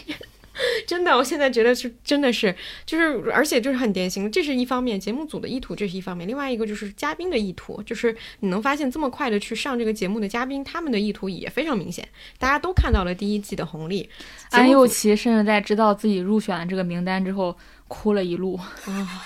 [0.86, 2.54] 真的，我现在觉得是真的是，
[2.84, 12.06] 就是而且就是很典型，这是一方面，节目组的意图这是一方面，另外一个就是嘉宾的意图，就是你能发现这么快的去上这个节目的嘉宾，他们的意图也非常明显，
[12.38, 14.08] 大家都看到了第一季的红利。
[14.50, 17.56] 安又琪甚至在知道自己入选了这个名单之后
[17.86, 19.22] 哭了一路， 啊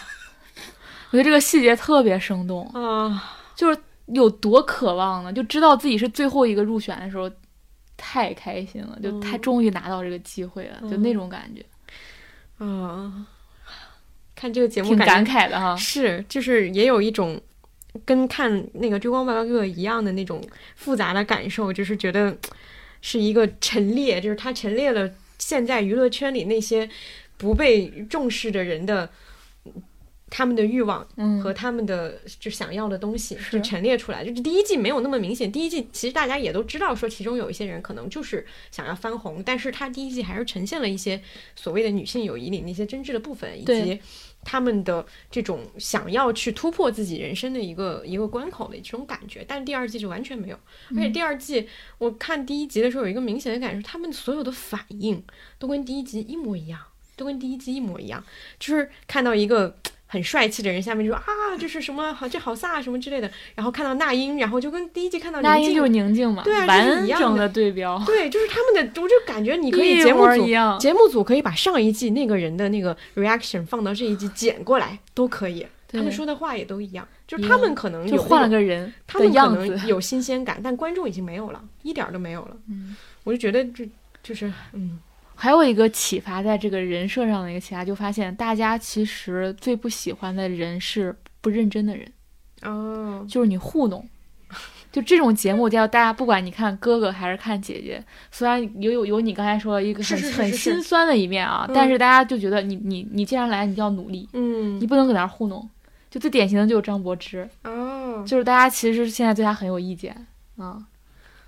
[1.10, 5.32] 我觉得这个细节特别生动，啊，就是有多渴望呢？
[5.32, 7.30] 就知道自己是最后一个入选的时候，
[7.96, 11.64] 太开心了，就太嗯终于拿到这个机会了，就那种感觉，
[12.64, 13.26] 啊，
[14.34, 15.76] 看这个节目挺感感慨的哈。
[15.76, 17.40] 是，就是也有一种
[18.04, 20.42] 跟看那个《追光吧吧哥哥》一样的那种
[20.76, 22.36] 复杂的感受，就是觉得
[23.00, 26.88] 是一个陈列，就是他陈列了现在娱乐圈里那些
[27.36, 29.10] 不被重视的人的。
[30.36, 35.50] 他们的欲望嗯，和他们的就想要的东西就陈列出来，就是第一季没有那么明显。
[35.52, 41.22] 第一季其实大家也都知道，说其中有一些人可能就是想要翻红，但是他第一季还是呈现了一些
[41.54, 44.00] 所谓的女性友谊里那些真挚的部分，以及
[44.42, 49.44] 他们的这种想要去突破自己人生的一个一个关口的这种感觉。
[49.46, 50.58] 但是第二季就完全没有，
[50.96, 55.22] 而且第二季我看第一集的时候有一个明显的感受，他们所有的反应
[55.60, 56.80] 都跟第一集一模一样，
[57.14, 58.24] 都跟第一季一模一样，
[58.58, 59.78] 就是看到一个。
[60.14, 61.24] 很帅气的人，下面就说啊，
[61.58, 63.28] 这是什么好，这好飒什么之类的。
[63.56, 70.78] 然后看到那英，然后就跟第一季看到宁静那英就是宁静嘛，对啊就是完一样的整的对标，对，就是他们的，我就感觉你可以节目组一样。
[70.78, 82.56] 节目组可以把上一季那个人的那个 reaction 放到这一季剪过来都可以，他们说的话也都一样，就是他们可能换了个人他们可能有新鲜感，但观众已经没有了，一点都没有了。
[82.70, 83.88] 嗯，我就觉得这
[84.22, 85.00] 就是嗯
[85.34, 92.10] 还有一个启发，在这个人设上的一个启发，就发现大家其实最不喜欢的人是不认真的人，
[92.62, 93.24] 哦。
[93.28, 94.08] 就是你糊弄。
[94.92, 98.00] 就这种节目，叫大家不管你看哥哥还是看姐姐，
[98.30, 101.74] 虽然有有有你刚才说的一个很很心酸的一面啊，嗯。
[101.74, 104.80] 但是大家就觉得你你你既然来，你就要努力，嗯。
[104.80, 105.68] 你不能搁那儿糊弄。
[106.08, 108.24] 就最典型的就是张柏芝，哦。
[108.24, 110.14] 就是大家其实现在对他很有意见
[110.56, 110.78] 啊。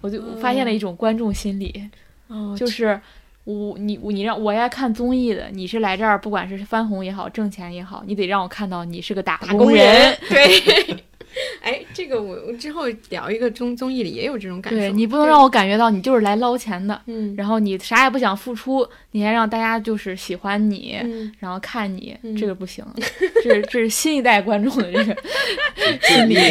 [0.00, 1.88] 我就发现了一种观众心理，
[2.26, 3.00] 哦就是
[3.46, 10.16] 我你你让我爱看综艺的，你是来这儿不管是翻红也好，挣钱也好，你得让我看到你是个打打工人。
[10.28, 10.96] 对
[11.62, 14.78] 哎，这个我我之后聊一个综综艺里也有这种感受。
[14.78, 22.84] 对你不能让我感觉到你就是来捞钱的，嗯然后你啥也不想付出，你还让大家就是喜欢你，嗯然后看你，嗯这个不行，
[23.42, 25.16] 这是这是新一代观众的这个，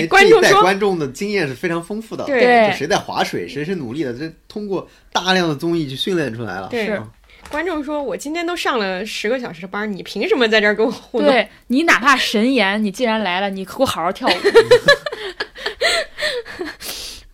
[0.07, 6.67] 观众说观众的经验是非常丰富的，对谁在划水，谁是努力的，这通过大量的综艺去训练出来了。
[6.69, 7.07] 对啊
[7.49, 14.31] 观众说：“我今天都上了十个小时的班，你凭什么在这儿跟我互动？”对你哪怕神颜，你既然来了，你给我好好跳舞。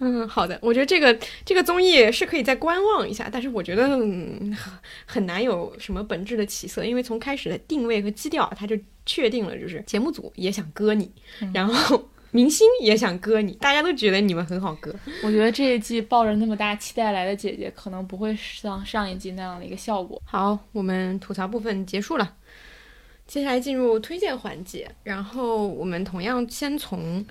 [0.03, 1.15] 嗯，好的，我觉得这个
[1.45, 4.73] 这个综艺是可以再观望一下，但是我觉得嗯很
[5.05, 8.75] 很难有什么本质的起色，因为从开始的定位和基调，它就
[9.05, 11.11] 确定了，就是节目组也想割你，
[11.53, 14.95] 然后明星也想割你，大家都觉得你们很好割。
[15.23, 20.21] 我觉得这一季抱着那么大期待来的姐姐，可能不会像上一季那样的一个效果。
[20.25, 22.35] 好，我们吐槽部分结束了，
[23.27, 24.89] 接下来进入推荐环节。
[25.03, 27.25] 然后我们同样先从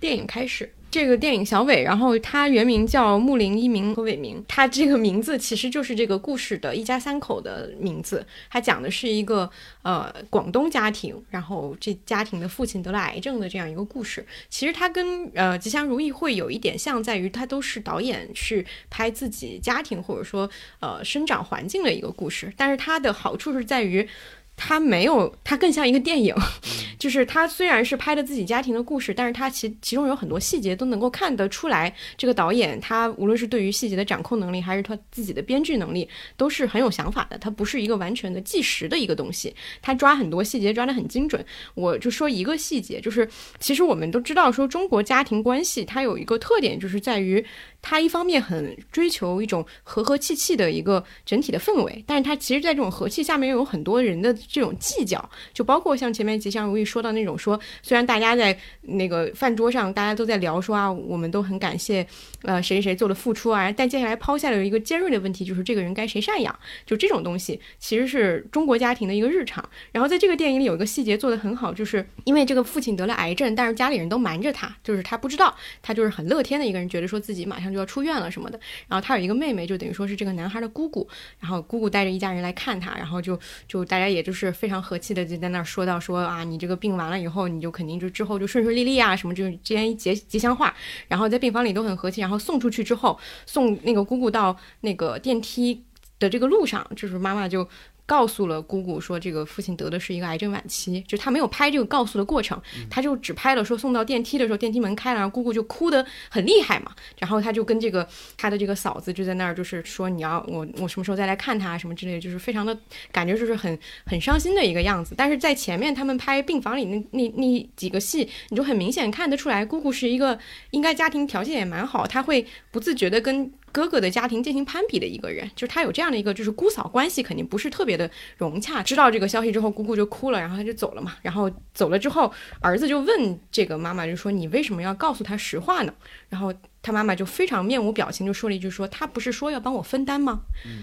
[0.00, 0.72] 电影开始。
[0.94, 8.24] 这个电影小伟，然后他原名叫木林一鸣和伟明，他这个名字其实就是这个故事的一家三口的名字。
[8.48, 9.50] 他讲的是一个
[9.82, 14.24] 呃广东家庭，然后这家庭的父亲得了癌症的这样一个故事。
[14.48, 20.48] 其实它跟呃吉祥如意会有一点像，在于它都是导演去拍自己家庭或者说
[20.78, 24.08] 呃生长环境的一个故事，但是它的好处是在于。
[24.56, 26.34] 它没有，它更像一个电影，
[26.98, 37.36] 就是它虽然是拍的自己家庭的故事，但是它其其中有很多细节都能够看得出来，这个导演他无论是对于细节的掌控能力，还是他自己的编剧能力，都是很有想法的。
[37.38, 41.44] 它不是一个完全的计时的一个东西，他抓很多细节抓得很精准。
[41.74, 43.28] 我就说一个细节，就是
[43.58, 47.44] 其实我们都知道说中国家庭关系它有一个特点，就是在于
[47.86, 62.06] 它一方面很追求一种和和气气的一个整体的氛围，但是他其实，在这种和气下面又有很多人的这种计较，就包括像前面吉祥如意说到那种说，虽然大家在那个饭桌上大家都在聊说啊，我们都很感谢
[62.40, 69.62] 呃谁谁谁做的付出啊，但接下来抛下了一个尖锐的问题，就是这个人该谁赡养，就这种东西其实是中国家庭的一个日常。
[69.92, 78.58] 然后在这个电影里有一个细节做得很好，就是因为这个父亲得了癌症，但是家里人都瞒着他，就是他不知道，他就是很乐天的一个人，觉得说自己马上就要出院了什么的。
[78.88, 81.06] 然后他有一个妹妹，就等于说是这个男孩的姑姑，
[81.38, 83.38] 然后姑姑带着一家人来看他，然后就
[83.68, 90.74] 就大家也就是非常和气的就在那儿说到说啊，你这个病完了以后，你就肯定就之后就顺顺利利啊，什么就是之间一吉吉祥话。
[91.08, 95.84] 然后在病房里都很和气，然后送出去之后，送那个姑姑到那个电梯
[96.18, 97.68] 的这个路上，就是妈妈就。
[98.06, 102.60] 告诉了姑姑说，这个父亲得的是一个癌症晚期，就他没有拍这个告诉的过程，
[102.90, 108.06] 他就只拍了说送到电梯的时候，电梯门开了，然后姑姑就哭得很厉害嘛，然后他就跟这个
[108.36, 112.78] 他的这个嫂子就在那儿，就是说你要我我什么时候再来看他什么之类的，就是非常的
[113.10, 115.14] 感觉就是很很伤心的一个样子。
[115.16, 120.38] 但是在前面他们拍病房里那那那几个戏，你就很明显看得出来，姑姑是一个
[120.72, 128.80] 应该家庭条件也蛮好，她会不自觉的跟哥哥的家庭进行攀比的一个人，就是他有这样的一个就是姑嫂关系，肯定不是特别的融洽。
[128.80, 131.16] 知道这个消息之后，姑姑就哭了，然后他就走了嘛。
[131.22, 135.92] 然后走了之后，儿子就问这个妈妈，就说你为什么要告诉他实话呢？
[136.28, 140.42] 然后他妈妈就非常面无表情，就说了一句说他不是说要帮我分担吗？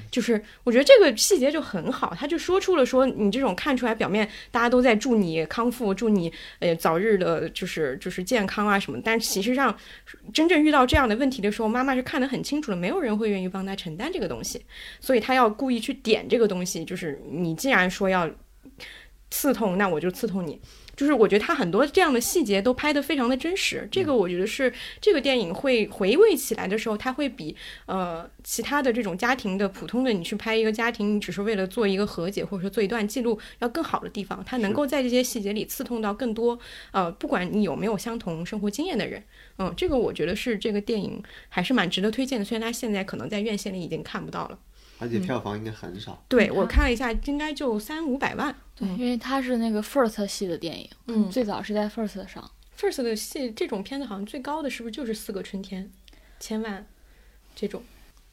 [0.09, 9.73] 就是我觉得这个细节就很好，他就说出了说你这种看出来表面大家都在祝你康复，祝你呃早日的就是就是健康啊什么，但其实上
[10.33, 14.59] 真正遇到这样的问题的时候，妈妈是看得很清楚的，没有人会愿意帮他承担这个东西，
[14.99, 18.27] 所以他要故意去点这个东西，就是你既然说要
[19.29, 20.59] 刺痛，那我就刺痛你。
[21.01, 27.55] 就是我觉得他很多这样的细节都拍得非常的真实，这个我觉得是这个电影会回味起来的时候，它会比
[27.87, 36.59] 呃其他的这种家庭的普通的你去拍一个家庭，你只是为了做一个和解或者说做一段记录要更好的地方，它能够在这些细节里刺痛到更多
[36.91, 39.23] 呃不管你有没有相同生活经验的人，
[39.57, 41.19] 嗯，这个我觉得是这个电影
[41.49, 44.59] 还是蛮值得推荐的，虽然它现在可能在院线里已经看不到了。
[44.99, 46.23] 而且票房应该很少。
[46.27, 48.55] 对我看了一下，应该就三五百万。
[48.81, 52.51] 对，因为它是那个 First 系的电影，嗯最早是在 First 上。
[52.77, 55.85] First 的戏这种片子好像最高的是不是就是《四个春天》，
[56.39, 56.85] 千万
[57.55, 57.83] 这种？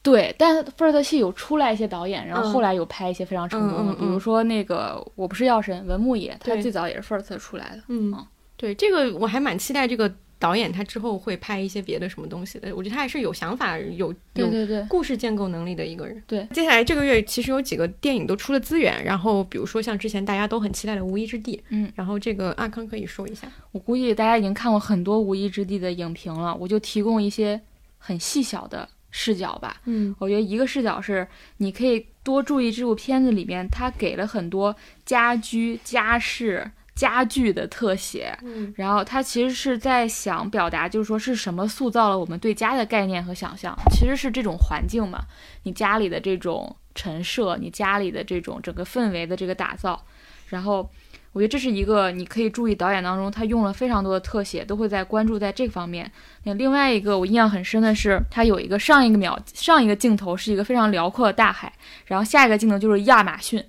[0.01, 7.83] 对，但 First 系有出来一些导演，然后嗯后来有拍一些非常成功的，比如说那个《我不是药神》文牧野，他最早也是 First 出来的。
[7.89, 12.73] 嗯嗯，对，这个我还蛮期待这个导演他之后会拍一些别的什么东西的。
[12.75, 14.47] 我觉得他还是有想法、有有
[14.87, 16.23] 故事建构能力的一个人。
[16.25, 23.51] 对，接下来这个月其实有几个电影都出了资源，然后比如说像之前大家都很期待的《无依之地》，嗯，然后这个阿康可以说一下。
[23.73, 27.59] 我估计大家已经看过很多《无依之地》的影评了，我就提供一些
[27.97, 29.81] 很细小的视角吧。
[29.85, 34.75] 嗯我觉得一个视角是，你可以多注意这部片子里面，它给了很多
[35.05, 45.21] 家居、家饰、家具的特写，嗯然后他其实是在想表达，就是说是什么塑造了我们对家的概念和想象，其实是这种环境嘛，
[45.63, 50.03] 你家里的这种陈设，你家里的这种整个氛围的这个打造，
[50.47, 50.89] 然后
[51.31, 56.11] 我觉得这是一个你可以注意导演当中他用了非常多的特写，都会在关注在这方面。
[56.43, 61.71] 那另外一个我印象很深的是，他有一个上一个秒上一个镜头是一个非常辽阔的大海，
[62.07, 63.63] 然后下一个镜头就是亚马逊，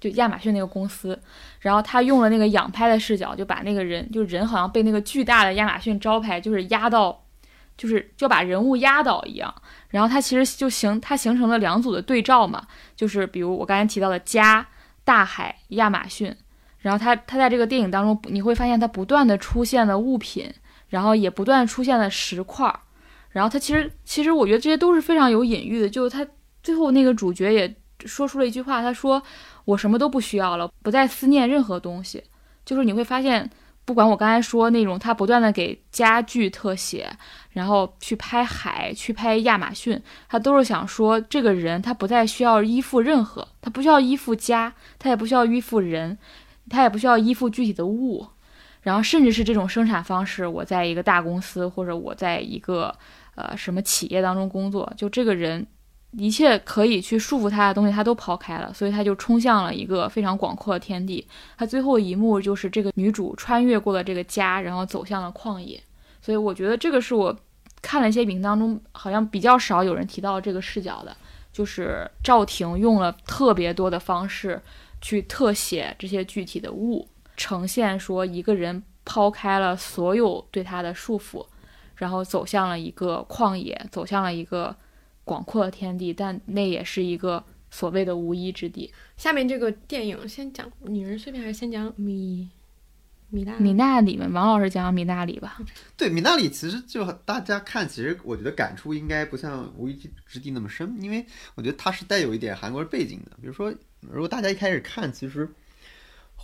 [0.00, 1.16] 就亚马逊那个公司。
[1.62, 7.24] 然后他用了那个仰拍的视角，就把那个人，就人好像被那个巨大的亚马逊招牌就是压到，
[7.76, 9.54] 就是就把人物压倒一样。
[9.88, 12.66] 然后他其实就形，它形成了两组的对照嘛，
[12.96, 14.66] 就是比如我刚才提到的家、
[15.04, 16.34] 大海、亚马逊。
[16.80, 20.52] 然后他他在这个电影当中，你会发现他不断的出现的物品，
[20.88, 22.80] 然后也不断出现了石块儿。
[23.30, 26.26] 然后他其实其实我觉得这些都是非常有隐喻的，就是他
[26.60, 27.72] 最后那个主角也
[28.04, 29.22] 说出了一句话，他说。
[29.64, 32.22] 我什么都不需要了，不再思念任何东西。
[32.64, 33.50] 就是你会发现，
[33.84, 37.10] 不管我刚才说那种，他不断的给家具特写，
[37.50, 46.16] 然后去拍海，去拍亚马逊，他都是想说，这个人他不再需要依附任何，他不需要依附家，他也不需要依附人，
[46.70, 48.26] 他也不需要依附具体的物，
[48.82, 52.94] 然后甚至是这种生产方式，我在一个大公司或者我在一个
[53.34, 55.66] 呃什么企业当中工作，就这个人。
[56.12, 61.26] 一切可以去束缚他的东西，他都抛开了，所以他就冲向了一个非常广阔的天地。
[61.56, 65.82] 他最后一幕就是这个女主穿越过了这个家，然后走向了旷野。
[66.20, 67.34] 所以我觉得这个是我
[67.80, 71.16] 看了一些影当中好像比较少有人提到这个视角的，
[71.50, 74.60] 就是赵婷用了特别多的方式
[75.00, 77.08] 去特写这些具体的物，
[77.38, 81.46] 呈现说一个人抛开了所有对他的束缚，
[81.96, 84.76] 然后走向了一个旷野，走向了一个。
[85.24, 88.92] 广阔的天地，但那也是一个所谓的无依之地。
[89.16, 92.48] 下面这个电影先讲女人碎片，还是先讲米
[93.30, 94.32] 米娜米娜里面？
[94.32, 95.58] 王老师讲米娜里吧。
[95.96, 101.24] 对，米娜里其实就大家看，其实我觉得感触应该不像无依之地那么深，因为
[101.54, 103.36] 我觉得它是带有一点韩国背景的。
[103.40, 105.48] 比如说，如果大家一开始看，其实。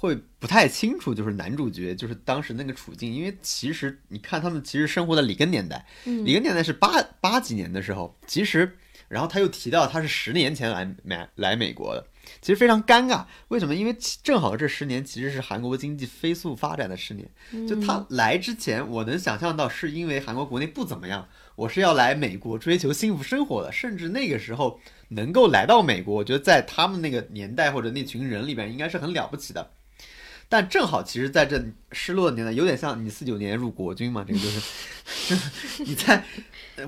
[0.00, 12.06] 会不太清楚，就是男主角就是当时那个处境，因为其实你看他们其实生活在里根年代，里根年代是八八几年的时候，其实然后他又提到他是十年前来美来美国的，
[12.40, 13.74] 其实非常尴尬，为什么？
[13.74, 29.72] 因为正好这十年其实是韩国经济飞速发展的十年，就他来之前，我能想象到是因为韩国国内不怎么样，我是要来美国追求幸福生活的，甚至那个时候能够来到美国，我觉得在他们那个年代或者那群人里边应该是很了不起的。
[30.50, 31.62] 但正好，其实在这
[31.92, 35.36] 失落的年代，有点像你四九年入国军嘛，这个就是，
[35.84, 36.24] 你在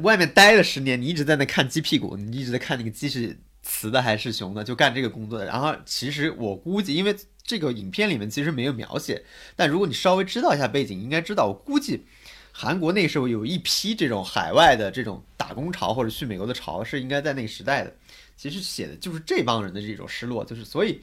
[0.01, 5.45] 外面待了十年，你一直在那看鸡屁股，你一直在看那个鸡是雌的还是雄的，就干这个工作的。
[5.45, 9.23] 然后，其实我估计，因为这个影片里面其实没有描写，
[9.55, 12.07] 但如果你稍微知道一下背景，应该知道，我估计
[12.53, 17.95] 韩国那时候有一批这种海外的这种打工潮或者去美国的潮，是应该在那个时代的。
[18.39, 21.03] 其实写的就是这帮人的这种失落，就是所以。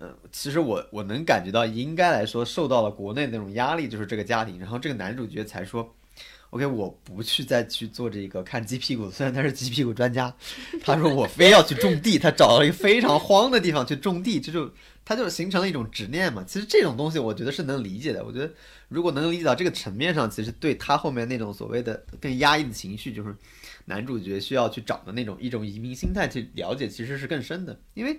[0.00, 5.94] 嗯，其实我我能感觉到，应该来说受到了国内那种压力，就是这个家庭，然后这个男主角才说
[6.50, 10.34] ，OK，我不去再去做这个看鸡屁股，虽然他是鸡屁股专家，
[10.82, 14.68] 他说我非要去种地，他找了一个非常荒的地方去种地，这就
[15.04, 16.42] 他就形成了一种执念嘛。
[16.44, 18.52] 其实这种东西我觉得是能理解的，我觉得
[18.88, 23.32] 如果能理解到这个层面上，其实对他后面那种所谓的更压抑的情绪，就是
[23.84, 28.18] 男主角需要去找的那种一种移民心态去了解，其实是更深的，因为。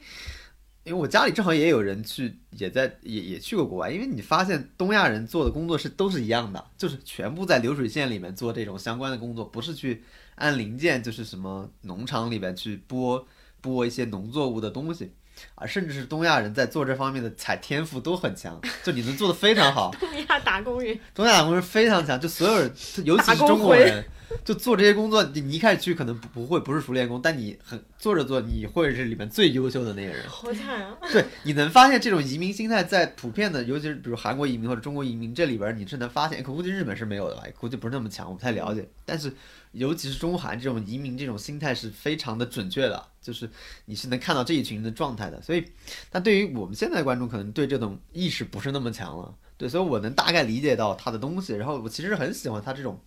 [0.85, 3.89] 因为我家里正好也有人去，也在也也去过国外。
[3.89, 10.03] 因为你发现东亚人做的工作是都是一样的，就是全部在流水线里面做这种相关的工作，不是去
[10.35, 13.27] 按零件，就是什么农场里边去播
[13.61, 15.11] 播一些农作物的东西，
[15.55, 19.89] 啊，甚至是东亚人在做这方面的采天赋都很强，就你能做的非常好。
[19.99, 22.71] 东亚打工人，东亚打工人非常强，就所有人，
[23.03, 24.05] 尤其是中国人。
[24.43, 30.27] 就做这些工作，你你一开始去可能不不会不是熟练工，但你很做着做，你会是里面最优秀的那个人。
[30.27, 30.97] 好惨啊！
[31.11, 37.43] 对，你能发现这种移民心态在普遍的，尤其是比如韩国移民或者中国移民这里边，你是能发现，估计日本是没有的吧？
[37.57, 38.87] 估计不是那么强，我不太了解。
[39.05, 39.31] 但是
[39.71, 43.49] 尤其是中韩这种移民这种心态是非常的准确的，就是
[43.85, 45.41] 你是能看到这一群人的状态的。
[45.41, 45.63] 所以，
[46.09, 49.33] 但对于我们现在观众，可能对这种意识不是那么强了。
[49.57, 51.53] 对，所以我能大概理解到他的东西。
[51.53, 52.99] 然后我其实很喜欢他这种，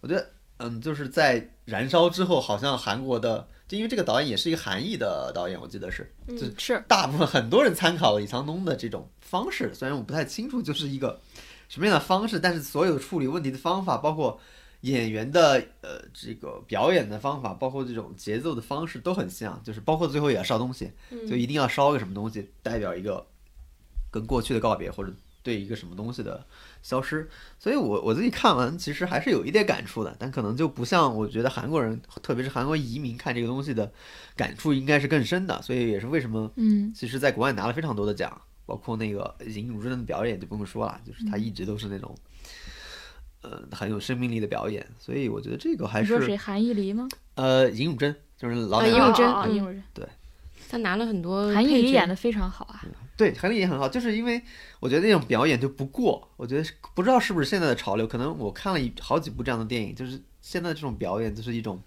[0.00, 0.30] 我觉得。
[0.58, 6.84] 嗯，就是在燃烧之后，好像韩国的，就因为这个导演也是一个韩裔的导演，我记得是，就是。
[6.86, 11.20] 大部分很多人参考了李沧东的这种方式，虽然我不太清楚就是一个
[11.68, 14.40] 什么样的方式，但是所有处理问题的方法，包括
[14.82, 20.90] 演员的呃这个表演的方法，包括这种节奏的方式都很像，就是包括最后也要烧东西，
[21.28, 23.24] 就一定要烧个什么东西，代表一个
[24.10, 25.12] 跟过去的告别或者
[25.42, 26.44] 对一个什么东西的
[26.88, 27.28] 消失。
[27.58, 33.92] 所以我我自己看完其实还是有一点感触的，但可能就不像我觉得韩国人，特别是韩国移民看这个东西的
[34.34, 35.60] 感触应该是更深的。
[35.60, 42.14] 所以也是为什么嗯其实在国外拿了非常多的奖，包括那个尹汝贞的表演就不用说了，就是他一直都是那种。
[43.40, 46.30] 呃，很有生命力的表演，所以我觉得这个还你说谁？
[46.30, 47.06] 是韩艺黎吗？
[47.36, 50.04] 呃，尹汝贞就是老尹汝贞尹汝贞，对
[50.68, 52.82] 他拿了很多韩艺黎演的非常好啊。
[53.18, 54.40] 对，韩丽也很好，就是因为
[54.78, 61.82] 我觉得那种表演就不过，我觉得不知道是不是现在的潮流，可能我看了一好几部这样的电影，就是现在这种表演就是一种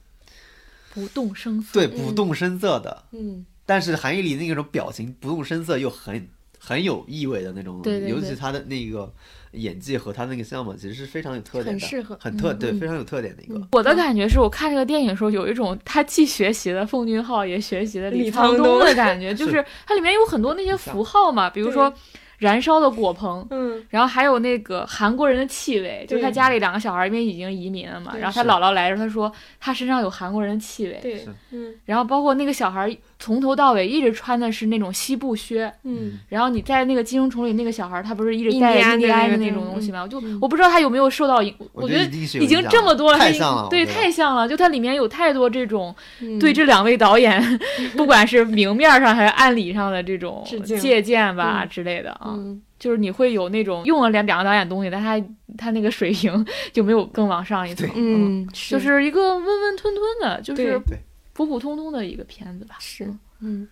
[0.94, 1.70] 不动声色。
[1.74, 6.28] 对不动声色的，嗯但是韩艺里那种表情不动声色又很
[6.60, 9.14] 很有意味的那种，对对对尤其他的那个
[9.52, 12.80] 演技和他那个项目其实是非常有特点的，很适合很特、嗯对嗯。
[12.80, 13.62] 非常有特点的一个。
[13.74, 21.94] 我的感觉是我看这个电影的时候，有一种他既学习了奉俊昊，也学习了李沧沧东的 感觉，就是它里面有很多那些符号嘛，比如说
[22.38, 23.86] 燃烧的果棚，嗯。
[23.90, 31.76] 然后还有那个韩国人的气味，就是他家里两个小孩因为已经移民了嘛，然后他姥姥来的时候，他说他身上有韩国人的气味，对嗯。
[31.86, 36.20] 然后包括那个小孩从头到尾一直穿的是那种西部靴，嗯。
[36.28, 40.02] 然后你在那个寄生虫里那个小孩，他不是一直戴印第安的那种嗯东西吗？
[40.02, 40.38] 我就嗯。
[40.42, 42.04] 我不知道他有没有受到影，我觉得
[42.40, 43.94] 已经这么多了，太他已经对，像了我觉得。
[43.94, 44.50] 太像了。
[44.50, 46.40] 就它里面有太多这种嗯。
[46.40, 47.42] 对这两位导演，
[47.96, 51.70] 不管是明面上还是暗里上的这种借鉴吧嗯。
[51.70, 52.62] 之类的啊，嗯。
[52.80, 55.24] 就是你会有那种用了两两个导演东西，但他
[55.56, 56.44] 他那个水平
[56.74, 60.98] 就没有更往上一层，嗯就是一个温温吞吞的，就是对对
[61.34, 62.76] 普普通通的一个片子吧。
[62.80, 63.68] 是嗯。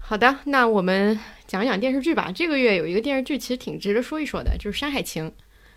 [0.00, 2.32] 好的，那我们讲一讲电视剧吧。
[2.32, 5.28] 这个月有一个电视剧其实挺值得说一说的，就是《山海情》。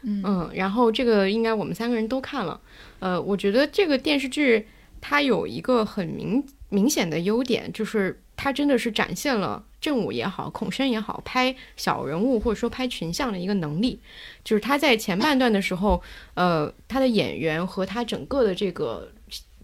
[0.04, 2.62] 嗯嗯，然后这个应该我们三个人都看了。
[3.00, 4.66] 呃，我觉得这个电视剧
[5.02, 14.00] 它有一个很明明显的优点，就是它真的是展现了正午也好，孔笙也好，拍小人物或者说拍群像的一个能力。
[14.46, 16.02] 就是他在前半段的时候，
[16.36, 19.12] 呃，他的演员和他整个的这个。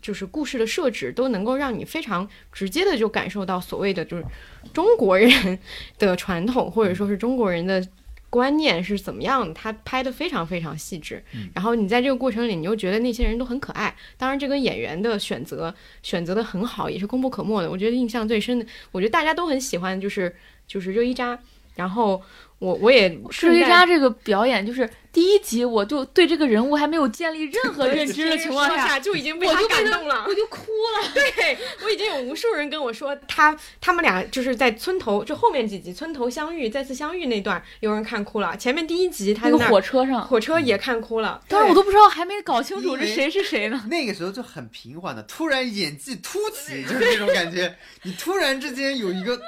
[0.08, 4.24] 就是故事的设置都能够让你非常直接的就感受到所谓的就是
[4.74, 5.60] 中国人
[6.00, 7.86] 的传统，或者说是中国人的
[8.30, 11.22] 观念是怎么样的，他拍的非常非常细致。
[11.54, 13.94] 然后你在这个过程里，你又觉得那些人都很可爱。
[14.16, 17.70] 当然，这跟演员的选择选择的很好，也是功不可没的。
[17.70, 20.34] 我觉得印象最深的，我觉得大家都很喜欢，就是
[20.66, 21.38] 就是热依扎。
[21.76, 22.24] 然后
[22.60, 31.08] 我我也热顺带依扎这个表演，就是第一集我就对这个人物还没有建立任何认知的情况下，就已经被他感动了，我就哭了。
[31.14, 38.58] 对我已经有无数人跟我说，他他们俩就是在村头，就后面几集村头相遇，再次相遇那段，有人看哭了。
[38.58, 43.86] 前面第一集他那个在那火车上，火车也看哭了，当时我都不知道，还没搞清楚这谁是谁呢。
[43.88, 47.76] 那个时候就很平缓的，突然演技突起，就是这种感觉。
[48.02, 49.40] 你突然之间有一个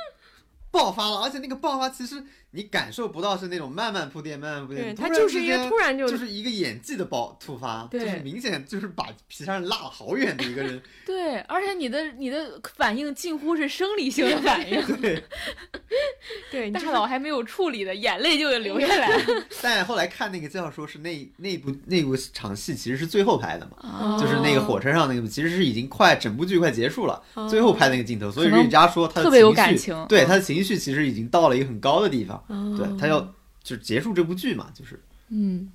[0.71, 10.81] 爆发了，而且那个爆发其实你感受不到是那种慢慢铺垫、慢慢铺垫，他就是一个突然就就是一个演技的爆突发，对就是明显就是把皮山拉了好远的一个人。
[11.05, 15.23] 对，而且你的你的反应近乎是生理性的反应，对，
[16.51, 19.23] 对，大脑还没有处理的，眼泪就流下来了。
[19.61, 23.77] 但后来看那个介绍说是那那部那部场戏其实是最后拍的嘛。
[23.81, 33.21] 哦就是那个火车上那个，其实是已经快整部剧快结束了，最后拍那个镜头，所以可能瑞佳说他的特别有情绪感情嗯对他的情绪其实已经到了一个很高的地方，哦对他要
[33.63, 34.99] 就是结束这部剧嘛，就是
[35.29, 35.71] 嗯，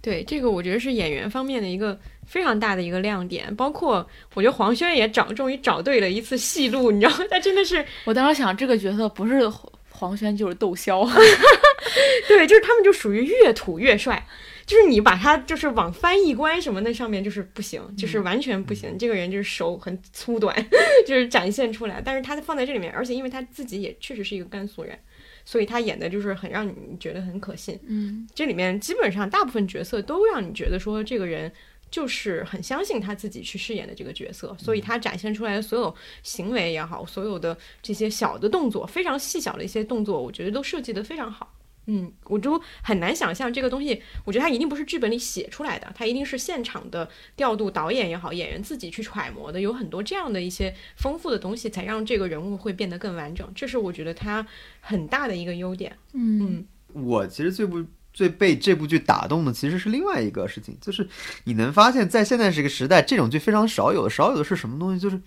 [0.00, 7.24] 对，这个我觉得是演员方面的一个非常大的一个亮点，包括我觉得黄轩也找终于找对了一次戏路，你知道吗？
[7.30, 9.42] 他真的是 我当时想，这个角色不是
[9.90, 11.04] 黄轩就是窦骁，
[12.28, 14.26] 对，就是他们就属于越土越帅。
[14.66, 18.98] 就是你把他就是往翻译官什么那上面就是不行，就是完全不行。
[18.98, 20.52] 这个人就是手很粗短，
[21.06, 22.02] 就是展现出来。
[22.04, 24.98] 但是他放在这里面，而且因为他自己也确实是一个甘肃人，
[25.46, 27.80] 所以他演的就是很让你觉得很可信。
[27.86, 31.50] 嗯，这里面基本上大部分角色都让你觉得说这个人
[31.90, 41.55] 就是很相信他自己去饰演的这个角色，所以他展现出来的所有行为也好，所有的这些小的动作，非常细小的一些动作，我觉得都设计得非常好。
[41.86, 53.48] 嗯，我就很难想象这个东西，我觉得它一定不是剧本里写出来的，它一定是现场的调度，导演也好，演员自己去揣摩的，有很多这样的一些丰富的东西，才让这个人物会变得更完整。
[53.54, 54.44] 这是我觉得它
[54.80, 55.96] 很大的一个优点。
[56.12, 61.08] 嗯我其实最不最被这部剧打动的其实是另外一个事情，就是
[61.44, 64.98] 你能发现在现在这个时代，这种剧非常少有的，少有的是什么东西？
[64.98, 65.20] 就是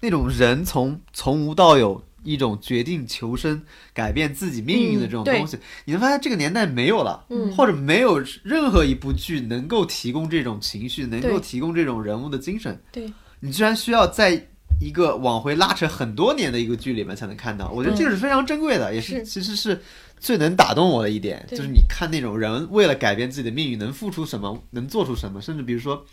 [0.00, 2.02] 那种人从从无到有。
[2.22, 3.62] 一种决定求生、
[3.92, 7.54] 改变自己命运的这种东西，你能发现这个年代没有了，嗯。
[7.56, 12.80] 或者没有任何一部剧能够提供这种情绪，能够提供这种人物的精神。
[12.90, 14.48] 对，你居然需要在
[14.80, 19.24] 一个往回拉扯很多年的一个剧里面才能看到，我觉得这个是非常珍贵的，也是是。
[19.24, 19.80] 其实是
[20.18, 26.04] 最能打动我的一点，就是你看那种人为了改变自己的命运能付出什么，能做出什么，甚至比如说。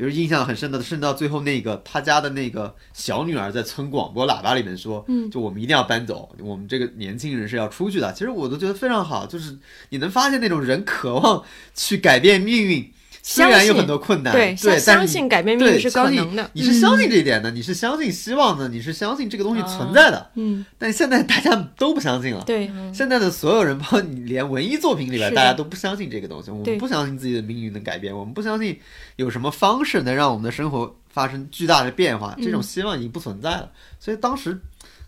[0.00, 8.10] 比如印象很深的，甚至到最后那个他家的那个小女儿在村广播喇叭里面说，嗯就我们一定要搬走，我们这个年轻人是要出去的。
[8.14, 9.58] 其实我都觉得非常好，就是
[9.90, 11.44] 你能发现那种人渴望
[11.74, 12.90] 去改变命运，
[13.22, 16.50] 虽然有很多困难，对，对，相相但是你信改变命运是对相信可能的。
[16.54, 20.30] 你是相信这一点的，你是相信希望的，你是相信这个东西存在的。
[20.34, 22.42] 嗯，但现在大家都不相信了。
[22.44, 26.50] 对，现在的所有人，包括你，连文艺作品里边，大家都不相信这个东西。
[26.50, 28.80] 我们不相信自己的命运能改变，我们不相信
[29.16, 32.34] 有什么方式能让我们的生活发生巨大的变化。
[32.38, 33.70] 这种嗯希望已经不存在了。
[33.98, 34.58] 所以当时，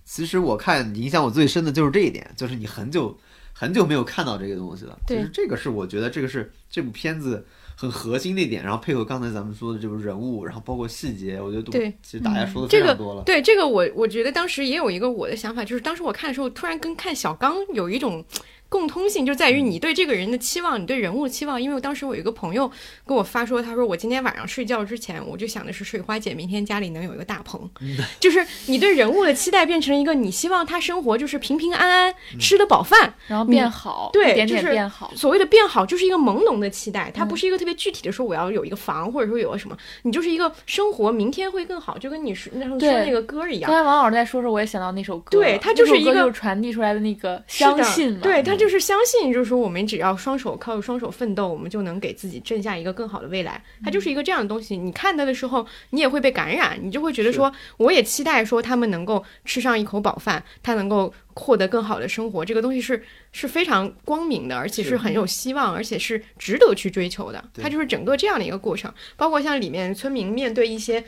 [0.05, 3.19] 其实我看影响我最深的就是这一点，就是你很久
[3.53, 4.99] 很久没有看到这个东西了。
[5.07, 7.47] 其对实这个是我觉得这个是这部片子
[7.77, 13.23] 很核心的一点，然后配合刚才咱们说的这个人物，然后包括细节，我觉得都对其实大家说的这个非常多了。
[13.25, 18.25] 对这个我我觉得当时也有一个我的想法，就是当时我看的时候，突然跟看小刚有一种
[18.73, 21.61] 共通性，就在于你对这个人的期望，你对人物的期望。
[21.61, 22.73] 因为我当时我有一个朋友
[23.05, 27.69] 跟我发说，他说我今天晚上睡觉之前，我就想的是水花姐明天家里能有一个大棚，
[28.19, 33.13] 就是你对人物的期待变成一个你希望他生活就是平平安安，吃得饱饭。
[33.27, 35.13] 然后变好，对就是变好。
[35.15, 43.79] 所谓的变好，就是一个朦胧的期待，它不是一个特别具体的说我要有一个房，或者说有个什么，你就是一个生活明天会更好，就跟你说那时候说那个歌一样刚。
[43.79, 53.61] 才王老师在说时候，我也想到那首歌，对它就是一个传递出来的那个相信嘛，对他就是相信，就是说我们只要双手靠双手奋斗，我们就能给自己挣下一个更好的未来。
[53.83, 54.77] 它就是一个这样的东西。
[54.77, 62.45] 你看它的时候，你也会被感染，你就会觉得说，我也期待说他们能够吃上一口饱饭，他能够获得更好的生活。
[62.45, 63.03] 这个东西是
[63.33, 67.45] 是非常光明的，而且是是很有希望，而且是值得去追求的。
[67.61, 71.05] 它就是整个这样的一个过程，包括像里面村民面对一些。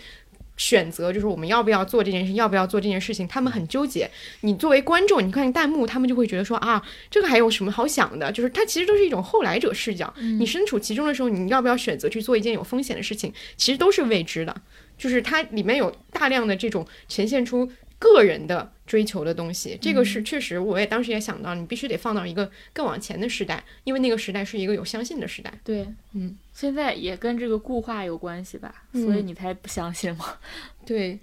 [0.57, 4.11] 选择就是我们要不要做这件事，要不要做这件事情，他们很纠结。
[4.43, 8.31] 你作为观众，你看弹幕，他们就会觉得说啊，这个还有什么好想的？
[8.31, 10.13] 就是它其实都是一种后来者视角。
[10.17, 14.55] 你身处其中的时候，你要不要选择去做一件有风险的事情，其实都是未知的。
[14.97, 17.69] 就是它里面有大量的这种呈现出
[18.05, 25.53] 个人的追求的东西，这个是确实，我也当时也想到，你必须得放到一个更往前的时代，因为那个时代是一个有相信的时代。
[25.65, 30.37] 对，嗯，现在也跟这个固化有关系吧，嗯所以你才不相信嘛。
[30.85, 31.19] 对，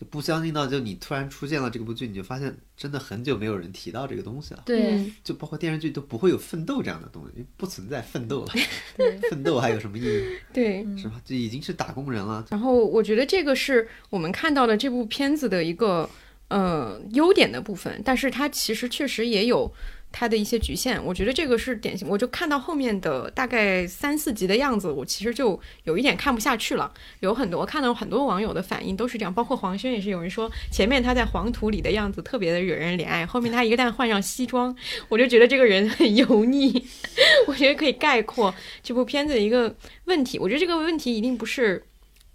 [0.00, 4.62] 就不相信到，就你突然出现了这部剧，你就发现真的很久没有人提到这个东西了。
[4.64, 8.52] 对嗯就包括电视剧都不会有奋斗这样的东西，不存在奋斗了。
[8.96, 10.24] 对，奋斗还有什么意义？
[10.54, 10.86] 对。
[10.96, 11.20] 是吧？
[11.22, 12.46] 就已经是打工人了。
[12.50, 16.08] 然后我觉得这个是我们看到的这部片子的一个
[16.48, 19.70] 呃优点的部分，但是它其实确实也有
[20.12, 21.02] 它的一些局限。
[21.04, 26.92] 我觉得这个是典型，我就看到后面的大概三四集的样子，我其实就有一点看不下去了。
[27.20, 34.74] 有很多看到很多网友的反应都是这样，包括黄轩也是有人说前面他在黄土里的样子特别的惹人怜爱，后面他一旦换上西装，
[35.08, 36.86] 我就觉得这个人很油腻。
[37.46, 39.74] 我觉得可以概括这部片子的一个
[40.04, 40.38] 问题。
[40.38, 41.84] 我觉得这个问题一定不是。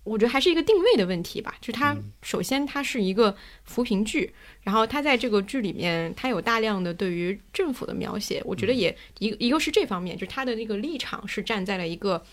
[0.06, 12.24] 我觉得还是一个定位的问题吧，就是它首先它是一个扶贫剧，然后它在这个剧里面，它有大量的对于政府的描写，我觉得也一一个是这方面，就是它的那个立场是站在了一个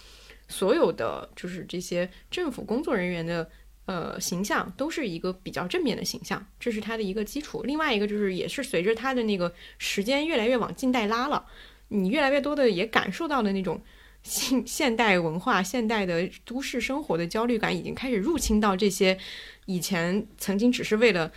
[0.49, 3.51] 所有的就是这些政府工作人员的
[3.87, 7.63] 呃形象都是一个比较正面的形象，这是它的一个基础。
[7.63, 11.47] 另外一个就是也是随着它的那个时间越来越往近代拉了，
[11.89, 13.83] 你越来越多的也感受到了那种。
[14.23, 19.19] 现 现代文化、现代的都市生活的焦虑感已经开始入侵到这些
[19.67, 21.31] 以前曾经只是为了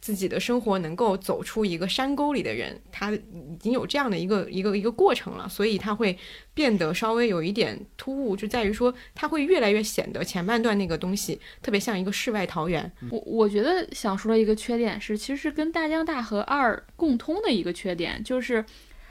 [0.00, 6.16] 自己的生活能够走出一个山沟里的人，他已经有这样的一个一个一个过程了，所以他会
[6.54, 12.90] 变得稍微有一点突兀，就在于说他会越来越显得前半段那个东西特别像一个世外桃源。
[13.10, 18.64] 我我觉得想说的一个缺点是，其实是跟《大江大河二》共通的一个缺点，就是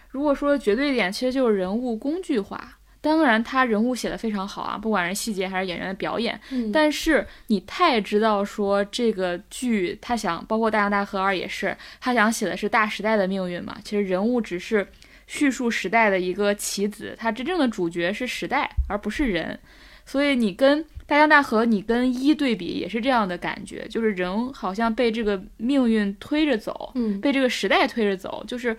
[0.10, 2.78] 如果说绝对点，其实就是人物工具化。
[3.02, 6.40] 当然，他人物写的非常好啊，不管是细节还是演员的表演。
[6.52, 13.78] 嗯但是你太知道说这个剧，他想包括《大江大河二》也是，他想写的是大时代的命运嘛。
[13.84, 14.86] 其实人物只是
[15.28, 19.58] 叙述时代的一个棋子，他真正的主角是时代，而不是人。
[20.06, 28.76] 所以你跟大江大河，你跟一对比也是这样的感觉，就是人好像被这个命运推着走，嗯被这个时代推着走，就是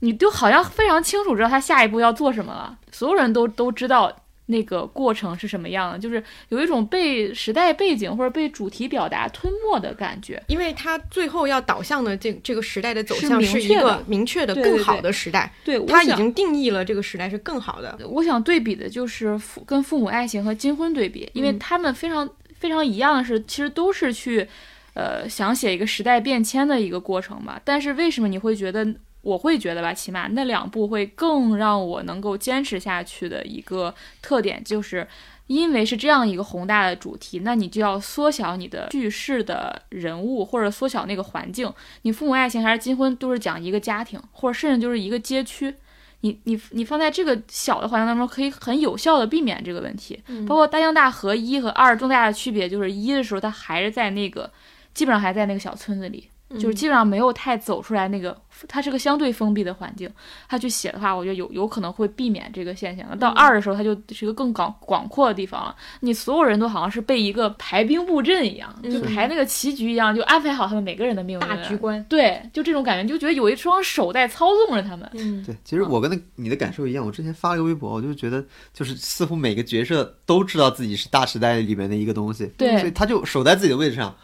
[0.00, 4.14] 你就好像非常清楚知道他下一步要做什么了，所有人都都知道
[4.46, 10.42] 那个过程是什么样的，就是有一种被时代背景或者被主题表达吞没的感觉。
[10.46, 17.98] 因为他最后要导向的这这个时代的走向是一个明确的更好的时代，对，他已经定义了这个时代是更好的。
[18.08, 24.48] 我想对比的就是父跟父母爱情和金婚对比，因为嗯他们非常非常一样的是，其实都是去。
[24.94, 27.60] 呃想写一个时代变迁的一个过程吧。
[27.64, 28.84] 但是为什么你会觉得？
[29.28, 35.06] 我会觉得吧，起码那两部会更让我能够坚持下去的一个特点，就是
[35.48, 41.70] 因为是这样一个宏大的主题，那你就要缩小你的叙事的人物，或者缩小那个环境。
[42.02, 45.74] 你父母爱情还是金婚，都是讲一个家庭，或者甚至就是一个街区。
[46.22, 50.20] 你你你放在这个小的环境当中，可以很有效的避免这个问题。
[50.46, 54.50] 包括大江大河一和二重大的区别，就是一的时候，它还是在那个
[54.94, 56.28] 基本上还在那个小村子里。
[56.50, 60.10] 就是基本上没有太走出来，那个它是个相对封闭的环境，
[60.48, 63.18] 他去写的话，我觉得有有可能会避免这个现象。
[63.18, 71.46] 到二的时候，它就是一个更广广阔的地方了，你所有人都好像是被一个排兵布阵一样，就排那个棋局一样，就安排好他们每个人的命运。
[71.46, 75.08] 大局观，对，就这种感觉，就觉得有一双手在操纵着他们。
[75.14, 84.16] 嗯，对，其实我跟那你的感受一样，我之前发了个微博，我就觉得就是似乎每个角色都知道自己是大时代里面的一个东西，对所以他就守在自己的位置上，就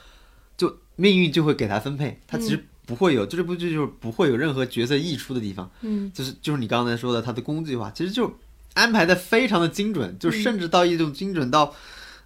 [0.97, 8.33] 命运就会给他分配，他其实不会有，就这部剧就是不会有任何角色溢出的地方，嗯，就是就是你刚才说的他的工具化，其实就
[8.75, 11.75] 安排的非常的精准，就甚至到一种精准到。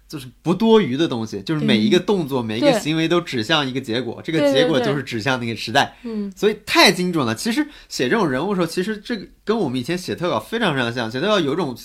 [0.09, 5.95] 就是不多余的东西，就是每一个动作、每一个行为都指向一个结果，这个结果就是指向那个时代。
[6.01, 7.35] 嗯，所以太精准了。
[7.35, 11.11] 其实写这种人物的时候，其实这个跟我们以前写特稿非常非常像。
[11.11, 11.77] 写特稿有一种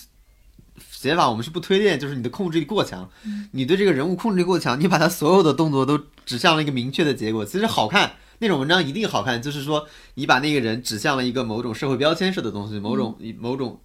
[1.04, 3.06] 写法，我们是不推荐，就是你的控制力过强，
[3.52, 7.44] 你对这个人物控制力过强，你把他所有的动作都指向了一个明确的结果。
[7.44, 13.78] 其实好看，那种文章一定好看，就是说你把那个人指向了一个某种社会标签式的东西，某种某种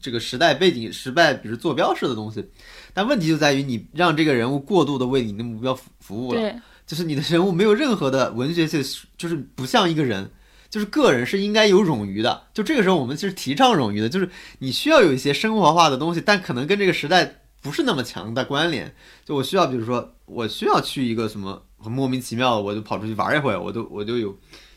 [0.00, 2.44] 这个时代背景、时代比如坐标式的东西。
[2.94, 6.54] 但问题就在于你让这个人物过度的为你的目标服服务了。
[6.84, 8.84] 就是你的人物没有任何的文学性，
[9.16, 10.28] 就是不像一个人，
[10.72, 12.44] 就是个人是应该有冗余的。
[12.54, 14.26] 就这个时候，我们其实提倡冗余的，就是
[14.60, 18.94] 你需要有一些生活化的东西，但可能跟这个时代不是那么强的关联。
[19.26, 24.34] 就我需要，比如说，我需要去一个什么很莫名其妙的，我就跑出去玩一会儿，我都我就有。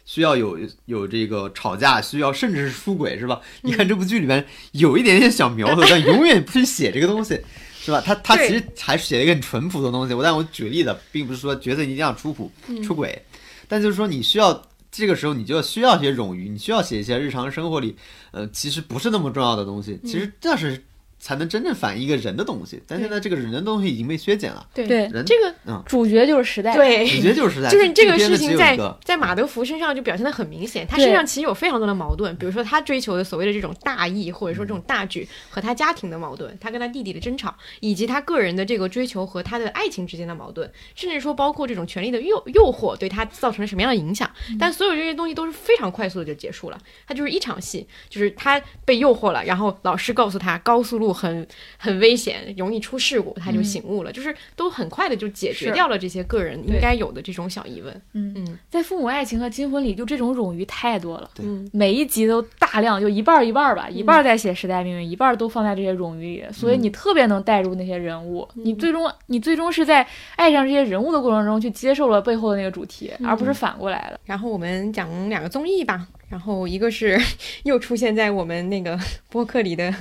[0.07, 0.55] 需要有
[0.85, 3.41] 有这个吵架，需要甚至是出轨，是吧？
[3.63, 7.41] 你看这部剧里面有一点点小苗头， 但永远不去写这个东西，
[7.81, 7.99] 是吧？
[8.05, 10.13] 他他其实还是写了一个很淳朴的东西。
[10.13, 12.51] 我但我举例的，并不是说角色一定要出谱
[12.83, 13.19] 出轨，
[13.67, 14.53] 但就是说你需要
[14.97, 17.97] 这个时候你就需要一些冗余，你需要写一些日常生活里，
[18.31, 19.99] 呃，其实不是那么重要的东西。
[20.03, 20.85] 其实这是
[21.25, 22.79] 才能真正反映一个人的东西。
[22.85, 24.85] 但现在这个人的东西已经被削减了，对。
[24.85, 26.75] 对人这个主角就是时代。
[26.75, 44.29] 对，主角就是时代就是这个事情在在马德福身上就表现的很明显，他身上其实有非常多的矛盾，比如说他追求的所谓的这种大义，或者说这种大局和他家庭的矛盾，他跟他弟弟的争吵，以及他个人的这个追求和他的爱情之间的矛盾，甚至说包括这种权力的诱诱惑对他造成了什么样的影响。
[44.59, 46.77] 但所有这些东西都是非常快速的就结束了，
[47.07, 51.47] 他就是一场戏，就是他被诱惑了，然后老师告诉他高速路很
[51.77, 57.93] 很危险，容易出事故，他就醒悟了，就是都很快的就解决掉了这些个人应该有的这种小疑问。
[58.13, 61.29] 嗯嗯在《父母爱情》和《金婚》里，就这种冗余太多了。
[61.71, 68.47] 每一集都大量，就一半儿一半儿吧，一半儿在写时代命运，一半儿都放在这些冗余里，所以你特别能带入那些人物。
[68.55, 70.05] 你最终，你最终是在
[70.35, 74.19] 爱上这些人物的过程中去接受了背后的那个主题，而不是反过来的。
[74.25, 77.19] 然后我们讲两个综艺吧，然后一个是
[77.63, 78.99] 又出现在我们那个
[79.29, 79.93] 播客里的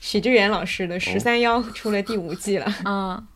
[0.00, 2.66] 许志远老师的《十三幺》出了第五季了。
[2.84, 3.26] 嗯，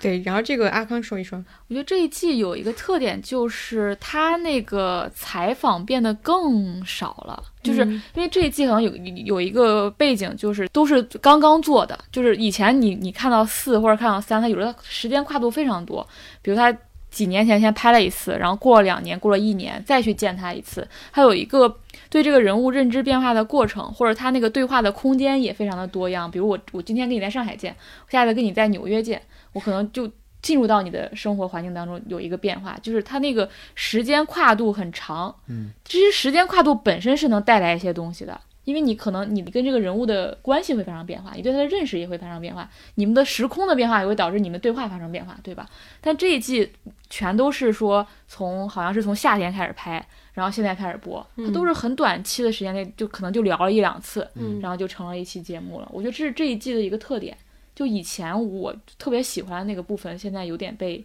[0.00, 1.42] 对，然后这个阿康说一说。
[1.68, 8.94] 我觉得这一季有一个特点，就是他那个采访变得更少了，就是嗯因为这一季可能有
[9.24, 16.06] 有一个背景，就是都是刚刚做的，就是以前你你看到四或者看到三，它有的时间跨度非常多，
[16.42, 16.76] 比如他
[17.10, 21.68] 几年前先拍了一次，然后过了两年，过了一年再去见他一次，还有一个
[22.14, 26.30] 对这个人物认知变化的过程，或者他那个对话的空间也非常的多样。
[26.30, 27.74] 比如我我今天跟你在上海见，
[28.06, 29.20] 我下次跟你在纽约见，
[29.52, 30.08] 我可能就
[30.40, 35.34] 进入到你的生活环境当中有一个变化，就是他那个时间跨度很长。
[35.48, 38.40] 嗯，其实时间跨度本身是能带来一些东西的。
[38.62, 45.68] 因为你可能你跟这个人物的关系会发生变化，你对他的认识也会发生变化，你们的时空的变化也会导致你们对话发生变化，对吧？
[46.00, 46.72] 但这一季
[47.10, 55.88] 全都是说从好像是从夏天开始拍，然后现在开始播，它都是很短期的时间内就可能就聊了一两次，嗯然后就成了一期节目了。
[55.92, 57.36] 我觉得这是这一季的一个特点。
[57.74, 61.04] 就以前我特别喜欢的那个部分，现在有点被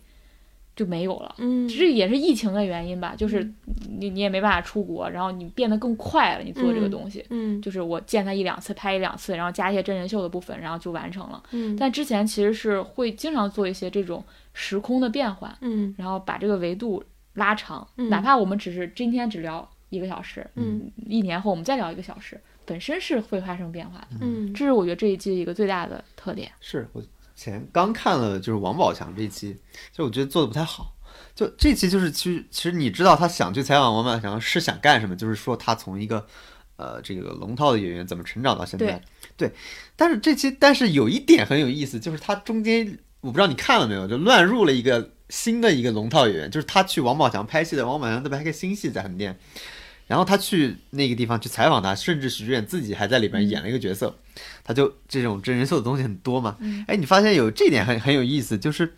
[0.75, 1.33] 就没有了。
[1.39, 3.43] 嗯其实也是疫情的原因吧，就是
[3.97, 7.25] 你你也没办法出国，然后你变得更快了，你做这个东西。
[7.31, 11.41] 嗯就是我见他一两次，拍一两次，然后加一些真人秀的部分，然后就完成了。
[11.51, 14.23] 嗯但之前其实是会经常做一些这种
[14.53, 17.03] 时空的变换，嗯然后把这个维度
[17.33, 18.09] 拉长，嗯。
[18.09, 20.91] 哪怕我们只是今天只聊一个小时，嗯。
[21.07, 24.17] 一年后我们再聊一个小时，本身是会发生变化的。
[24.21, 24.53] 嗯。
[24.53, 26.51] 这是我觉得这一季一个最大的特点。
[26.59, 27.03] 是我
[27.35, 29.57] 前刚看了就是王宝强这一期，
[29.91, 30.93] 就我觉得做的不太好。
[31.33, 36.25] 就这期就是其实其实你知道他想去采访王宝强是想干什么，就是说他从一个
[36.75, 39.01] 呃这个龙套的演员怎么成长到现在，
[39.37, 39.51] 对，
[39.95, 49.39] 但是这期但是有一点很有意思，就是他中间我不知道你看了没有，就乱入了一个新的一个龙套演员，就是他去王宝强拍戏的，王宝强在拍个新戏在横店。
[50.07, 54.15] 然后他去那个地方去采访他，甚至许志远自己还在里边演了一个角色，
[54.63, 56.57] 他就这种真人秀的东西很多嘛。
[56.87, 58.95] 哎，你发现有这点很很有意思，就是，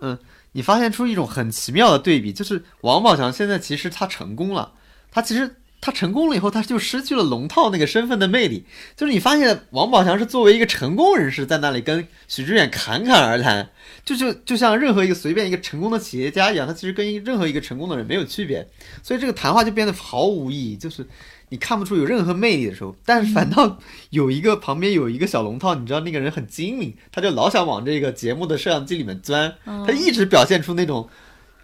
[0.00, 0.18] 嗯，
[0.52, 4.74] 你发现出一种很奇妙的对比，就是王宝强现在其实他成功了，
[5.10, 8.64] 他其实他成功了以后，他就失去了龙套那个身份的魅力。
[8.96, 13.68] 就是你发现王宝强是作为一个成功人士在那里跟许志远侃侃而谈，
[14.02, 18.66] 就就就像任何一个随便一个成功的企业家一样，他其实跟任何一个成功的人没有区别。
[19.02, 21.06] 所以这个谈话就变得毫无意义，就是
[21.50, 23.78] 你看不出有任何魅力的时候，但是反倒
[24.08, 29.52] 有一个旁边有一个小龙套，你知道那个人很精明，他就老想往这个节目的摄像机里面钻，
[29.86, 31.06] 他一直表现出那种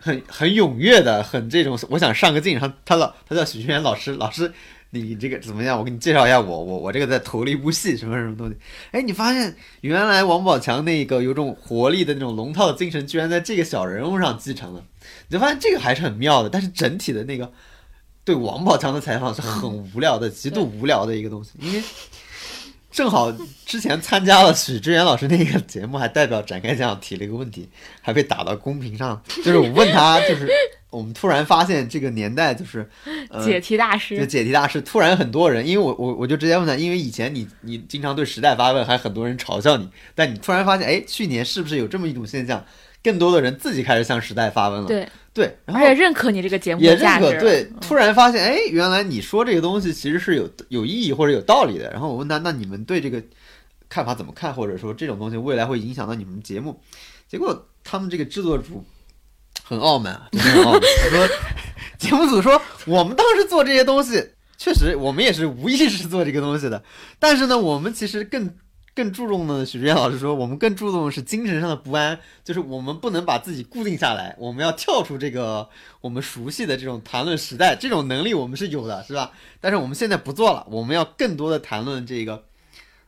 [0.01, 4.53] 很很踊跃的，很这种我想上个镜，然后他老他叫许君远老师，老师。
[4.93, 5.79] 你这个怎么样？
[5.79, 8.57] 我给你介绍一下我，我我这个在投了一部戏，什么什么东西？
[8.91, 14.83] 哎，你发现原来王宝强那个有种活力的那种龙套精神，居然在这个小人物上继承了，
[15.29, 16.51] 你就发现这个还是很妙的。
[16.51, 17.53] 但是整体的那个
[18.25, 21.81] 对王宝强的采访是很无聊的，极度无聊的一个东西，因为
[22.91, 23.33] 正好
[23.65, 27.69] 之前参加了许知远老师那个节目，还代表展开讲提了一个问题，
[28.03, 30.49] 还被打到公屏上，就是我问他， 就是
[30.91, 32.89] 我们突然发现这个年代就是。
[33.31, 42.65] 呃、解题大师就，解题大师，突然很多人，因为我我我就直接问他，因为以前你你经常对时代发问，还很多人嘲笑你，但你突然发现，哎，去年是不是有这么一种现象，
[43.05, 44.89] 更多的人自己开始向时代发问了？
[44.89, 51.89] 对，对，然后而且认可你这个节目也认可，对，嗯突然发现，哎，原来你说这个东西其实是有有意义或者有道理的。
[51.93, 53.23] 然后我问他，那你们对这个
[53.89, 56.81] 看法怎么看，或者说这种东西未来会影响到你们节目？
[57.28, 58.85] 结果他们这个制作组
[59.62, 60.81] 很傲慢啊，真的很傲慢。
[60.82, 61.28] 他 说，
[61.97, 66.82] 节目组说，我们当时做这些东西，确实我们也是无意识做这个东西的，
[67.20, 68.52] 但是呢，我们其实更。
[69.01, 75.67] 更注重的，许志远老师说，我们更注重的是精神上的不安，就是我们不能把自己固定下来，我们要跳出这个
[76.03, 79.33] 我们熟悉的这种谈论时代，这种能力我们是有的，是吧？
[79.59, 82.45] 但是我们现在不做了，我们要更多的谈论这个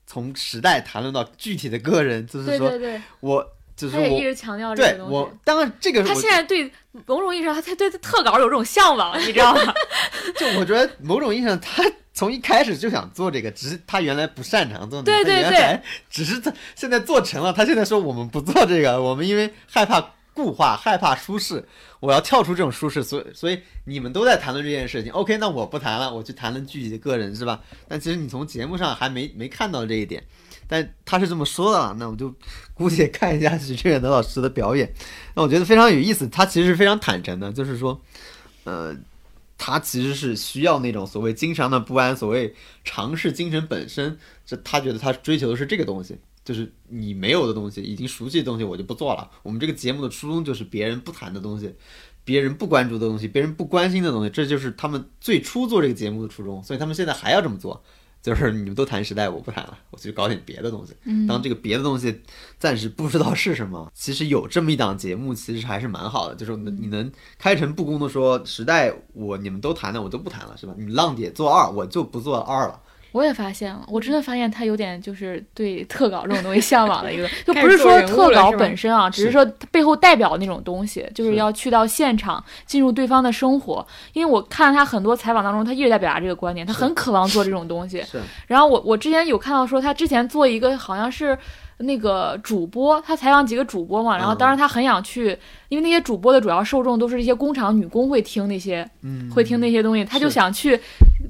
[0.06, 3.47] 从时代谈论到具体的个人，就是说对对对，我
[3.77, 5.14] 就是他也一我直强调这对个东西。
[5.14, 6.73] 我当然这个他现在对
[7.06, 9.74] 某种意义上，他他对特稿有这种向往，你知道吗？
[10.39, 17.52] 就我觉得某种意义上，他从一开始就想做这个，只是他原来不擅长做那个，对原来只是他现在做成了。
[17.52, 21.66] 他现在说我们不做这个，我们因为害怕固化，害怕舒适，
[22.01, 25.12] 我要跳出这种舒适，所以所以你们都在谈论这件事情。
[25.12, 27.60] OK，那我不谈了，我去谈论具体的个人，是吧？
[27.89, 30.22] 但其实你从节目上还没没看到这一点。
[30.68, 32.34] 但他是这么说的了，那我就
[32.72, 34.90] 姑且看一下许志远的老师的表演。
[35.34, 38.01] 那我觉得非常有意思，他其实是非常坦诚的，就是说，
[38.64, 38.97] 呃，
[39.64, 42.52] 他其实是需要那种所谓经常的不安，所谓
[42.82, 49.30] 尝试精神本身，这他觉得他追求的是这个东西，就是你没有的东西，已经熟悉的东西，我就不做了。
[49.44, 51.72] 我们这个节目的初衷就是别人不谈的东西，
[52.24, 57.84] 别人不关注的东西，别人不关心的东西，这就是他们最初做这个节目的初衷，所以他们现在还要这么做。
[58.22, 60.94] 就是你们都谈时代，我不谈了，我去搞点别的东西。
[61.04, 62.22] 嗯当这个别的东西
[62.56, 66.34] 暂时不知道是什么，其实有这么一档节目，其实还是蛮好的。
[66.36, 70.74] 就是嗯你能开诚布公的说，时代我你们都谈的，我都不谈了，是吧？
[70.78, 72.80] 你浪姐做二，我就不做二了。
[73.12, 83.86] 我也发现了，我真的发现他有点就是对特稿这种东西向往的一个， 就不是说特稿本身啊，只是是说他背后代表那种东西，就是是要去到现场，进入对方的生活。
[84.12, 88.02] 因为我看他很多采访当中，他一直在表达这个观点，他很渴望做这种东西。
[88.02, 91.39] 是然后我我之前有看到说，他之前做一个好像是
[91.78, 95.36] 那个主播，他采访几个主播嘛，然后嗯当时他很想去，
[95.68, 100.78] 因为那些主播的主要受众都是一些工厂女工会听那些嗯，会听那些东西，他就想去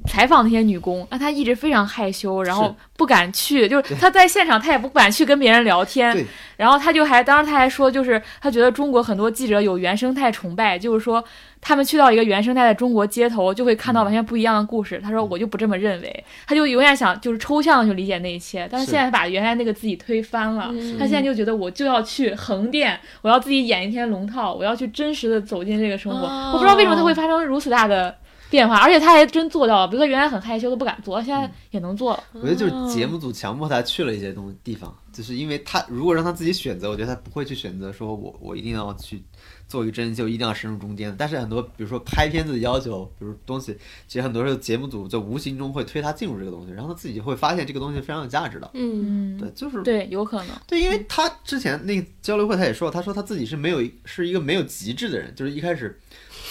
[0.07, 6.25] 采访那些女工，但他一直非常害羞，然后不敢去，就是他在现场他也不敢去跟别人聊天，
[6.57, 11.23] 然后他就还当时他还说，就是他觉得中国很多记者有原生态崇拜，就是说
[11.63, 14.99] 他们去到一个原生态的中国街头，就会看到完全不一样的故事。
[15.01, 26.27] 他说我就不这么认为，他就永远想就是抽象的去理解那一切，但是是现在把原来那个自己推翻了，嗯他现在就觉得我就要去横店，我要自己演一天龙套，我要去真实的走进这个生活。
[26.27, 28.15] 哦我不知道为什么他会发生如此大的
[28.49, 29.87] 变化，而且他还真做到了。
[29.87, 32.23] 比如说原来很害羞都不敢做，现在也能做了。
[32.33, 39.23] 我觉得就是节目组强迫他去了一些东西地方，就是因为他如果让他自己选择，我觉得他不会去选择说我我一定要去
[39.73, 41.15] 做一个真人秀，一定要深入中间。
[41.17, 43.75] 但是很多比如说拍片子的要求，比如东西，
[44.07, 48.69] 其实很多时候节目组就无形中会推他进入这个东西，然后他自己会发现这个东西非常有价值的。
[48.75, 50.49] 嗯嗯，对，就是对，有可能。
[50.67, 55.99] 对，因为他之前那个交流会，他也说，他说他自己是没有是一个没有极致的人，就是一开始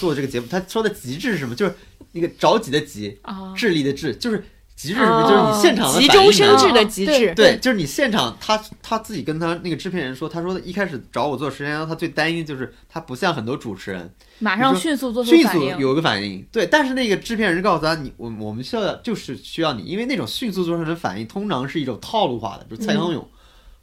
[0.01, 1.55] 做这个节目，他说的极致是什么？
[1.55, 1.75] 就是
[2.11, 4.45] 那个着急的急，啊，智力的智，就是
[4.83, 5.23] 极致是什么？
[5.29, 15.75] 就是你现场的急中生智的极致，对，就是你现场，他他自己跟他那个制片人说，他说一开始找我做时间他最担心就是他不像很多主持人，马上迅速做出迅反应。
[15.75, 16.45] 速有个反应。
[16.51, 23.27] 对，但是那个制片人告诉他，你我我们需要就是需要你，因为那种迅速做出来的反应，通常是一种套路化的，就是蔡康永。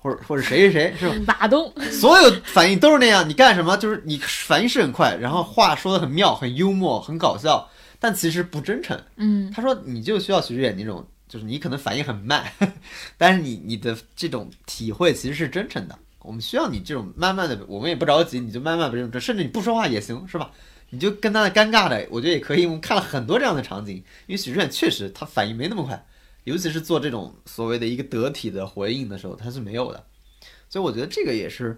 [0.02, 1.36] 或者或者谁谁谁是吧？
[1.42, 7.68] 马东， 所有反应都是那样，你干什么就是你反应是很快，然后话说的很妙、很幽默、很搞笑，
[8.00, 9.00] 但其实不真诚。
[9.18, 12.52] 嗯，他说你就需要徐志远那种，就是你可能反应很慢，
[13.18, 15.98] 但是你你的这种体会其实是真诚的。
[16.22, 20.52] 我们需要你这种慢慢的，我们也不着急，你就慢慢的这种，甚至你不说话也行，是吧？
[20.92, 22.66] 你就跟他的尴尬的，我觉得也可以。
[22.66, 23.96] 我们看了很多这样的场景，
[24.26, 26.06] 因为许志远确实他反应没那么快，
[26.46, 30.04] 尤其是做这种所谓的一个得体的回应的时候，他是没有的。
[30.68, 31.78] 所以我觉得这个也是，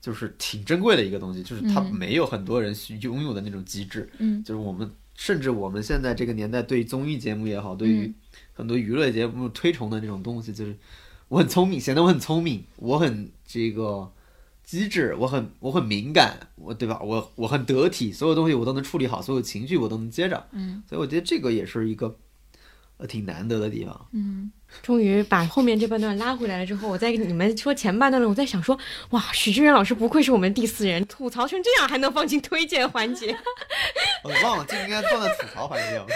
[0.00, 4.08] 就是挺珍贵的一个东西，就是他嗯没有很多人去拥有的那种机制。
[4.18, 4.88] 嗯就是我们
[5.20, 8.14] 甚至我们现在这个年代，对综艺节目也好，对于嗯
[8.54, 10.74] 很多娱乐节目推崇的那种东西，就是
[11.28, 14.10] 我很聪明，显得我很聪明，我很这个
[14.64, 16.98] 机智，我很我很敏感，我对吧？
[17.02, 20.48] 我我很得体，所有东西我都能处理好，所有情绪我都能接着。
[20.52, 22.16] 嗯所以我觉得这个也是一个
[23.00, 24.08] 呃挺难得的地方。
[24.12, 24.52] 嗯，
[24.82, 28.78] 终于把后面这半段拉回来了之后，我在跟你们说前半段了，我在想说，
[29.10, 33.34] 哇，许志远老师不愧是我们第四人，吐槽成这样还能放进推荐环节。
[34.22, 36.06] 我忘了，这应该放在吐槽环节了。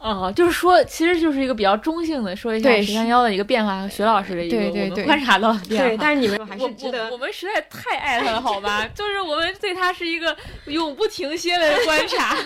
[0.00, 5.88] 哦，就是说，其实就是一个比较中性的说一下对十三幺的一个变化和徐老师的一个对对对我们观察到的变化。
[5.88, 8.86] 对，但是你们还我是值得我我们实在太爱他了，好吧？
[8.94, 12.36] 就是我们对他是一个永不停歇的观察，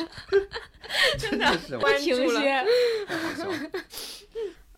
[1.18, 2.64] 真的是不停歇。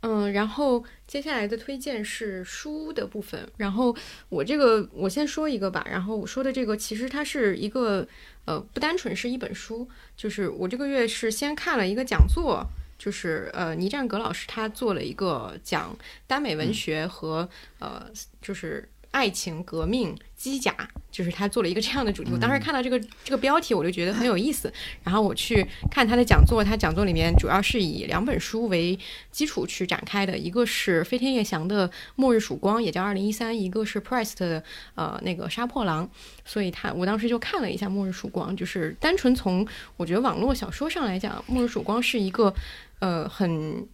[0.06, 3.40] 嗯，然后接下来的推荐是书的部分。
[3.56, 3.96] 然后
[4.28, 5.82] 我这个我先说一个吧。
[5.90, 8.06] 然后我说的这个其实它是一个
[8.44, 12.66] 呃，不单纯是一本书，就是我这个月是先看了一个讲座，
[12.98, 15.96] 就是呃倪占格老师他做了一个讲
[16.26, 17.48] 耽美文学和、
[17.78, 18.06] 呃
[18.40, 18.88] 就是。
[19.14, 20.74] 爱情、革命、机甲，
[21.08, 22.32] 就是他做了一个这样的主题。
[22.32, 24.72] 我当时看到这个这个标题，我就觉得很有意思。
[25.04, 28.98] 然后我去看他的讲座，他讲座里面主要是以两本书为
[29.30, 34.60] 基础去展开的，一个是飞天夜翔的《末日曙光》，也叫二零一三；一个是 Price 的
[34.96, 36.04] 呃那个《杀破狼》。
[36.44, 39.64] 所以他我当时就看了一下《末日曙光》，就是单纯从
[39.96, 42.52] 我觉得网络小说上来讲，《末日曙光》是一个
[42.98, 43.86] 呃很。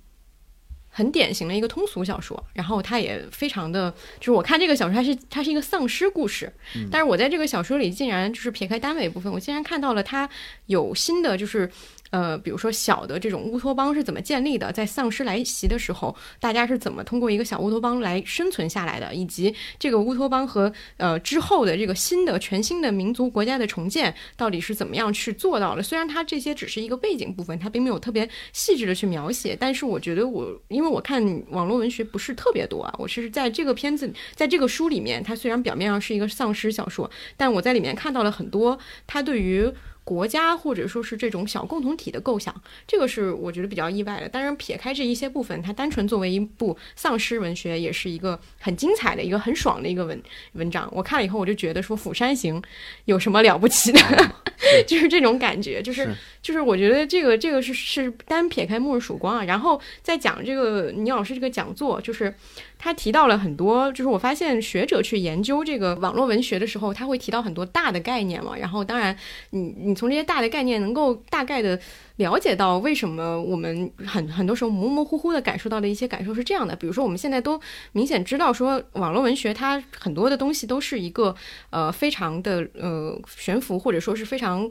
[0.91, 6.53] 很典型的一个通俗小说，然后它也非常的，就是我看这个小说，它是它是一个丧尸故事，
[6.91, 10.29] 但是我在这个小说里竟然就是撇开耽美部分，我竟然看到了它
[10.67, 11.71] 有新的就是。
[12.11, 25.82] 呃，比如说小的这种乌托邦是怎么建立的，在丧尸来袭的时候，大家是怎么通过一个小乌托邦来生存下来的，以及这个乌托邦和呃之后的这个新的全新的民族国家的重建到底是怎么样去做到的？
[25.82, 39.73] 虽然它这些只是一个背景部分，它并没有特别细致的去描写，但是我觉得我因为我看网络文学不是特别多啊，我是在这个片子在这个书里面，它虽然表面上是一个丧尸小说，但我在里面看到了很多它对于。
[40.02, 42.55] 国家或者说是这种小共同体的构想，
[42.86, 44.28] 这个是我觉得比较意外的。
[44.28, 50.20] 当然，撇开这一些部分，它单纯作为一部丧尸文学，也是一个很精彩的一个很爽的一个文
[50.55, 50.89] 文章。
[50.93, 52.60] 我看了以后，我就觉得说《釜山行》
[53.05, 54.01] 有什么了不起的，
[54.89, 62.35] 就是这种感觉，就是是就是我觉得这个这个是是单撇开《末日曙光》啊，然后再讲这个倪老师这个讲座，就是
[62.78, 69.16] 他提到了很多，就是我发现学者去研究这个网络文学的时候，他会提到很多大的概念嘛，然后当然
[69.51, 71.79] 你你从这些大的概念能够大概的
[72.17, 77.61] 了解到为什么我们很很多时候模模糊糊的感受到的一些感受是这样的，比如说我们现在都
[77.93, 81.35] 明显知道说网络文学它很多的东西都是一个
[81.71, 84.71] 呃非常的呃悬浮或者说是非常。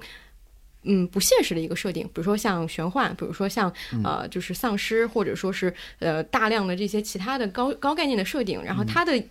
[0.83, 3.69] 嗯，不现实的一个设定，比如说像玄幻，比如说像
[4.01, 9.21] 呃，就是丧尸，或者说是呃大量的这些其他的高高概念的设定，然后它的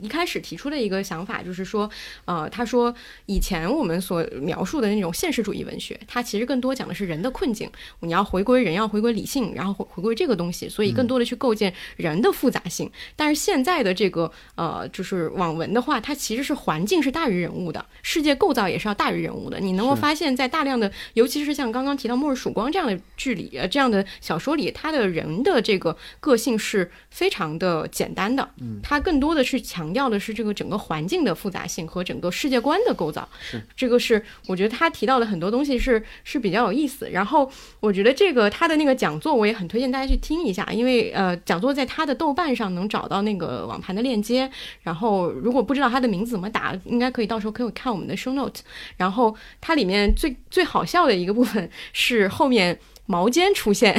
[0.00, 1.88] 一开始提出的一个想法就是说，
[2.24, 2.94] 呃，他说
[3.26, 7.70] 以前我们所描述的那种现实主义文学，它其实更多讲的是人的困境，
[8.00, 12.90] 你要回归人，要回归理性，然后回回归这个东西，所以更多的去构建人的复杂性。
[13.16, 19.58] 但是现在的这个呃，就是网文的话，它其实是环境是大于人物的，世界构造也是要大于人物的。
[19.60, 37.08] 你能够发现，在大量的，尤其是像刚刚提到《末日曙光》这样的剧里，呃，这样的小说里，它的人的这个个性是非常的简单的，嗯，他更多的是强调的是这个整个环境的复杂性和整个世界观的构造，是这个是我觉得他提到的很多东西是是比较有意思。
[37.10, 37.50] 然后
[37.80, 44.50] 我觉得这个他的那个讲座我也很推荐大家去听一下，因为呃，讲座在他的豆瓣上能找到那个网盘的链接，
[44.82, 48.60] 然后如果不知道他的名字怎么打，应该可以到时候可以看我们的 show note。
[48.96, 52.78] 然后它里面最最好笑的一个部分是后面
[53.10, 53.98] 毛尖出现，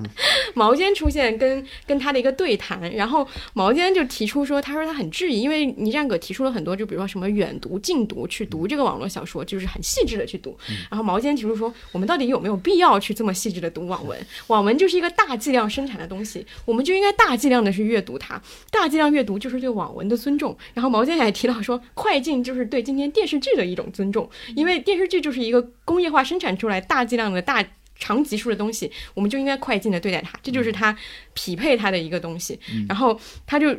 [0.52, 10.54] 毛尖出现跟跟他的一个对谈，然后毛尖就提出说，他说他很质疑，因为倪战葛提出了很多，就比如说什么远读、近读去读这个网络小说，就是很细致的去读。
[10.90, 14.26] 然后毛尖提出说，我们到底有没有必要去这么细致的读网文？
[14.48, 18.38] 网文就是一个大剂量生产的东西，我们就应该大剂量的去阅读它，
[18.70, 20.54] 大剂量阅读就是对网文的尊重。
[20.74, 27.64] 然后毛尖还提到说，快进就是对今天电视剧的一种尊重，因为电视剧就是一个工业化生产出来大剂量的大。
[28.00, 30.96] 长级数的东西，我们就应该快进的对待它，这就是它
[31.34, 32.58] 匹配它的一个东西。
[32.88, 33.76] 然后他就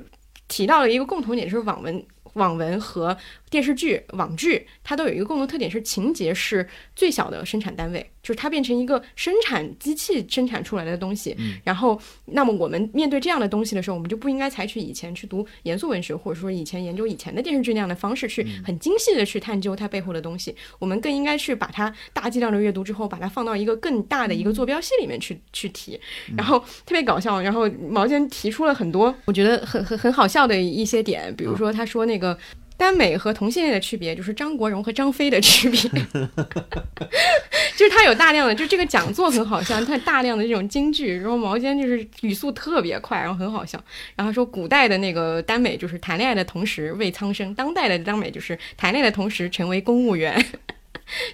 [0.47, 3.17] 提到了一个共同点，就是网文、网文和
[3.49, 11.35] 电视剧、网剧，它都有一个共同特点，是情节是最小的生产单位，就是它变成一个生产机器生产出来的东西。
[11.63, 20.55] 然后，那么我们面对这样的东西的时候，我们就不应该采取以前去读严肃文学，或者说以前研究以前的电视剧那样的方式，去很精细的去探究它背后的东西。
[20.79, 25.99] 我们更应该去把它大剂量的阅读之后，把它放到一个更大的一个坐标系里面去去提。
[26.37, 32.37] 然后特别搞笑，然后毛尖提出了很多我觉得很很很好笑的一些点，比如说他说那个。
[32.81, 35.79] 耽美和同性恋的区别就是张国荣和张飞的区别，
[37.77, 43.79] 就是他有大量的，就这个讲座很好笑，他大量的这种京剧，然后毛尖就是语速特别快，然后很好笑。
[44.15, 50.43] 然后说古代的那个耽美就是谈恋爱的同时为苍生，当代的耽美就是谈恋爱的同时成为公务员。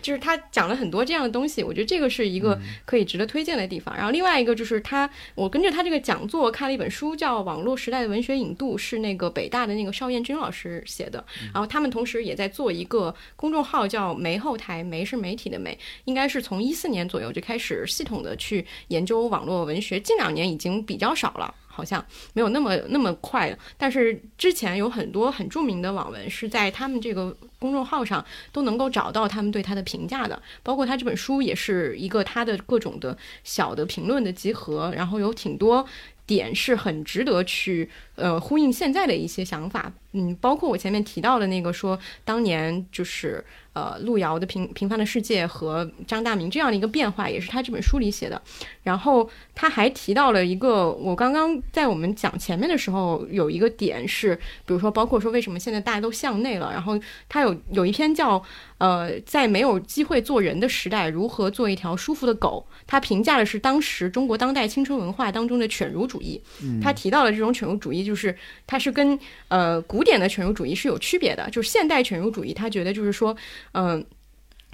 [0.01, 3.95] 就是他讲了很多这样的东西，我觉得这个是一个可以值得推荐的地方。
[3.95, 11.23] 然后另外一个就是他，我跟着他这个讲座看了一本书，叫《网络时代的文学引渡》，是那个北大的那个邵彦军老师写的。
[11.53, 21.53] 然后他们同时也在做一个公众号，叫“媒后台”，媒是媒体的媒，应该是从一四年左右就开始系统的去研究网络文学，近两年已经比较少了。
[21.77, 35.85] 好像没有那么那么快，但是之前有很多很著名的网文是在他们这个公众号上都能够找到他们对他的评价的，包括他这本书也是一个他的各种的小的评论的集合，然后有挺多
[36.25, 43.45] 点是很值得去呃呼应现在的一些想法，嗯，包括我前面提到的那个说当年就是
[43.77, 48.41] 呃路遥的平平凡的世界和张大明这样的一个变化，也是他这本书里写的，
[48.83, 51.61] 然后他还提到了一个我刚刚。
[51.71, 54.35] 在我们讲前面的时候，有一个点是，
[54.65, 56.71] 比如说，包括说为什么现在大家都向内了。
[56.71, 56.99] 然后
[57.29, 58.41] 他有有一篇叫
[58.77, 62.65] 呃，在没有机会做人的时代，如何做一条舒服的狗。
[62.87, 66.41] 他评价的是当时中国当代青春文化当中的犬儒主义。
[66.81, 68.35] 他提到了这种犬儒主义，就是
[68.65, 69.17] 它是跟
[69.49, 71.49] 呃古典的犬儒主义是有区别的。
[71.51, 73.35] 就是现代犬儒主义，他觉得就是说，
[73.73, 74.06] 嗯，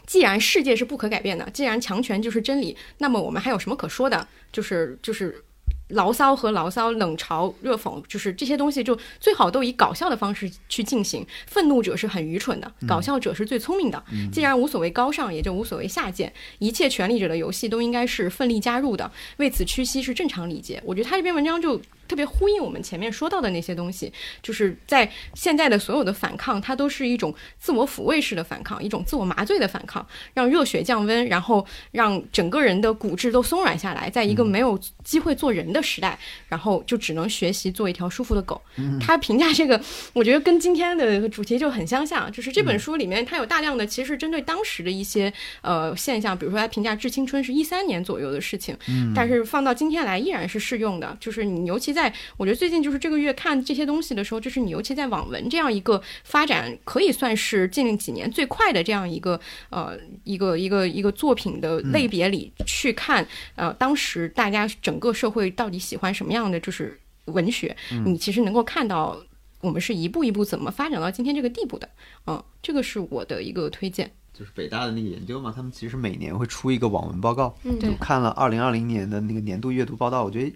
[0.06, 4.28] 既然世界是不可改变的，既然强权就是真理，那么我们还有什么可说的？
[4.52, 5.44] 就是就是。
[5.90, 11.28] 牢骚和牢骚，冷嘲热讽，就是这些东西，就最好都以搞笑的方式去进行。
[11.46, 14.04] 愤怒者是很愚蠢的，搞笑者是最聪明的。
[14.32, 16.34] 既然无所谓高尚，也就无所谓下贱。
[16.58, 20.82] 一切权力者的游戏都应该是奋力加入的，为此屈膝是正常理解。
[20.84, 21.80] 我觉得他这篇文章就。
[22.14, 24.14] 特别呼应我们前面说到的那些东西，
[24.44, 38.62] 就是在现在的所有的反抗，它都是一种自我抚慰式的反抗，一种自我麻醉的反抗，让热血降温，然后让整个人的骨质都松软下来，在一个没有机会做人的时代，然后就只能学习做一条舒服的狗。
[39.02, 39.82] 他评价这个，
[40.14, 45.34] 我觉得跟今天的主题就很相像，就是这本书里面它有大量的其实针对当时的一些
[45.64, 48.78] 呃现象，比如说他评价《致青春》是一三年左右的事情，
[49.16, 51.94] 但是放到今天来依然是适用的，就是你尤其。
[51.94, 52.03] 在
[52.38, 59.40] 我觉得最近就是这个月看这些东西的时候，就是你尤其在网文这样一个发展可以算是近几年最快的这样一个
[59.70, 63.26] 呃一个一个一个作品的类别里去看，
[63.56, 67.76] 呃，当时大家整个社会到底喜欢什么样的就是文学，
[68.06, 69.18] 你其实能够看到
[69.62, 71.90] 我们是一步一步怎么发展到今天这个地步的，
[72.28, 74.12] 嗯，这个是我的一个推荐。
[74.34, 77.56] 就是北大的那个研究嘛，他们其实每年会出一个网文报告。
[77.64, 80.52] 嗯对我看了二零二零年的那个年度阅读报道，我觉得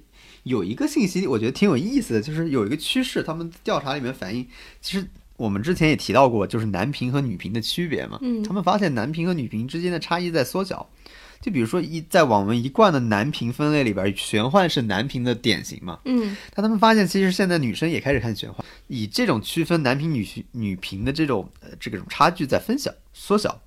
[0.48, 4.48] 有一个信息，我觉得挺有意思的，就是有一个趋势，他们调查里面反映，
[4.82, 8.18] 其实我们之前也提到过，就是男频和女频的区别嘛。
[8.22, 10.90] 嗯他们发现男频和女频之间的差异在缩小。
[11.40, 16.00] 就比如说一在网文一贯的男频分类里边，玄幻是男频的典型嘛。
[16.06, 23.62] 嗯但他们发现，其实现在女生也开始看玄幻，以这种区分男频女女频的这种呃这种差距在分小缩小，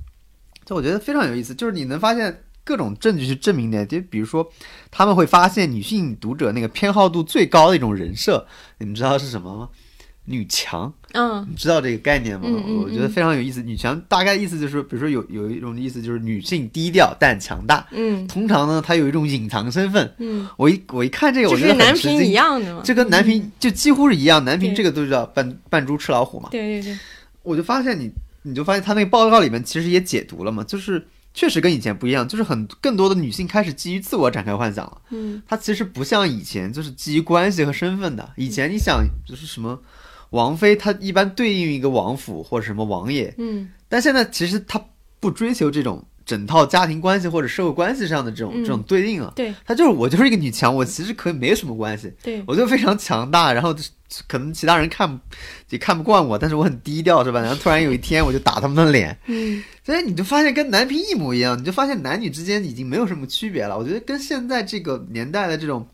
[0.65, 1.55] 就我觉得非常有意思。
[1.55, 4.49] 就是你能发现各种证据去证明的，就比如说
[4.93, 8.47] 他们会发现女性读者那个偏好度最高的一种人设，
[8.79, 9.69] 你们知道是什么吗？
[10.27, 12.47] 女强，嗯你知道这个概念吗？
[12.47, 13.61] 嗯嗯我觉得非常有意思。
[13.63, 20.15] 女强大概意思就是，比如说有有一种意思就是女性低调但强大，嗯通常呢她有一种隐藏身份。
[20.19, 22.83] 嗯，我一我一看这个，就是我觉得很男频吃惊一样的嘛。
[22.85, 26.49] 这跟男频就几乎是一样，男频这个都叫扮扮猪吃老虎嘛。
[26.53, 26.99] 对对对，
[27.43, 35.01] 我就发现你，你就发现他那个报告里面其实也解读了嘛，就是确实跟以前不一样，就是很更多的女性开始基于自我展开幻想了。
[35.11, 38.33] 嗯她其实不像以前就是基于关系和身份的。
[38.37, 39.81] 以前你想就是什么
[40.31, 44.85] 王妃，她一般对应一个王府或者什么王爷，嗯但现在其实她
[45.21, 49.33] 不追求这种整套家庭关系或者社会关系上的这种、嗯这种对应啊。
[49.35, 53.75] 对他就是我就是一个女强，我其实可以没什么关系，对，我就非常强大，然后
[54.29, 55.21] 可能其他人看
[55.71, 57.41] 也看不惯我，但是我很低调，是吧？
[57.41, 63.77] 然后突然有一天我就打他们的脸， 嗯所以你就发现跟男频一模一样，你就发现男女之间已经没有什么区别了。
[63.77, 65.85] 我觉得跟现在这个年代的这种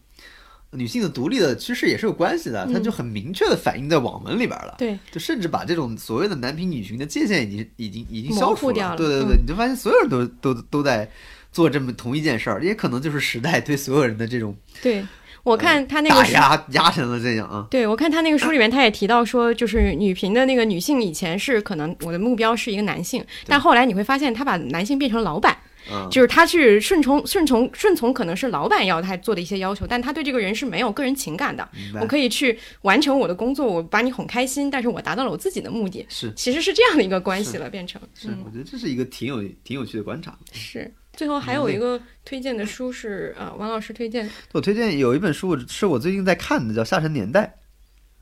[0.77, 4.75] 女性的独立的趋势也是有关系的，嗯它就很明确的反映在网文里边了。
[4.79, 11.09] 对，就甚至把这种所谓的男频女频的界限已经已经已经模消除糊掉了对对对，嗯你就发现所有人都都都在
[11.51, 15.03] 做这么同一件事儿，也可能就是时代对所有人的这种对，
[15.43, 17.67] 我看他那个打压压成了这样啊。
[17.71, 25.57] 对，我看他那个书里面，他也提到说，就是女频的那个女性以前是可能我的目标是一个男性，但后来你会发现，他把男性变成老板，
[25.91, 31.69] 嗯，就是他去顺从顺从顺从，可能是老板要他做的一些要求，但他对这个人是没有个人情感的。
[32.01, 36.33] 我可以去完成我的工作，我把你哄开心，但是我达到了我自己的目的，是。
[36.37, 38.01] 其实是这样的一个关系了，变成。
[38.15, 38.43] 是，嗯。
[38.45, 40.39] 我觉得这是一个挺有挺有趣的观察。
[40.53, 40.93] 是。
[41.15, 43.35] 最后还有一个推荐的书是。
[43.39, 45.87] 呃，王老师推荐，我推荐有一本书是。
[45.87, 47.57] 我最近在看的，叫《下沉年代》，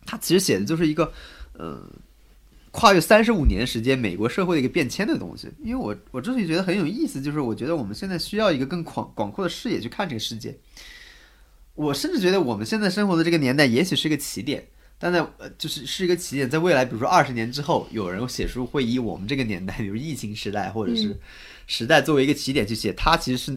[0.06, 0.84] 它其实写的就是。
[0.84, 1.10] 一个，
[1.54, 1.82] 呃，
[2.74, 5.48] 跨越三十五年时间美国社会的一个变迁的东西。
[5.62, 10.58] 因为我我之所以觉得很有意思，就是我觉得我们现在需要一个更广广阔的视野去看这个世界。
[11.76, 14.66] 我甚至觉得我们现在生活的这个年代，也许是一个起点，
[14.98, 21.18] 但在呃，就是是一个起点，在未来，比如说二十年之后，有人写书会以我们这个年代，比如疫情时代或者是嗯
[21.68, 23.56] 时代作为一个起点去写，他其实是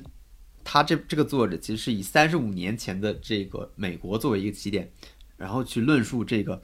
[0.64, 4.92] 他这这个作者其实是以三十五年前的这个美国作为一个起点，
[5.38, 6.62] 然后去论述这个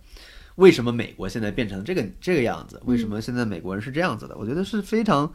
[0.56, 4.36] 为什么美国现在变成这个这个样子，为什么现在美国人是这样子的？
[4.38, 5.32] 我觉得是非常。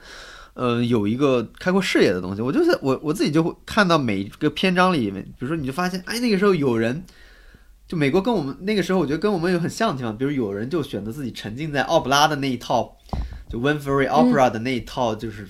[0.55, 7.05] 呃，有一个开阔视野的东西，我就是我我自己就会看到每一个篇章里面，比如说你就发现，哎，那个时候有人，
[7.87, 12.97] 就美国跟我们那个时候，我觉得跟我们有很像的地方，比如有人就选择自己沉浸在奥布拉的那一套，
[13.49, 15.47] 就 Winfrey Opera 的那一套，就是、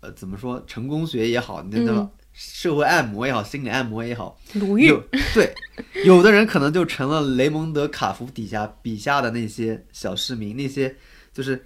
[0.00, 2.10] 呃怎么说成功学也好，那个嗯
[2.42, 5.04] 社会按摩也好，心理按摩也好，鲁豫有
[5.34, 5.52] 对，
[6.06, 10.96] 有的人可能就成了雷蒙德·卡夫底下笔下的那些小市民，那些
[11.34, 11.62] 就是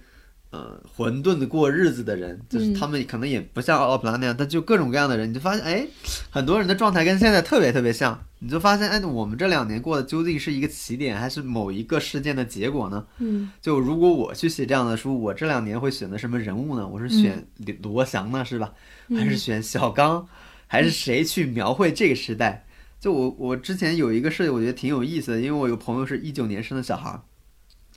[0.49, 5.87] 呃混沌的过日子的人，就是嗯他们可能也不像奥普拉那样，但就各种各样的人，你就发现哎，
[6.29, 13.05] 很多人的状态跟现在特别特别像，你就发现哎，我们这两年过的究竟是一个起点，还是某一个事件的结果呢？
[13.19, 16.85] 嗯就如果我去写这样的书，我这两年会选择什么人物呢？
[16.85, 17.47] 我是选
[17.81, 18.73] 罗罗翔呢，是吧？
[19.15, 20.27] 还是选小刚？
[20.67, 22.65] 还是谁去描绘这个时代？
[22.99, 27.21] 就我我之前有一个事，我觉得挺有意思的，因为我有朋友是一九年生的小孩儿，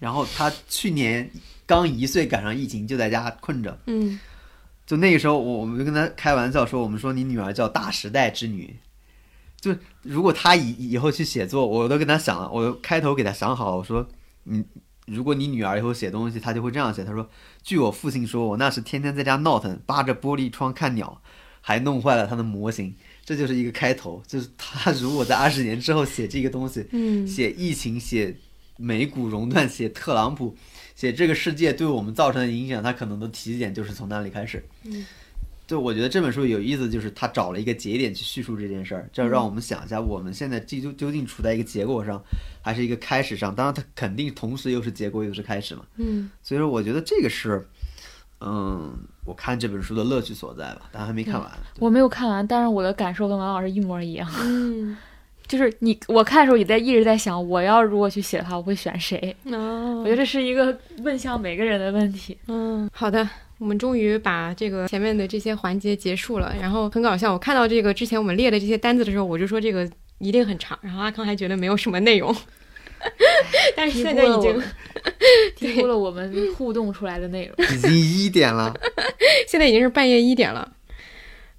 [0.01, 1.31] 然后他去年
[1.67, 3.79] 刚一岁赶上疫情，就在家困着。
[3.87, 4.19] 嗯
[4.87, 8.75] 就那个时候，我我们就跟他开玩笑说，我们说你女儿叫大时代之女。
[9.61, 14.09] 就如果他以以后去写作，我都跟他想了，我开头给他想好了，我说
[14.45, 14.65] 你
[15.07, 17.05] 如果你女儿以后写东西，她就会这样写。
[17.05, 17.29] 他说，
[17.63, 21.21] 据我父亲说，我那时天天在家闹腾，扒着玻璃窗看鸟，
[21.69, 22.95] 还弄坏了他的模型。
[23.27, 28.35] 这就是一个开头，就是他如果在二十年之后写这个东西，嗯写疫情，写
[28.79, 30.57] 美股熔断，写特朗普，
[30.97, 34.65] 写这个世界对我们造成的影响，他可能的起点就是从那里开始。
[34.85, 35.05] 嗯，
[35.67, 42.25] 就我觉得这本书有意思，就是他找了一个节点去叙述这件事儿，这让我们想一下，我们现在究究竟处在一个结果上，
[42.63, 43.55] 还是一个开始上？
[43.55, 45.85] 当然，它肯定同时又是结果又是开始嘛。
[45.97, 47.69] 嗯所以说，我觉得这个是，
[48.41, 48.93] 嗯，
[49.25, 51.51] 我看这本书的乐趣所在吧，但还没看完。
[51.75, 54.29] 对我没有看完，但是我的感受跟王老师一模一样。
[54.43, 54.97] 嗯
[55.49, 59.35] 就是你我看的时候也在一直在想，我要如果去写的话，我会选谁？
[59.51, 62.37] 哦我觉得这是一个问向每个人的问题。
[62.49, 66.55] 嗯，好的，我们终于把这个前面的这些环节结束了。
[66.61, 69.89] 然后很搞笑，我看到这个之前我们列的这些单子的时候，我就说这个
[70.19, 70.79] 一定很长。
[70.83, 72.37] 然后阿康还觉得没有什么内容，
[73.77, 74.63] 但是现在已经
[75.57, 77.67] 低估了我们互动出来的内容。
[77.75, 78.75] 已经一点了，
[79.47, 80.73] 现在已经是半夜一点了。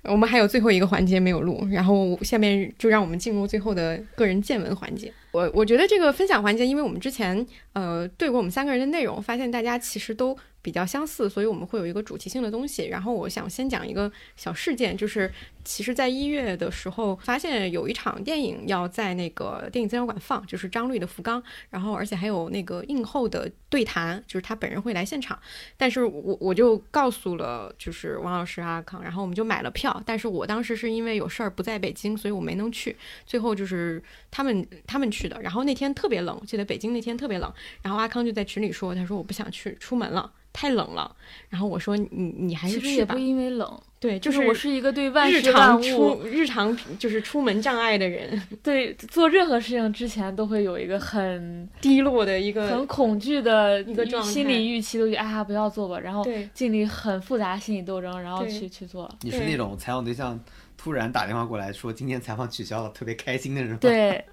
[0.03, 5.11] 我们还有最后一个环节没有录，然后下面就让我们进入最后的个人见闻环节。
[5.31, 12.87] 我我觉得这个分享环节，因为我们之前呃对过我们三个人的内容，发现大家其实都比较相似，所以我们会有一个主题性的东西。
[12.87, 15.31] 然后我想先讲一个小事件，就是
[15.63, 25.39] 其实，在一月的时候，发现有一场电影要在那个电影资料馆放，就是张律的《福冈》，然后而且还有那个映后的对谈，就是他本人会来现场。
[25.77, 32.95] 但是我我就告诉了就是王老师阿康，然后我们就买了票，但是我当时是因为有事儿不在北京，所以我没能去。
[33.25, 34.01] 最后就是
[34.31, 40.31] 他们他们去的，然后那天特别冷，我记得北京那天特别冷，然后阿康就在群里说，他说我不想去出门了。
[40.51, 41.15] 太冷了，
[41.47, 59.15] 然后我说你你还是去吧也不，因为冷，对，就就是我是一个对万事万物出日常就是出门障碍的人， 对做任何事情之前都会有一个很低落的一个很恐惧的一个状态心理预期，都觉得哎呀不要做吧，然后对经历很复杂心理斗争，然后去去做了。
[59.21, 60.37] 你是那种采访对象
[60.75, 64.25] 突然打电话过来说今天采访取消了，特别开心的人吗？， 对，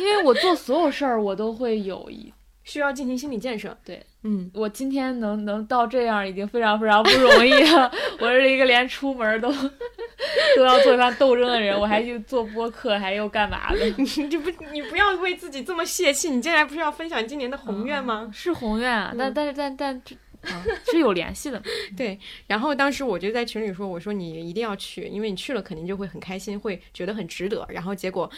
[0.00, 2.32] 因为我做所有事儿我都会有一，
[2.64, 3.76] 需要进行心理建设。
[3.84, 7.90] 对，嗯，我今天能能到这样已经非常非常不容易了。
[8.20, 9.50] 我是一个连出门都
[10.56, 13.84] 都要做一番斗争的人，我还去做播客，还又干嘛的？
[13.96, 18.30] 你这不你不要为自己这么泄气，你接下来不是要分享今年的宏愿吗？
[18.32, 21.62] 是宏愿啊，但嗯但是但但这啊是有联系的。
[21.96, 27.66] 对，然后当时我就在群里说，我说你一定要去，因为你去了肯定就会很开心，会觉得很值得。
[27.70, 28.30] 然后结果，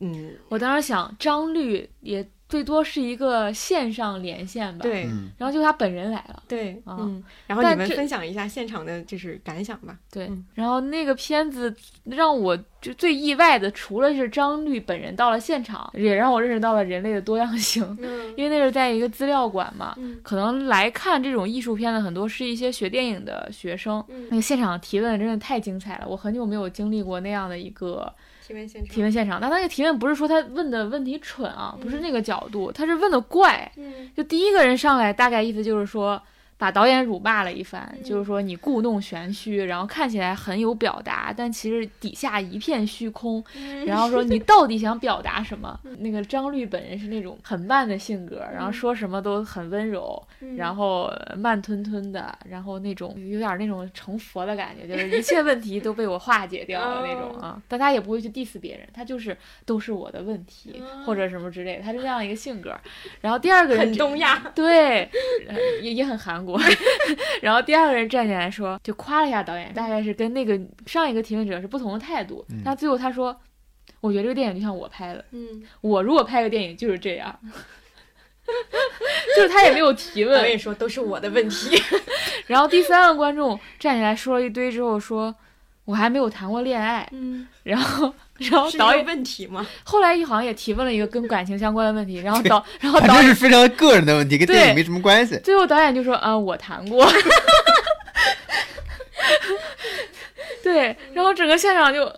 [0.00, 6.42] 嗯，我当时想，张律也最多是一个线上连线吧，，对嗯，然后就他本人来了。
[6.46, 9.98] 对，啊嗯，然后你们分享一下现场的就是感想吧。
[10.12, 11.74] 对，嗯然后那个片子
[12.04, 17.84] 让我就最意外的，除了是张律本人到了现场，也让我认识到了人类的多样性。
[18.00, 28.14] 嗯因为那是在一个资料馆嘛，嗯可能来看这种艺术片的很多是一些学电影的学生，嗯那个现场提问真的太精彩了，我很久没有经历过那样的一个
[28.46, 29.40] 提问现场，提问现场。
[29.40, 33.70] 但那个提问不是说他问的问题蠢啊，不是那个角度，他是问的怪。
[33.76, 36.22] 嗯就第一个人上来，大概意思就是说。
[36.58, 43.44] 把导演辱骂了一番，嗯就是说你故弄玄虚，然后看起来很有表达，但其实底下一片虚空。
[43.56, 45.78] 嗯然后说你到底想表达什么？
[45.98, 57.60] 那个张律本人是那种很慢的性格，然后说什么都很温柔，嗯然后慢吞吞的，然后那种有点那种成佛的感觉，就是 一切问题都被我化解掉了那种啊。
[57.68, 62.74] 但他也不会去 diss 别人，他就是都是我的问题或者什么之类的，他是这样一个性格。
[63.20, 65.02] 然后第二个人很东亚，对，
[65.48, 66.58] 呃也也很韩国。
[67.42, 72.42] 然后第二个人站起来说，就夸了一下导演，大概是跟那个上一个提问者是不同的态度。
[72.50, 73.38] 嗯但最后他说，
[74.00, 77.36] 我觉得这个电影就像我拍的，嗯，我如果拍个电影就是这样。
[79.36, 81.76] 就是他也没有提问导问，演说都是我的问题。
[82.46, 85.34] 然后第三个观众站起来说了一堆之后说，
[85.84, 87.08] 我还没有谈过恋爱。
[87.10, 89.66] 嗯，然后，然后导演问题吗？
[89.84, 95.38] 后来好像也提问了一个跟感情相关的问题，然后导， 然后反导演正是非常个人的问题，跟电对影没什么关系。
[95.42, 97.06] 最后导演就说：“啊、我谈过。
[100.62, 102.12] ”对，然后整个现场就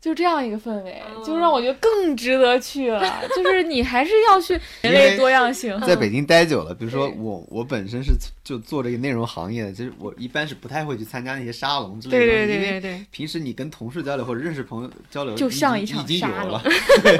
[0.00, 3.20] 就这样一个氛围，哦就让我觉得更值得去了。
[3.36, 5.78] 就是你还是要去人类多样性。
[5.82, 8.12] 在北京待久了，比如说我，我本身是
[8.42, 16.62] 就做这个内容行业的，其实我一般是不太会去参加那些沙龙之类的对对对对对，平时你跟同事交流或者认识朋友交流，就已经像一场已经沙龙有了。
[17.04, 17.18] 对，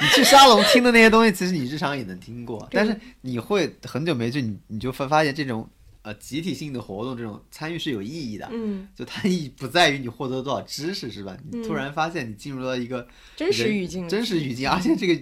[0.00, 5.68] 你去沙龙听的那些东西，其实你日常也能听过，但是你会很久没去，你你就发发现这种
[6.06, 8.48] 呃集体性的活动，这种参与是有意义的。
[8.52, 11.36] 嗯，就它意义不在于你获得多少知识，是吧？
[11.50, 13.04] 你嗯突然发现你进入到一个
[13.34, 15.12] 真实语境，真实语境，而且这个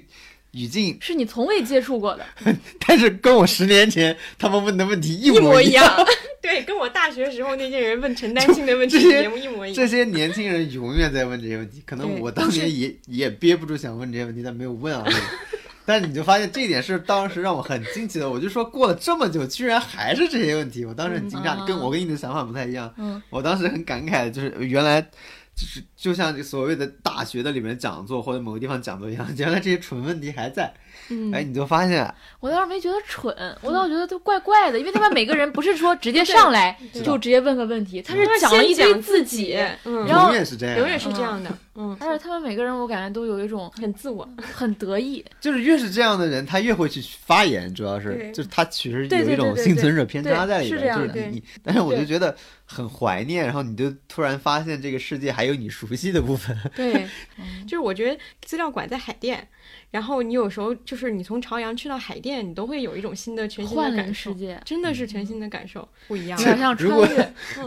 [0.50, 2.26] 语境，是你从未接触过的，
[2.86, 6.06] 但是跟我十年前他们问的问题一一模一一样。
[6.42, 9.86] 对，跟我大学时候那些人问陈丹青的问题一模一样这。
[9.86, 15.14] 些年轻人永远在问这些问题，可能我当年也也憋不住想问这些问题，但没有问而已。
[15.86, 22.92] 但是你就发现这一点是当时让我很惊奇的，我就说过了这么久，居然还是这些问题，我当时很惊讶，嗯跟我跟你的想法不太一样。
[22.96, 30.70] 嗯，我当时很感慨就是原来就是就像所谓的大学的里面讲座或者某个地方讲座一样， 原来这些蠢问题还在，
[31.08, 57.06] 嗯哎，你就发现我倒是没觉得蠢，我倒觉得都怪怪的，因为他们每个人不是说直接上来就直接问个问题，他是讲了一讲自己，嗯，然后永远是这样，永远是这样的， 嗯，而且他们每个人我感觉都有一种很自我，很得意， 就是越是这样的人，他越会去发言，主要是就是他其实有一种幸存者偏差在里边，是这样的就是你你，但是我就觉得很怀念，然后你就突然发现这个世界还有你熟悉的部分，对，
[57.64, 59.46] 就是我觉得资料馆在海淀，
[59.90, 67.08] 然后你有时候就是你从朝阳去到海淀，你都会有一种新的全新的感受世，界，真的是全新的感受，不一样如果。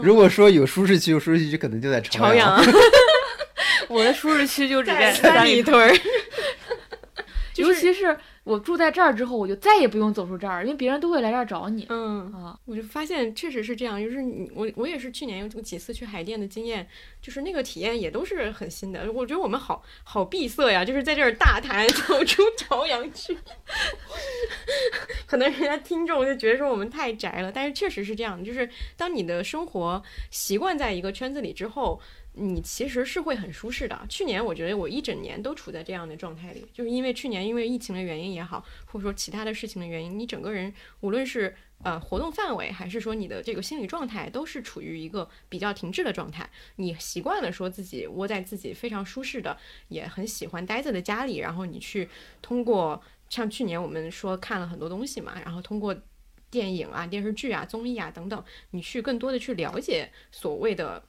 [0.02, 2.62] 如果说有舒适区，有舒适区可能就在朝阳。
[2.62, 2.74] 阳
[3.88, 5.96] 我的舒适区就只在三三里屯，儿，
[7.56, 8.16] 尤其是
[8.48, 12.58] 我住在这儿之后，我就再也不用走出这儿，因为别人都会来这儿找你嗯，啊。
[12.64, 16.88] 我就发现确实是这样，就是你我我也是去年有几次去海淀的经验，
[17.20, 19.12] 就是那个体验也都是很新的。
[19.12, 23.36] 我觉得我们好好闭塞呀，就是在这儿大谈 走出朝阳区，
[25.28, 32.00] 可能人家听众就觉得说我们太宅了，但是确实是这样，就是当你的生活习惯在一个圈子里之后。
[32.38, 34.00] 你其实是会很舒适的。
[34.08, 46.48] 去年我觉得我一整年都处在这样的状态里，就是因为去年因为疫情的原因也好，或者说其他的事情的原因，你整个人无论是呃活动范围，还是说你的这个心理状态，都是处于一个比较停滞的状态。
[46.76, 49.56] 你习惯了说自己窝在自己非常舒适的，
[49.88, 52.08] 也很喜欢待在的家里，然后你去
[52.40, 55.94] 通过像去年我们说看了很多东西嘛，然后通过。
[56.50, 61.02] 电影啊、电视剧啊、综艺啊等等，你去更多的去了解所谓的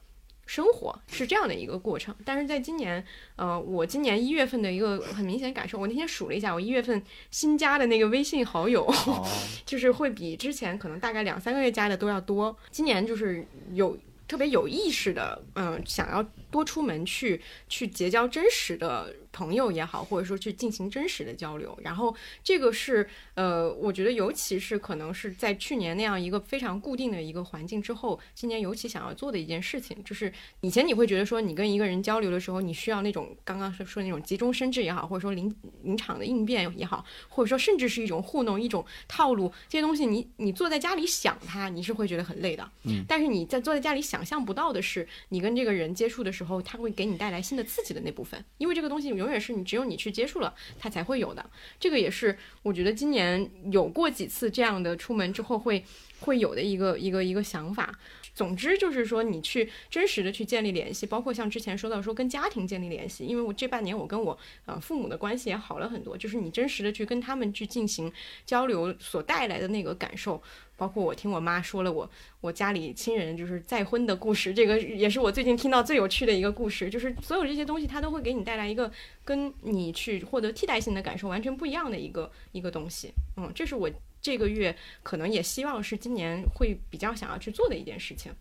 [0.50, 2.12] 生活是这样的一个过程。
[2.24, 3.04] 但是在今年，
[3.36, 9.24] 呃，我今年一月份的一个很明显感受，我那天数了一下，我一月份新加的那个微信好友，哦，
[9.64, 12.56] 就是会比之前可能大概两三个月加的都要多。
[12.72, 13.96] 今年就是有
[14.26, 16.20] 特别有意识的，嗯、想要
[16.50, 21.76] 多出门去去结交真实的朋友也好，或者说去进行真实的交流。
[21.82, 42.68] 然后这个是呃，我觉得尤其是可能是在去年那样一个非常固定的一个环境之后，今年尤其想要做的一件事情，就是以前你会觉得说你跟一个人交流的时候，你需要那种刚刚说说那种急中生智也好，或者说临临场的应变也好，或者说甚至是一种糊弄、一种套路，这些东西你你坐在家里想它，你是会觉得很累的。
[42.84, 51.48] 嗯，但是你在坐在家里想象不到的是，你跟这个人接触的时候，他会给你带来新的刺激的那部分，因为这个东西永远是你只有你去接触了，它才会有的。
[51.78, 55.84] 这个也是我觉得今年有过几次这样的出门之后会
[56.20, 57.98] 会有的一个一个一个想法。
[58.32, 68.10] 总之就是说，你去真实的去建立联系，包括像之前说到说跟家庭建立联系，因为我这半年我跟我呃父母的关系也好了很多，就是你真实的去跟他们去进行
[68.46, 70.40] 交流所带来的那个感受，
[70.80, 72.10] 包括我听我妈说了我
[72.40, 78.90] 我家里亲人就是再婚的故事，这个也是我最近听到最有趣的一个故事，就是所有这些东西它都会给你带来一个
[79.22, 83.90] 跟你去获得替代性的感受完全不一样的一个一个东西，嗯，这是我
[84.22, 88.32] 这个月可能也希望是今年会比较想要去做的一件事情。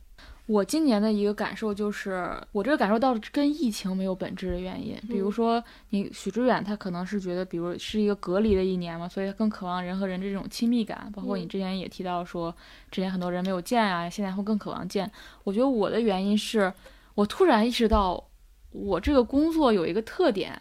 [0.50, 4.98] 我今年的一个感受就是，我这个感受倒是跟疫情没有本质的原因。
[5.08, 11.08] 比如说，你许知远他可能是觉得，比如是一个隔离的一年嘛，所以他更渴望人和人这种亲密感。
[11.16, 12.52] 包括你之前也提到说，
[12.90, 15.12] 之前很多人没有见啊，现在会更渴望见。
[15.44, 16.74] 我觉得我的原因是，
[17.14, 18.24] 我突然意识到，
[18.72, 20.60] 我这个工作有一个特点，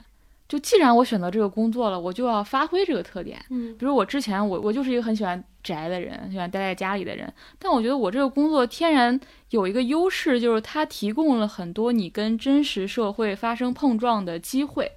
[0.48, 3.38] 就既然我选择这个工作了，我就要发挥这个特点。
[3.50, 9.20] 嗯比如我之前我我就是一个很喜欢宅的人，喜欢待在家里的人，但我觉得我这个工作天然
[9.50, 14.90] 有一个优势，就是它提供了很多你跟真实社会发生碰撞的机会，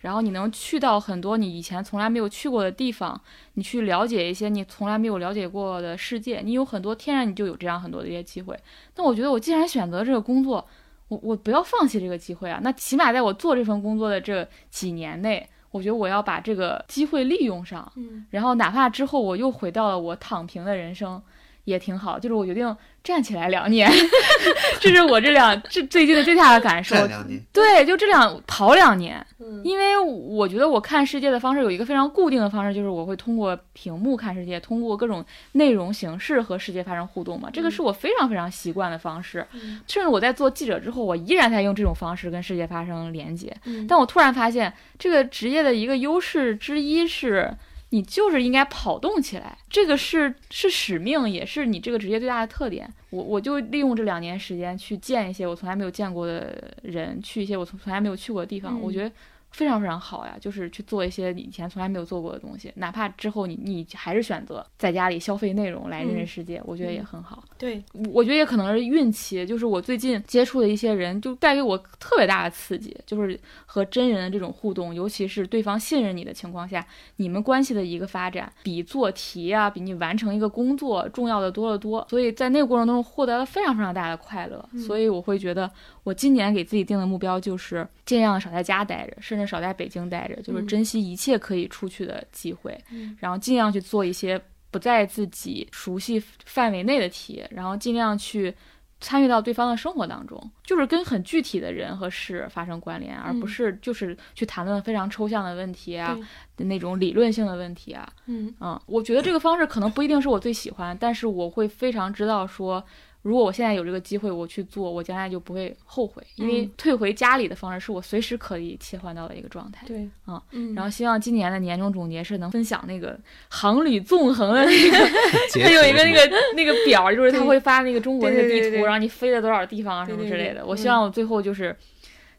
[0.00, 3.20] 然后你能去到很多你以前从来没有去过的地方，
[3.54, 8.58] 你去了解一些你从来没有了解过的世界，你有很多天然你就有这样很多的一些机会。
[8.96, 10.66] 那我觉得我既然选择这个工作，
[11.08, 12.58] 我我不要放弃这个机会啊！
[12.62, 17.90] 那起码在我做这份工作的这几年内，我觉得我要把这个机会利用上。
[17.96, 21.22] 嗯然后哪怕之后我又回到了我躺平的人生，
[21.64, 22.18] 也挺好。
[22.18, 23.90] 就是我决定站起来两年，
[24.80, 26.94] 这是我这两这最近的最大的感受。
[27.06, 37.48] 两年，对，就这两跑两年，嗯因为我觉得我看世界的方式有一个非常固定的方式，就是我会通过屏幕看世界，通过各种内容形式和世界发生互动嘛。
[37.52, 43.54] 这个是我非常非常习惯的方式，嗯甚至我在做记者之后，我依然在用这种方式跟世界发生连接。
[43.64, 47.50] 嗯但我突然发现，这个职业的一个优势之一是，
[47.94, 52.92] 你就是应该跑动起来，这个是是使命，也是你这个职业最大的特点。
[53.10, 59.08] 我我就利用这两年时间去见一些我从来没有见过的人，去一些我从从来没有去过的地方，嗯我觉得
[59.54, 67.44] 非常非常好呀，就是去做一些你以前从来没有做过的东西，哪怕之后你你还是选择在家里消费内容来认识世界，我觉得也很好。
[67.56, 67.80] 对，
[68.12, 76.84] 我觉得也可能是运气，就是我最近接触的一些人，就带给我特别大的刺激，就是和真人的这种互动，尤其是对方信任你的情况下，
[77.16, 82.04] 你们关系的一个发展，比做题啊，比你完成一个工作重要的多得多。
[82.10, 85.70] 所以在那个过程当中获得了非常非常大的快乐，所以我会觉得
[86.04, 92.78] 我今年给自己定的目标就是尽量少在家待着，甚至少在北京待着，就是珍惜一切可以出去的机会，
[93.18, 94.40] 然后尽量去做一些。
[94.70, 98.52] 不在自己熟悉范围内的题，然后尽量去
[98.98, 106.18] 参与到对方的生活当中，就是跟很具体的人和事发生关联，而不是就是去谈论非常抽象的问题啊，
[106.56, 108.04] 那种理论性的问题啊。
[108.26, 112.84] 嗯嗯，我觉得这个方式可能不一定是我最喜欢，但是我会非常知道说。
[113.24, 119.86] 如果我现在有这个机会，我去做，我将来就不会后悔，因为退回家里的方式是我随时可以切换到的一个状态。
[119.86, 124.98] 对，啊，嗯，然后希望今年的年终总结是能分享那个航旅纵横的那个，
[125.58, 130.64] 它 有一个那个那个表，就是他会发那个中国那个地图，然后你飞了多少地方啊什么之类的。
[130.66, 131.74] 我希望我最后就是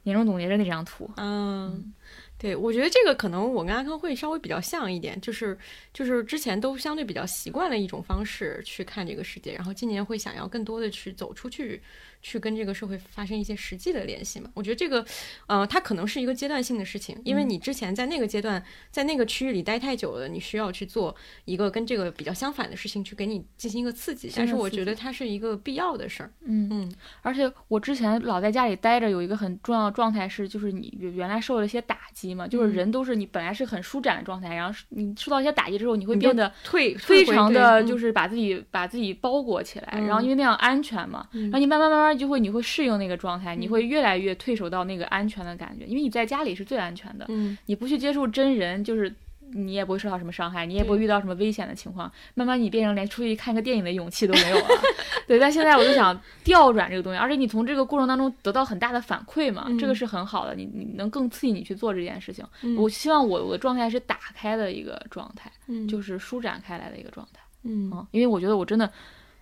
[0.04, 1.10] 年终总结是那张图。
[1.18, 1.92] 嗯。
[2.38, 5.58] 对，我觉得这个可能我跟阿康会稍微比较像一点，就是
[5.94, 11.82] 就是之前都相对比较习惯了一种方式去看这个世界，然后今年会想要更多的去走出去。
[12.26, 14.50] 去跟这个社会发生一些实际的联系嘛？
[14.56, 15.06] 我觉得这个，
[15.46, 24.32] 呃，它可能是一个阶段性的事情，因为你之前在那个阶段，在那个区域里待太久了，你需要去做一个跟这个比较相反的事情，去给你进行一个刺激。
[24.36, 26.34] 但是我觉得它是一个必要的事儿。
[26.46, 26.92] 嗯嗯。
[27.22, 42.15] 而且我之前老在家里待着，有一个很重要的状态是，就是你原来受了一些打击嘛，就是人都是你本来是很舒展的状态，然后你受到一些打击之后，你会变得退非常的就是把自己把自己包裹起来，然后因为那样安全嘛，然后你慢慢慢慢。
[42.18, 49.14] 就会你会适应那个状态，你会越来越退守到那个安全的感觉，因为你在家里是最安全的，嗯，你不去接触真人，就是
[49.54, 52.12] 你也不会受到什么伤害，你也不会遇到什么危险的情况。
[52.34, 54.68] 慢慢你变成连出去看个电影的勇气都没有了，
[55.28, 55.40] 对。
[55.40, 62.46] 但现在我就想调转这个东西，而且你从这个过程当中得到很大的反馈嘛，这个是很好的，你你能更刺激你去做这件事情。
[62.78, 65.52] 我希望我我的状态是打开的一个状态，
[65.88, 68.92] 就是舒展开来的一个状态，嗯，因为我觉得我真的。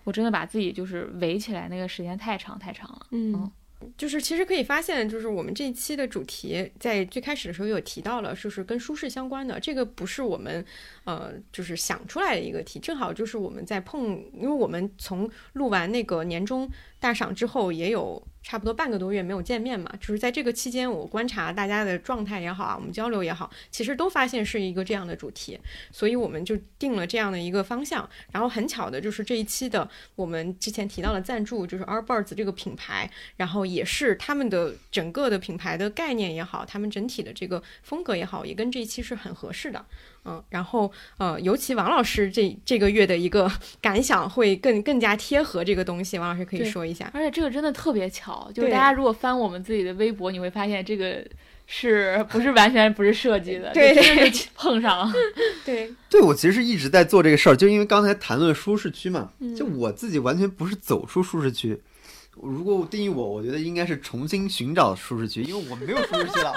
[0.04, 3.06] 我真的把自己就是围起来，那个时间太长太长了。
[3.10, 3.50] 嗯，
[3.98, 9.58] 就是其实可以发现，就是我们这一期的主题在最开始的时候有提到了，就是跟舒适相关的。
[9.60, 10.64] 这个不是我们
[11.04, 16.70] 呃就是想出来的一个题，正好就是我们在碰，因为我们从录完那个年终
[17.04, 18.26] 大赏之后也有。
[18.46, 25.58] 差不多半个多月没有见面嘛，就是在这个期间，我观察大家的状态也好啊，我们交流也好，其实都发现是一个这样的主题，
[25.90, 28.06] 所以我们就定了这样的一个方向。
[28.32, 39.86] 然后很巧的就是这一期的我们之前提到的赞助，就是 Our Birds 这个品牌，然后也是他们的整个的品牌的概念也好，他们整体的这个风格也好，也跟这一期是很合适的。
[40.24, 47.10] 嗯，然后呃，尤其王老师这这个月的一个 感想会更更加贴合这个东西，王老师可以说一下。
[47.12, 51.24] 而且这个真的特别巧，就是大家如果翻我们自己的微博，你会发现这个
[51.66, 53.94] 是不是完全不是设计的， 对，
[54.32, 55.12] 是碰上了。
[55.64, 61.80] 对，对我其实一直在做这个事儿，就因为刚才谈论舒适区嘛，就我自己完全不是走出舒适区。
[62.42, 66.52] 如果定义我，我觉得应该是重新寻找舒适区，因为我没有舒适区了，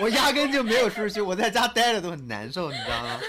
[0.00, 3.20] 我压根就没有舒适区，我在家待着都很难受，你知道吗？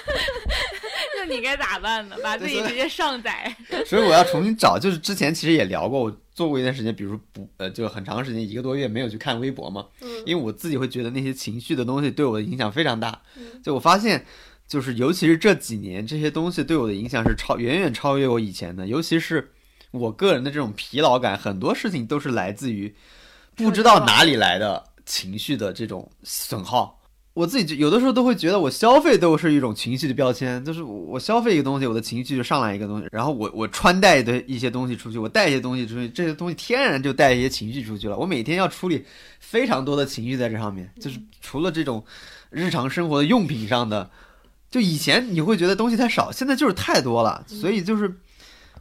[1.17, 2.15] 那你该咋办呢？
[2.23, 3.55] 把自己直接上载。
[3.85, 9.85] 所以我要重新找，就是之前其实也聊过，我做过一段时间，比如不呃，就很长时间一个多月没有去看微博嘛，
[10.25, 13.21] 因为我自己会觉得那些情绪的东西对我的影响非常大，
[13.63, 14.25] 就我发现，
[14.67, 19.51] 就是尤其是这几年这些东西对我的影响是超远远超越我以前的，尤其是。
[19.91, 22.93] 我个人的这种疲劳感，很多事情都是来自于
[23.55, 26.99] 不知道哪里来的情绪的这种损耗。
[27.33, 38.15] 我自己就有的时候都会觉得，我消费都是一种情绪的标签，就是我消费一个东西，我的情绪就上来一个东西，然后我我穿戴的一些东西出去，我带一些东西出去，这些东西天然就带一些情绪出去了。
[38.15, 39.03] 我每天要处理
[39.41, 42.01] 非常多的情绪在这上面，就是除了这种
[42.49, 44.09] 日常生活的用品上的，
[44.71, 48.15] 就以前你会觉得东西太少，现在就是太多了，所以就是。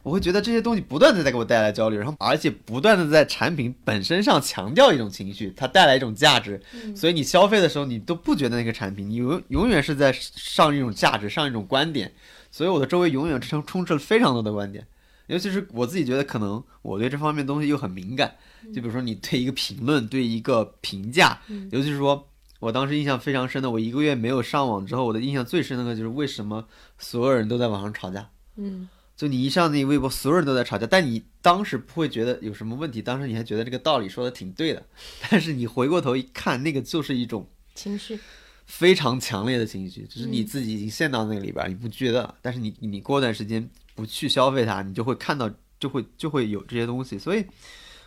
[0.05, 6.61] 我会觉得这些东西不断的在给我带来焦虑，然后而且不断的在产品本身上强调一种情绪，它带来一种价值，
[6.95, 12.13] 所以你消费的时候你都不觉得那个产品，你永永远是在上一种价值，上一种观点，
[12.51, 14.85] 所以我的周围永远充充斥了非常多的观点，
[15.25, 18.35] 尤其是我自己觉得可能我对这方面东西又很敏感，
[18.75, 26.67] 就比如说你对一个评论，对一个评价，尤其是说我当时印象非常深的，我一个月没有上网之后，我的印象最深的就是为什么
[26.99, 28.87] 所有人都在网上吵架，嗯。
[29.15, 34.85] 就你一上那微博，所有人都在吵架，但你当时不会觉得有什么问题，当时你还觉得这个道理说的挺对的。
[35.29, 38.19] 但是你回过头一看，那个就是一种情绪，
[38.65, 47.17] 非常强烈的情绪，就是你嗯自己已经陷到那里边儿，你不觉得，但是你你过段时间不去消费它，你就会看到，就会就会有这些东西。
[47.17, 47.45] 所以，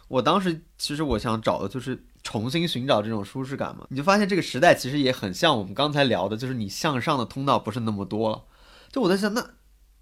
[0.09, 3.87] 我当时其实我想找的就是重新寻找这种舒适感嘛。
[3.89, 8.45] 你就发现这个时代其实也很像我们刚才聊的，就是你向上的通道不是那么多了。
[8.93, 9.51] 就我在想，那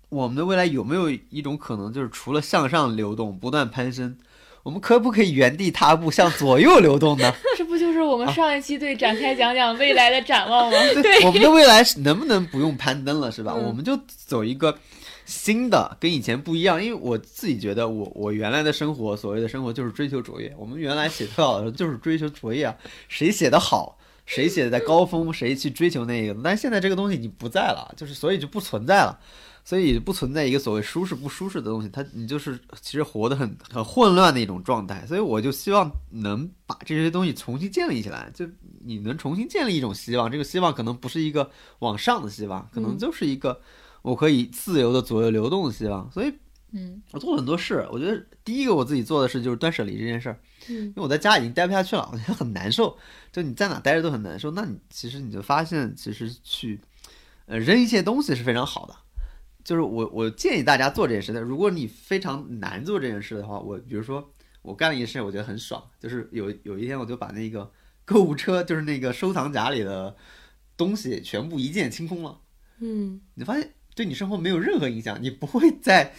[0.09, 4.17] 我们的未来有没有一种可能，就是除了向上流动、不断攀升，
[4.63, 7.33] 我们可不可以原地踏步向左右流动呢？
[7.57, 10.79] 这不就是我们上一期对展开讲讲未来的展望吗？
[11.03, 13.55] 对，我们的未来能不能不用攀登了，是吧？
[13.57, 14.79] 嗯我们就走一个
[15.25, 16.83] 新的，跟以前不一样。
[16.83, 20.55] 因为我自己觉得我，我原来的生活，所谓的生活就是追求卓越。
[20.57, 22.77] 我们原来写特稿的时候就是追求卓越啊，
[23.09, 26.37] 谁写的好，谁写的在高峰，谁去追求那个。
[26.45, 29.19] 但现在这个东西已经不在了，就是所以就不存在了。
[29.67, 38.47] 所以不存在一个所谓舒适不舒适的东西，它你就是其实活得很很混乱的一种状态，所以我就希望能把这些东西重新建立起来，就
[38.85, 43.61] 你能重新建立一种希望，这个希望可能不是一个往上的希望，可能就是一个
[44.03, 46.33] 我可以自由的左右流动的希望，所以
[46.71, 47.03] 嗯。
[47.11, 50.39] 我做了很多事，我觉得第一个我自己做的事就是断舍离这件事儿，
[50.69, 52.97] 嗯因为我在家已经待不下去了，我觉得很难受，
[53.33, 54.49] 就你在哪待着都很难受。
[54.53, 56.81] 那你其实你就发现，其实去
[57.47, 58.95] 呃扔一些东西是非常好的。
[59.67, 67.69] 就是我我建议大家做这件事的，如果你非常难做这件事的话，我比如说我干了一件事，我觉得很爽，就是有有一天我就把那个
[68.05, 70.15] 购物车，就是那个收藏夹里的
[70.77, 72.39] 东西全部一键清空了。
[72.79, 76.15] 嗯，你发现对你生活没有任何影响，你不会再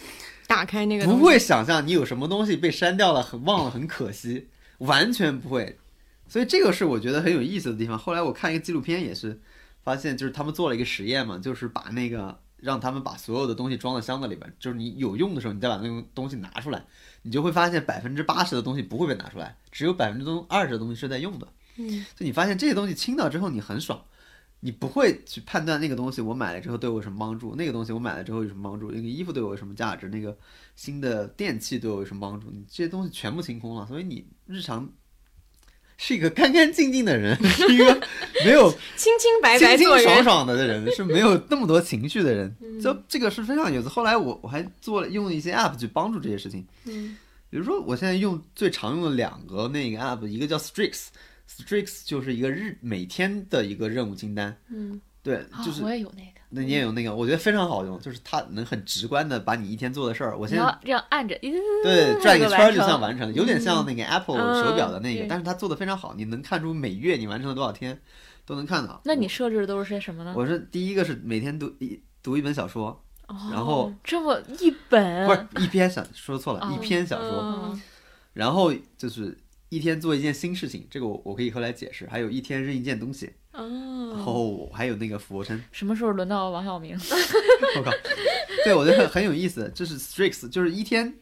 [0.46, 4.48] 打开那个不会想象你有什么东西被删掉了，很忘了，很可惜，
[4.80, 5.78] 完全不会。
[6.26, 7.98] 所以这个是我觉得很有意思的地方。
[7.98, 9.40] 后来我看一个纪录片，也是
[9.82, 16.84] 发现，就是他们做了一个实验嘛，就是把那个让他们把所有的东西装到箱子里边，就是你有用的时候，你再把那个东西拿出来，
[17.22, 21.48] 你就会发现百分之八十的东西不会被拿出来，只有百分之二十的东西是在用的。
[21.76, 24.02] 嗯，就你发现这些东西清掉之后，你很爽。
[24.60, 30.36] 你不会去判断那个东西我买了之后对我有什么帮助，那个东西我买了之后有什么帮助，那个衣服对我有什么价值，那个
[30.74, 34.90] 新的电器对我有什么帮助，你这些东西全部清空了，所以你日常
[35.98, 38.00] 是一个干干净净的人， 是一个
[38.44, 42.56] 没有 清清白白清清白，爽爽的人，是没有那么多情绪的人。
[42.80, 43.88] 就这个是非常有意思。
[43.88, 47.16] 后来我我还做了用了一些 app 去帮助这些事情，嗯
[47.50, 61.38] 比如说我现在用最常用的两个那个 app，一个叫 Strix，Strix 就是一个日每天的一个任务清单，嗯对，啊就是我也有那个，那你也有那个，我觉得非常好用，就是它能很直观的把你一天做的事儿，我现在这样按着，
[61.82, 68.00] 对转一个圈儿就算完成了，有点像那个 Apple 嗯手表的那个，但是它做的非常好，你能看出每月你完成了多少天，
[68.46, 69.00] 都能看到。
[69.04, 70.32] 那你设置的都是些什么呢？
[70.36, 73.04] 我是第一个是每天读一读一本小说，
[73.52, 77.82] 然后哦这么一本不是一篇小说错了，哦一篇小说，嗯
[78.32, 79.36] 然后就是
[79.68, 86.96] 一天做一件新事情，这个我我可以后来解释，还有一天扔一件东西，然哦，后还有那个俯卧撑，什么时候轮到王晓明？
[87.76, 87.90] 我靠，
[88.64, 91.14] 对我觉得很很有意思，这是 Strix，就是一天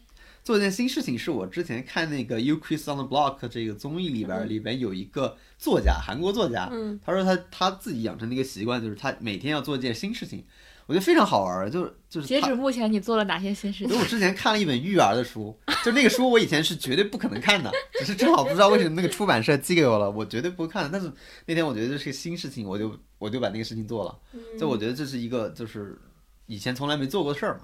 [0.45, 7.01] 做一件新事情，是我之前看那个 You Quiz on the Block 这个综艺里边儿，里边有一个作家，韩国作家，嗯。
[7.05, 10.45] 他说他他自己养成的一个习惯，就是他每天要做一件新事情，
[10.87, 14.01] 我觉得非常好玩儿，就是就是截止目前，你做了哪些新事情因为？
[14.01, 20.89] 我之前看了一本育儿的书，就那个书我以前是绝对不可能看的，只是正好不知道为什么那个出版社寄给我了，我绝对不会看的。
[20.93, 21.13] 但是
[21.45, 24.17] 那天我觉得这是个新事情，我就我就把那个事情做了。
[24.57, 25.99] 就我觉得这是一个就是
[26.47, 27.63] 以前从来没做过的事儿嘛，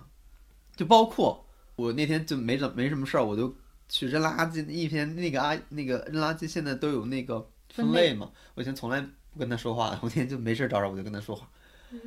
[0.74, 3.54] 就包括我那天就没怎没什么事儿，我就
[3.88, 4.68] 去扔垃圾。
[4.68, 9.00] 一天那个阿那个扔垃圾现在都有那个分类嘛，我以前从来
[9.32, 11.48] 不跟他说话的，我那天就没事找找着我就跟他说话。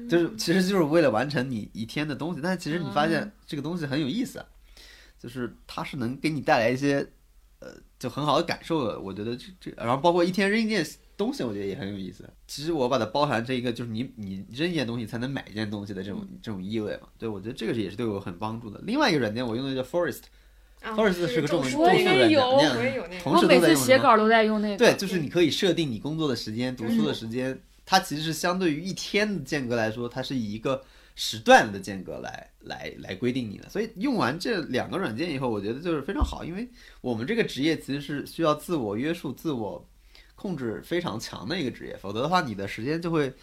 [0.10, 4.44] 就是其实就是为了完成你一天的东西，但是其实你发现这个东西很有意思，
[5.20, 7.08] 就是它是能给你带来一些
[7.60, 9.00] 呃就很好的感受的。
[9.00, 10.86] 我觉得这这，然后包括一天扔一件
[11.18, 12.30] 东西，我觉得也很有意思。
[12.48, 17.08] 其实我把它包含这一个就是你你扔一件东西才能买一件东西的这种这种意味嘛。
[17.18, 18.80] 对，我觉得这个是也是对我很帮助的。
[18.84, 20.24] 另外一个软件我用的叫 Forest，
[20.82, 24.78] 啊 Forest 是个中文种我也种树软件，有我也有那个我同事每次写都在用什么稿都在用那个。
[24.78, 30.84] 对，就是你可以设定你工作的时间、读书的时嗯间，它其实是相对于一天的间隔来说，它是以一个
[31.16, 33.70] 时段的间隔来来来规定你的。
[33.70, 36.68] 所以用完这两个软件以后，我觉得就是非常好，因为
[37.02, 39.88] 我们这个职业其实是需要自我约束、自我
[40.36, 43.34] 控制非常强的一个职业，否则的话，你的时间就会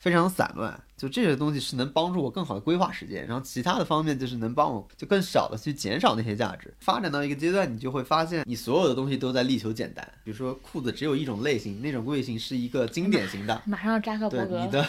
[0.00, 0.82] 非常散乱。
[0.96, 6.74] 就这些东西是能帮助我更好的规划时间，然后其他的方面就是能帮我就更少的去减少那些价值。
[6.80, 10.06] 发展到一个阶段，你就会发现你所有的东西都在力求简单。
[10.22, 13.62] 比如说裤子只有一种类型，那种类型是一个经典型的。
[13.64, 14.58] 马上扎克伯格。
[14.60, 14.86] 对你的，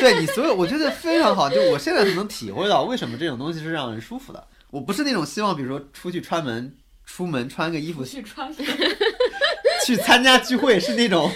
[0.00, 1.50] 对你所有，我觉得非常好。
[1.50, 4.46] 就我现在才能体会到为什么这种东西是让人舒服的。
[4.70, 8.54] 我不是那种希望，比如说出去穿门，出门穿个衣服去穿。
[9.86, 11.32] 去参加聚会，是那种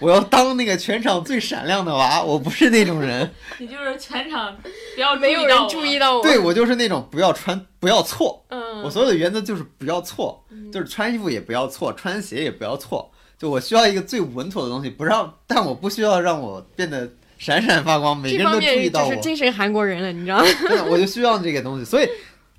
[0.00, 3.30] 我要当那个全场最闪亮的娃，我不是那种人。
[3.58, 4.56] 你就是全场
[4.94, 6.22] 不要没有人注意到我。
[6.22, 13.10] 对我就是那种不要穿不要错，嗯，我所有的原则就是不要错，就是穿衣服也不要错，穿鞋也不要错。
[13.38, 19.08] 就我需要一个最稳妥的东西，不让，但我不需要让我变得闪闪发光，每个人都注意到我。
[19.10, 20.44] 就是精神韩国人了，你知道吗？
[20.68, 22.08] 真的，我就需要这个东西，所以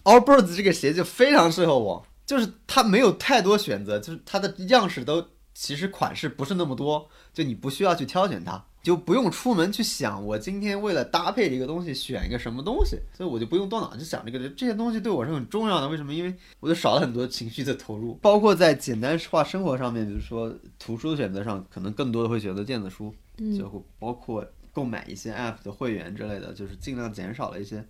[0.04, 5.24] Allbirds 这个鞋就非常适合我，就是它没有太多选择，就是它的样式都
[5.54, 15.88] 其实款式不是那么多，就你不需要去挑选它，就不用出门去想我今天为了搭配这个东西选一个什么东西，所以我就不用动脑去想这个这些东西对我是很重要的。
[15.90, 16.14] 为什么？
[16.14, 27.86] 因为我就少了很多情绪的投入，包括在简单化生活上面，比如说图书的选择上，可能更多的会选择电子书，嗯就会包括购买一些 app 的会员之类的，就是尽量减少了一些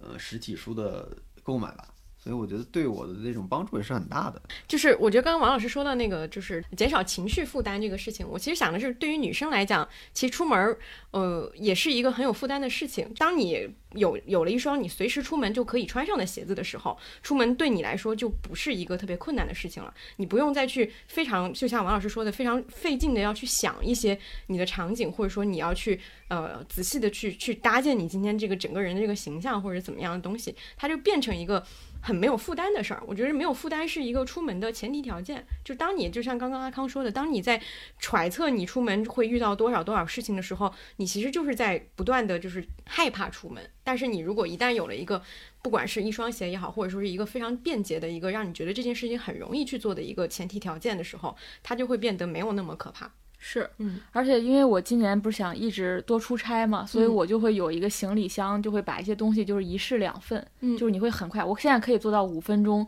[0.00, 1.08] 呃实体书的
[1.42, 1.88] 购买吧。
[2.28, 4.38] 所以我觉得对我的那种帮助也是很大的。
[4.66, 10.76] 就是我觉得刚刚王老师说的那个，就是减少情绪负担这个事情，我其实想的是，对于女生来讲，其实出门，
[11.12, 13.10] 呃，也是一个很有负担的事情。
[13.16, 19.94] 当你有有了一双你随时出门就可以穿上的鞋子的时候，出门对你来说就不是一个特别困难的事情了。
[20.16, 25.98] 你不用再去非常，就像王老师说的，非常费劲的要去想一些你的场景，或者说你要去
[26.28, 31.64] 呃仔细的去去搭建你今天这个整个人的这个形象或者怎么样的东西，它就变成一个。
[32.08, 35.46] 很没有负担的事儿，我觉得没有负担是一个出门的前提条件。
[35.62, 37.60] 就当你就像刚刚阿康说的，当你在
[37.98, 43.62] 揣测你出门会遇到多少多少事情的时候，你其实就是在不断的就是害怕出门。
[43.84, 45.22] 但是你如果一旦有了一个，
[45.60, 53.12] 不管是一双鞋也好，或者说是一个非常便捷的一个让你觉得这件事情很容易去做的一个前提条件的时候，它就会变得没有那么可怕。
[53.38, 57.14] 是，嗯，而且因为我今年不是想一直多出差嘛，所以嗯。
[57.14, 60.76] 我就会有一个行李箱，就会把一些东西就是一式两份，嗯。
[60.76, 62.86] 就是你会很快，我现在可以做到五分钟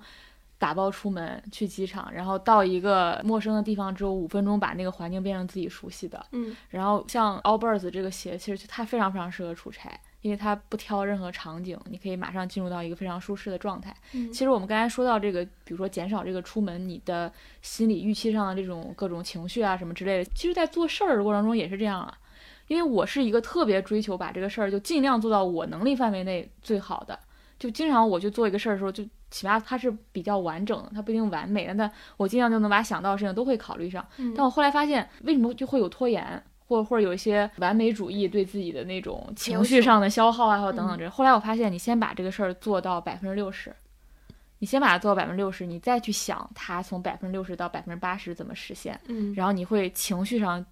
[0.59, 6.25] 打包出门去机场，然后到一个陌生的地方之后，五分钟把那个环境变成自己熟悉的。
[6.33, 6.55] 嗯。
[6.69, 9.89] 然后像 Allbirds 这个鞋，其实它非常非常适合出差，
[10.23, 13.95] 因为它不挑任何场景，你可以马上进入到一个非常舒适的状态。
[14.13, 17.33] 嗯其实我们刚才说到这个，比如说减少这个出门你的
[17.63, 22.17] 心理预期上的这种各种情绪啊什么之类的，其实在做事儿的过程中也是这样啊。
[22.69, 27.19] 因为我是一个特别追求把这个事儿就尽量做到我能力范围内最好的，
[27.59, 34.07] 就经常我去做一个事儿的时候，就起码它是比较完整的，它不一定完美，但我尽量就能把想到的事情都会考虑上。
[34.19, 36.41] 嗯但我后来发现，为什么就会有拖延，
[36.71, 41.11] 或者或者有一些完美主义对自己的那种情绪上的消耗啊，或者等等这。
[41.11, 43.75] 后来我发现，你先把这个事儿做到百分之六十，
[44.61, 50.65] 你先把它做到百分之六十，你再去想它从百分之六十到百分之八十怎么实现，嗯然后你会情绪上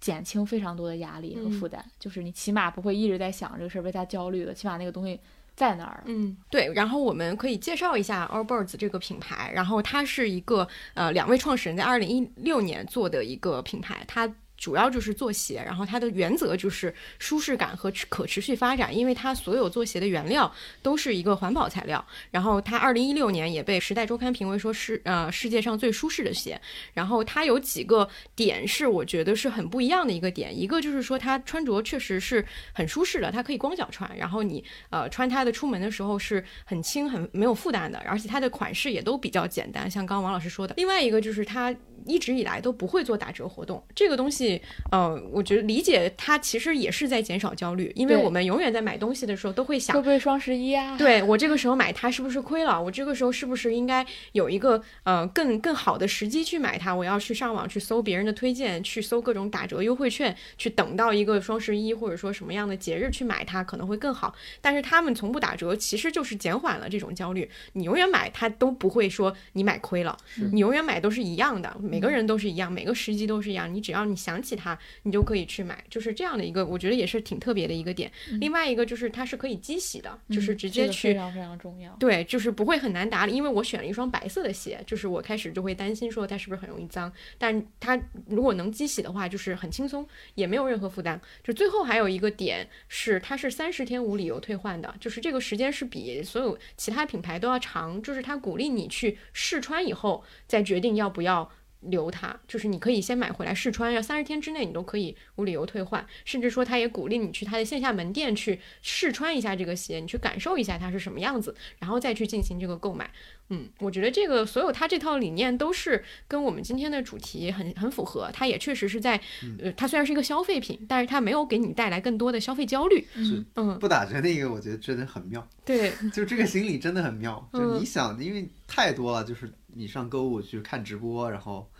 [0.00, 5.18] 减轻非常多的压力和负担，就是你起码不会一直在想这个事儿，为它焦虑了，起码那个东西
[5.56, 6.04] 在那儿。
[6.06, 14.32] 嗯，对，然后我们可以介绍一下 Allbirds 这个品牌，然后它是一个呃两位创始人在二零一六年做的一个品牌，它。
[14.62, 20.50] 主要就是做鞋，然后它的原则就是舒适感和可持续发展，因为它所有做鞋的原料
[20.82, 22.06] 都是一个环保材料。
[22.30, 26.60] 然后它二零一六年也被《时代周刊》评为说是呃世界上最舒适的鞋。
[26.94, 40.72] 然后它有几个点是我觉得是很不一样的一个点，一个就是说它穿着确实是很舒适的，它可以光脚穿，然后你呃穿它的出门的时候是很轻很没有负担的，而且它的款式也都比较简单，像刚刚王老师说的。
[40.76, 41.74] 另外一个就是它
[42.06, 50.02] 一直以来都不会做打折活动，这个东西呃，我觉得理解它其实也是在减少焦虑，因为我们永远在买东西的时候都会想会。
[50.02, 50.96] 不会双十一啊？
[50.98, 52.82] 对我这个时候买它是不是亏了？
[52.82, 56.94] 我这个时候是不是应该有一个呃更更好的时机去买它？
[56.94, 64.34] 我要去上网去搜别人的推荐，去搜各种打折优惠券，去等到一个双十一或者说什么样的节日去买它可能会更好。
[64.60, 67.48] 但是他们从不打折，其实就是减缓了这种焦虑。
[67.74, 70.16] 你永远买它都不会说你买亏了，
[70.52, 73.72] 你永远买都是一样的，每个人都是一样，每个时机都是一样。
[73.72, 78.10] 你只要你想起它，你就可以去买，就是这样的一个，我觉得也是挺特别的一个点。
[78.40, 81.94] 另外一个就是它是可以机洗的，就是直接去非常非常重要。
[82.00, 91.20] 对，就是不会很难打理，因为我选了一双白色的鞋，就是我开始就会担心说它是不是很容易脏，但它如果能机洗的话，就是很轻松，也没有任何负担。
[91.44, 101.50] 就最后还有一个点是，它是三十天无理由退换的，就是这个时间是比所有其他品牌都要长，就是它鼓励你去试穿以后再决定要不要。
[101.82, 113.10] 留它，就是你可以先买回来试穿，要三十天之内你都可以无理由退换，甚至说他也鼓励你去他的线下门店去试穿一下这个鞋，你去感受一下它是什么样子，然后再去进行这个购买。
[113.48, 118.30] 嗯，我觉得这个所有它这套理念都是跟我们今天的主题很很符合。
[118.32, 119.20] 它也确实是在，
[119.58, 123.06] 呃，它虽然是一个消费品，但是它没有给你带来更多的消费焦虑。
[123.14, 125.46] 是嗯，不打折那个，我觉得真的很妙。
[125.66, 131.70] 对， 就这个心理真的很妙，就嗯你想，因为太多了，就是你上购物去看直播，然后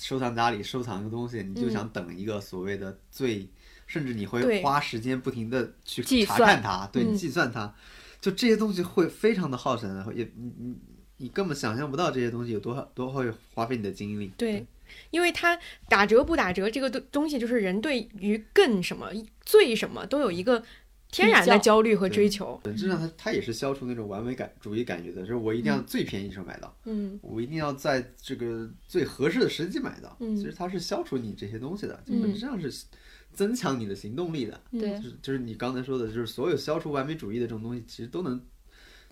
[0.00, 3.46] 收藏夹里收藏一个东西，你就嗯想等一个所谓的最，
[3.86, 7.72] 甚至你会花时间不停的去查看它，对计算它，
[8.20, 10.76] 就这些东西会非常的耗神，也你你
[11.18, 14.32] 你根本想象不到这些东西有多少多会花费你的精力。
[14.38, 14.66] 对，
[15.10, 19.10] 因为它打折不打折这个东东西，就是人对于更什么
[19.44, 20.62] 最什么都有一个
[21.10, 22.58] 天然的焦虑和追求。
[22.62, 30.16] 本质上它它也是消除那种完美感主义感觉的，就是我一定要嗯最便宜的时候买到，嗯我一定要在这个最合适的时机买到。
[30.20, 32.86] 嗯其实它是消除你这些东西的，就嗯本质上是
[33.32, 34.60] 增强你的行动力的。
[34.70, 38.40] 对就是就是你刚才说的，就是所有消除完美主义的这种东西，其实都能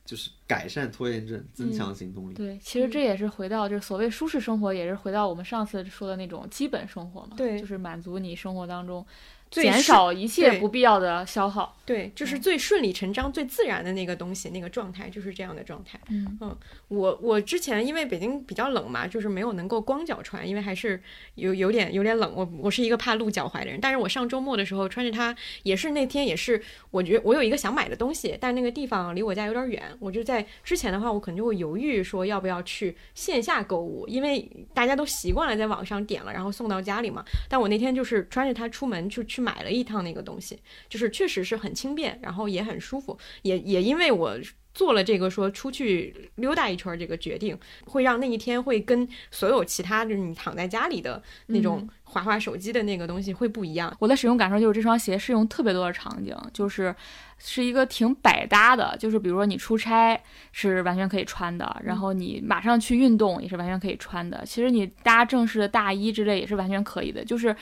[0.05, 2.35] 就是改善拖延症，增强行动力。
[2.35, 11.77] 对，其实这也是回到就是所谓舒适生活，也是回到我们上次说的那种基本生活嘛，对就是满足你生活当中最减少一切不必要的消耗。
[11.85, 15.99] 对，就是最顺理成章、最自然的那个东西，那个状态就是这样的状态。
[16.11, 16.57] 嗯
[16.89, 21.03] 我我之前因为北京比较冷嘛，就是没有能够光脚穿，因为还是
[21.35, 22.31] 有有点有点冷。
[22.35, 37.25] 我我是一个怕露脚踝的人，但是我上周末的时候穿着它，也是那天也是，我觉得我有一个想买的东西，但那个地方离我家有点远，我就在之前的话，我可能就会犹豫说要不要去线下购物，因为大家都习惯了在网上点了，然后送到家里嘛。
[37.49, 40.59] 但我那天就是穿着它出门就去买了一趟那个东西，
[40.89, 44.39] 就是确实是很轻便，然后也很舒服，也也因为我。
[44.75, 53.93] 做了这个说出去溜达一圈儿这个决定，会让那一天会跟所有其他就是你躺在家里的那种嗯划划手机的那个东西会不一样。
[53.99, 56.95] 我的使用感受就是这双鞋适用特别多的场景，就是
[57.39, 60.17] 是一个挺百搭的，就是比如说你出差
[60.53, 64.45] 是完全可以穿的，然后你马上去运动也是完全可以穿的。
[64.47, 67.57] 其实你搭正式的大衣之类也是完全可以的，就是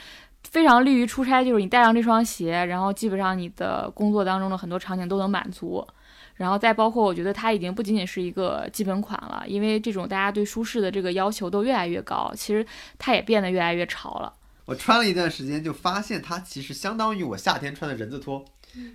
[0.51, 1.45] 非常利于出差。
[1.45, 5.87] 就是你带上这双鞋，然后基本上你的工作当中的很多场景都能满足。
[6.35, 12.67] 然后再包括，我觉得它已经不仅仅是一个基本款了，因为这种大家对舒适的这个要求都越来越高，其实
[12.99, 14.31] 它也变得越来越潮了。
[14.67, 18.45] 我穿了一段时间，就发现它其实相当于我夏天穿的人字拖。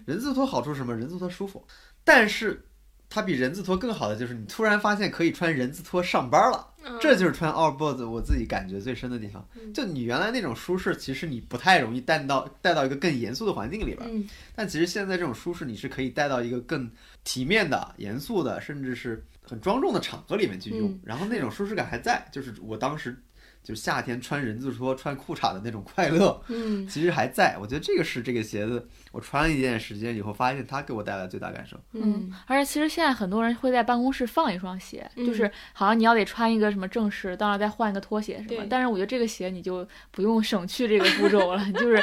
[0.06, 0.94] 人字拖好处是什么？
[0.94, 1.66] 人字拖舒服，
[2.04, 2.64] 但是
[3.12, 6.70] 它比人字拖更好的就是你突然发现可以穿人字拖上班了。
[7.00, 9.48] 这就是穿 Outboard 我自己感觉最深的地方。
[9.72, 14.00] 就你原来那种舒适，其实你不太容易带到带到一个更严肃的环境里边。
[14.04, 16.90] 嗯但其实现在这种舒适，你是可以带到一个更
[17.24, 20.90] 体面的、严肃的，甚至是很庄重的场合里面去用。
[20.90, 23.16] 嗯然后那种舒适感还在，就是我当时
[23.64, 27.58] 就夏天穿人字拖、穿裤衩的那种快乐，嗯其实还在。
[27.62, 31.78] 我觉得这个是这个鞋子，我穿了一段时间以后，发现它给我带来的最大感受。
[31.94, 38.66] 嗯而且其实现在很多人会在办公室放一双鞋，嗯就是好像你要得穿一个什么正式，到那儿再换一个拖鞋什么。
[38.70, 42.02] 但是我觉得这个鞋你就不用省去这个步骤了， 就是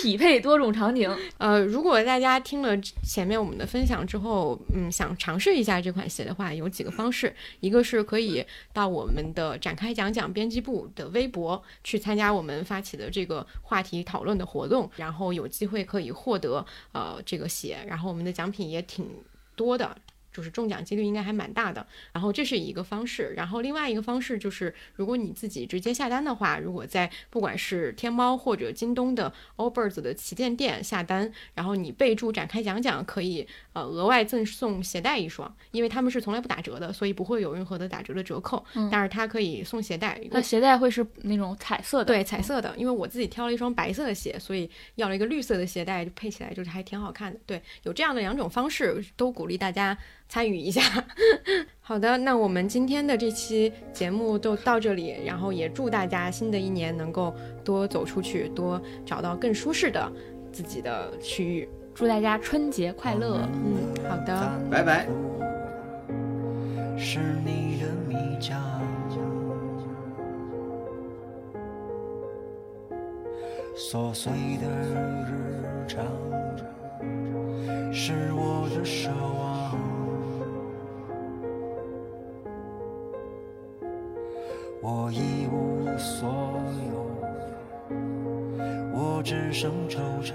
[0.00, 1.10] 匹配多种场景。
[1.38, 7.34] 呃，如果大家听了前面我们的分享之后，嗯，想尝试一下这款鞋的话，有几个方式。
[7.60, 19.08] 一个是可以到我们的展开讲讲编辑部的微博去参加我们发起的这个话题讨论的活动，然后有机会可以获获得呃这个鞋，然后我们的奖品也挺
[19.54, 19.96] 多的。
[20.36, 40.20] 就是中奖几率应该还蛮大的，然后这是一个方式，然后另外一个方式就是，如果你自己直接下单的话，如果在不管是天猫或者京东的 Allbirds 的旗舰店下单，然后你备注展开讲讲，可以呃额外赠送鞋带一双，因为他们是从来不打折的，所以不会有任何的打折的折扣，嗯但是它可以送鞋带。
[40.30, 47.40] 那鞋带会是那种彩色的，对，彩色的，因为我自己挑了一双白色的鞋，所以要了一个绿色的鞋带，就配起来就是还挺好看的。
[47.46, 49.96] 对，有这样的两种方式，都鼓励大家
[50.28, 50.80] 参与一下。
[51.80, 60.12] 好的，那我们今天的这期节目就到这里，然后也祝大家新的一年能够多走出去，多找到更舒适的
[60.52, 61.68] 自己的区域。
[61.94, 63.38] 祝大家春节快乐。
[63.54, 65.06] 嗯，好的，拜拜。
[66.98, 68.60] 是你的迷家。
[73.78, 74.66] 琐碎的
[75.28, 76.02] 日常
[77.92, 79.65] 是我的奢望，
[84.82, 86.28] 我一无所
[86.90, 87.06] 有，
[88.92, 90.34] 我只剩惆怅。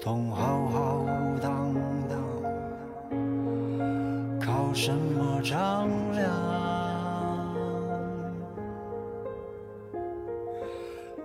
[0.00, 1.04] 痛浩浩
[1.42, 1.74] 荡
[2.08, 2.16] 荡，
[4.40, 6.30] 靠什么丈量？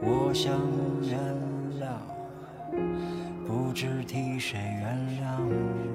[0.01, 0.51] 我想
[1.03, 1.19] 原
[1.79, 1.85] 谅，
[3.45, 5.90] 不知替谁原谅。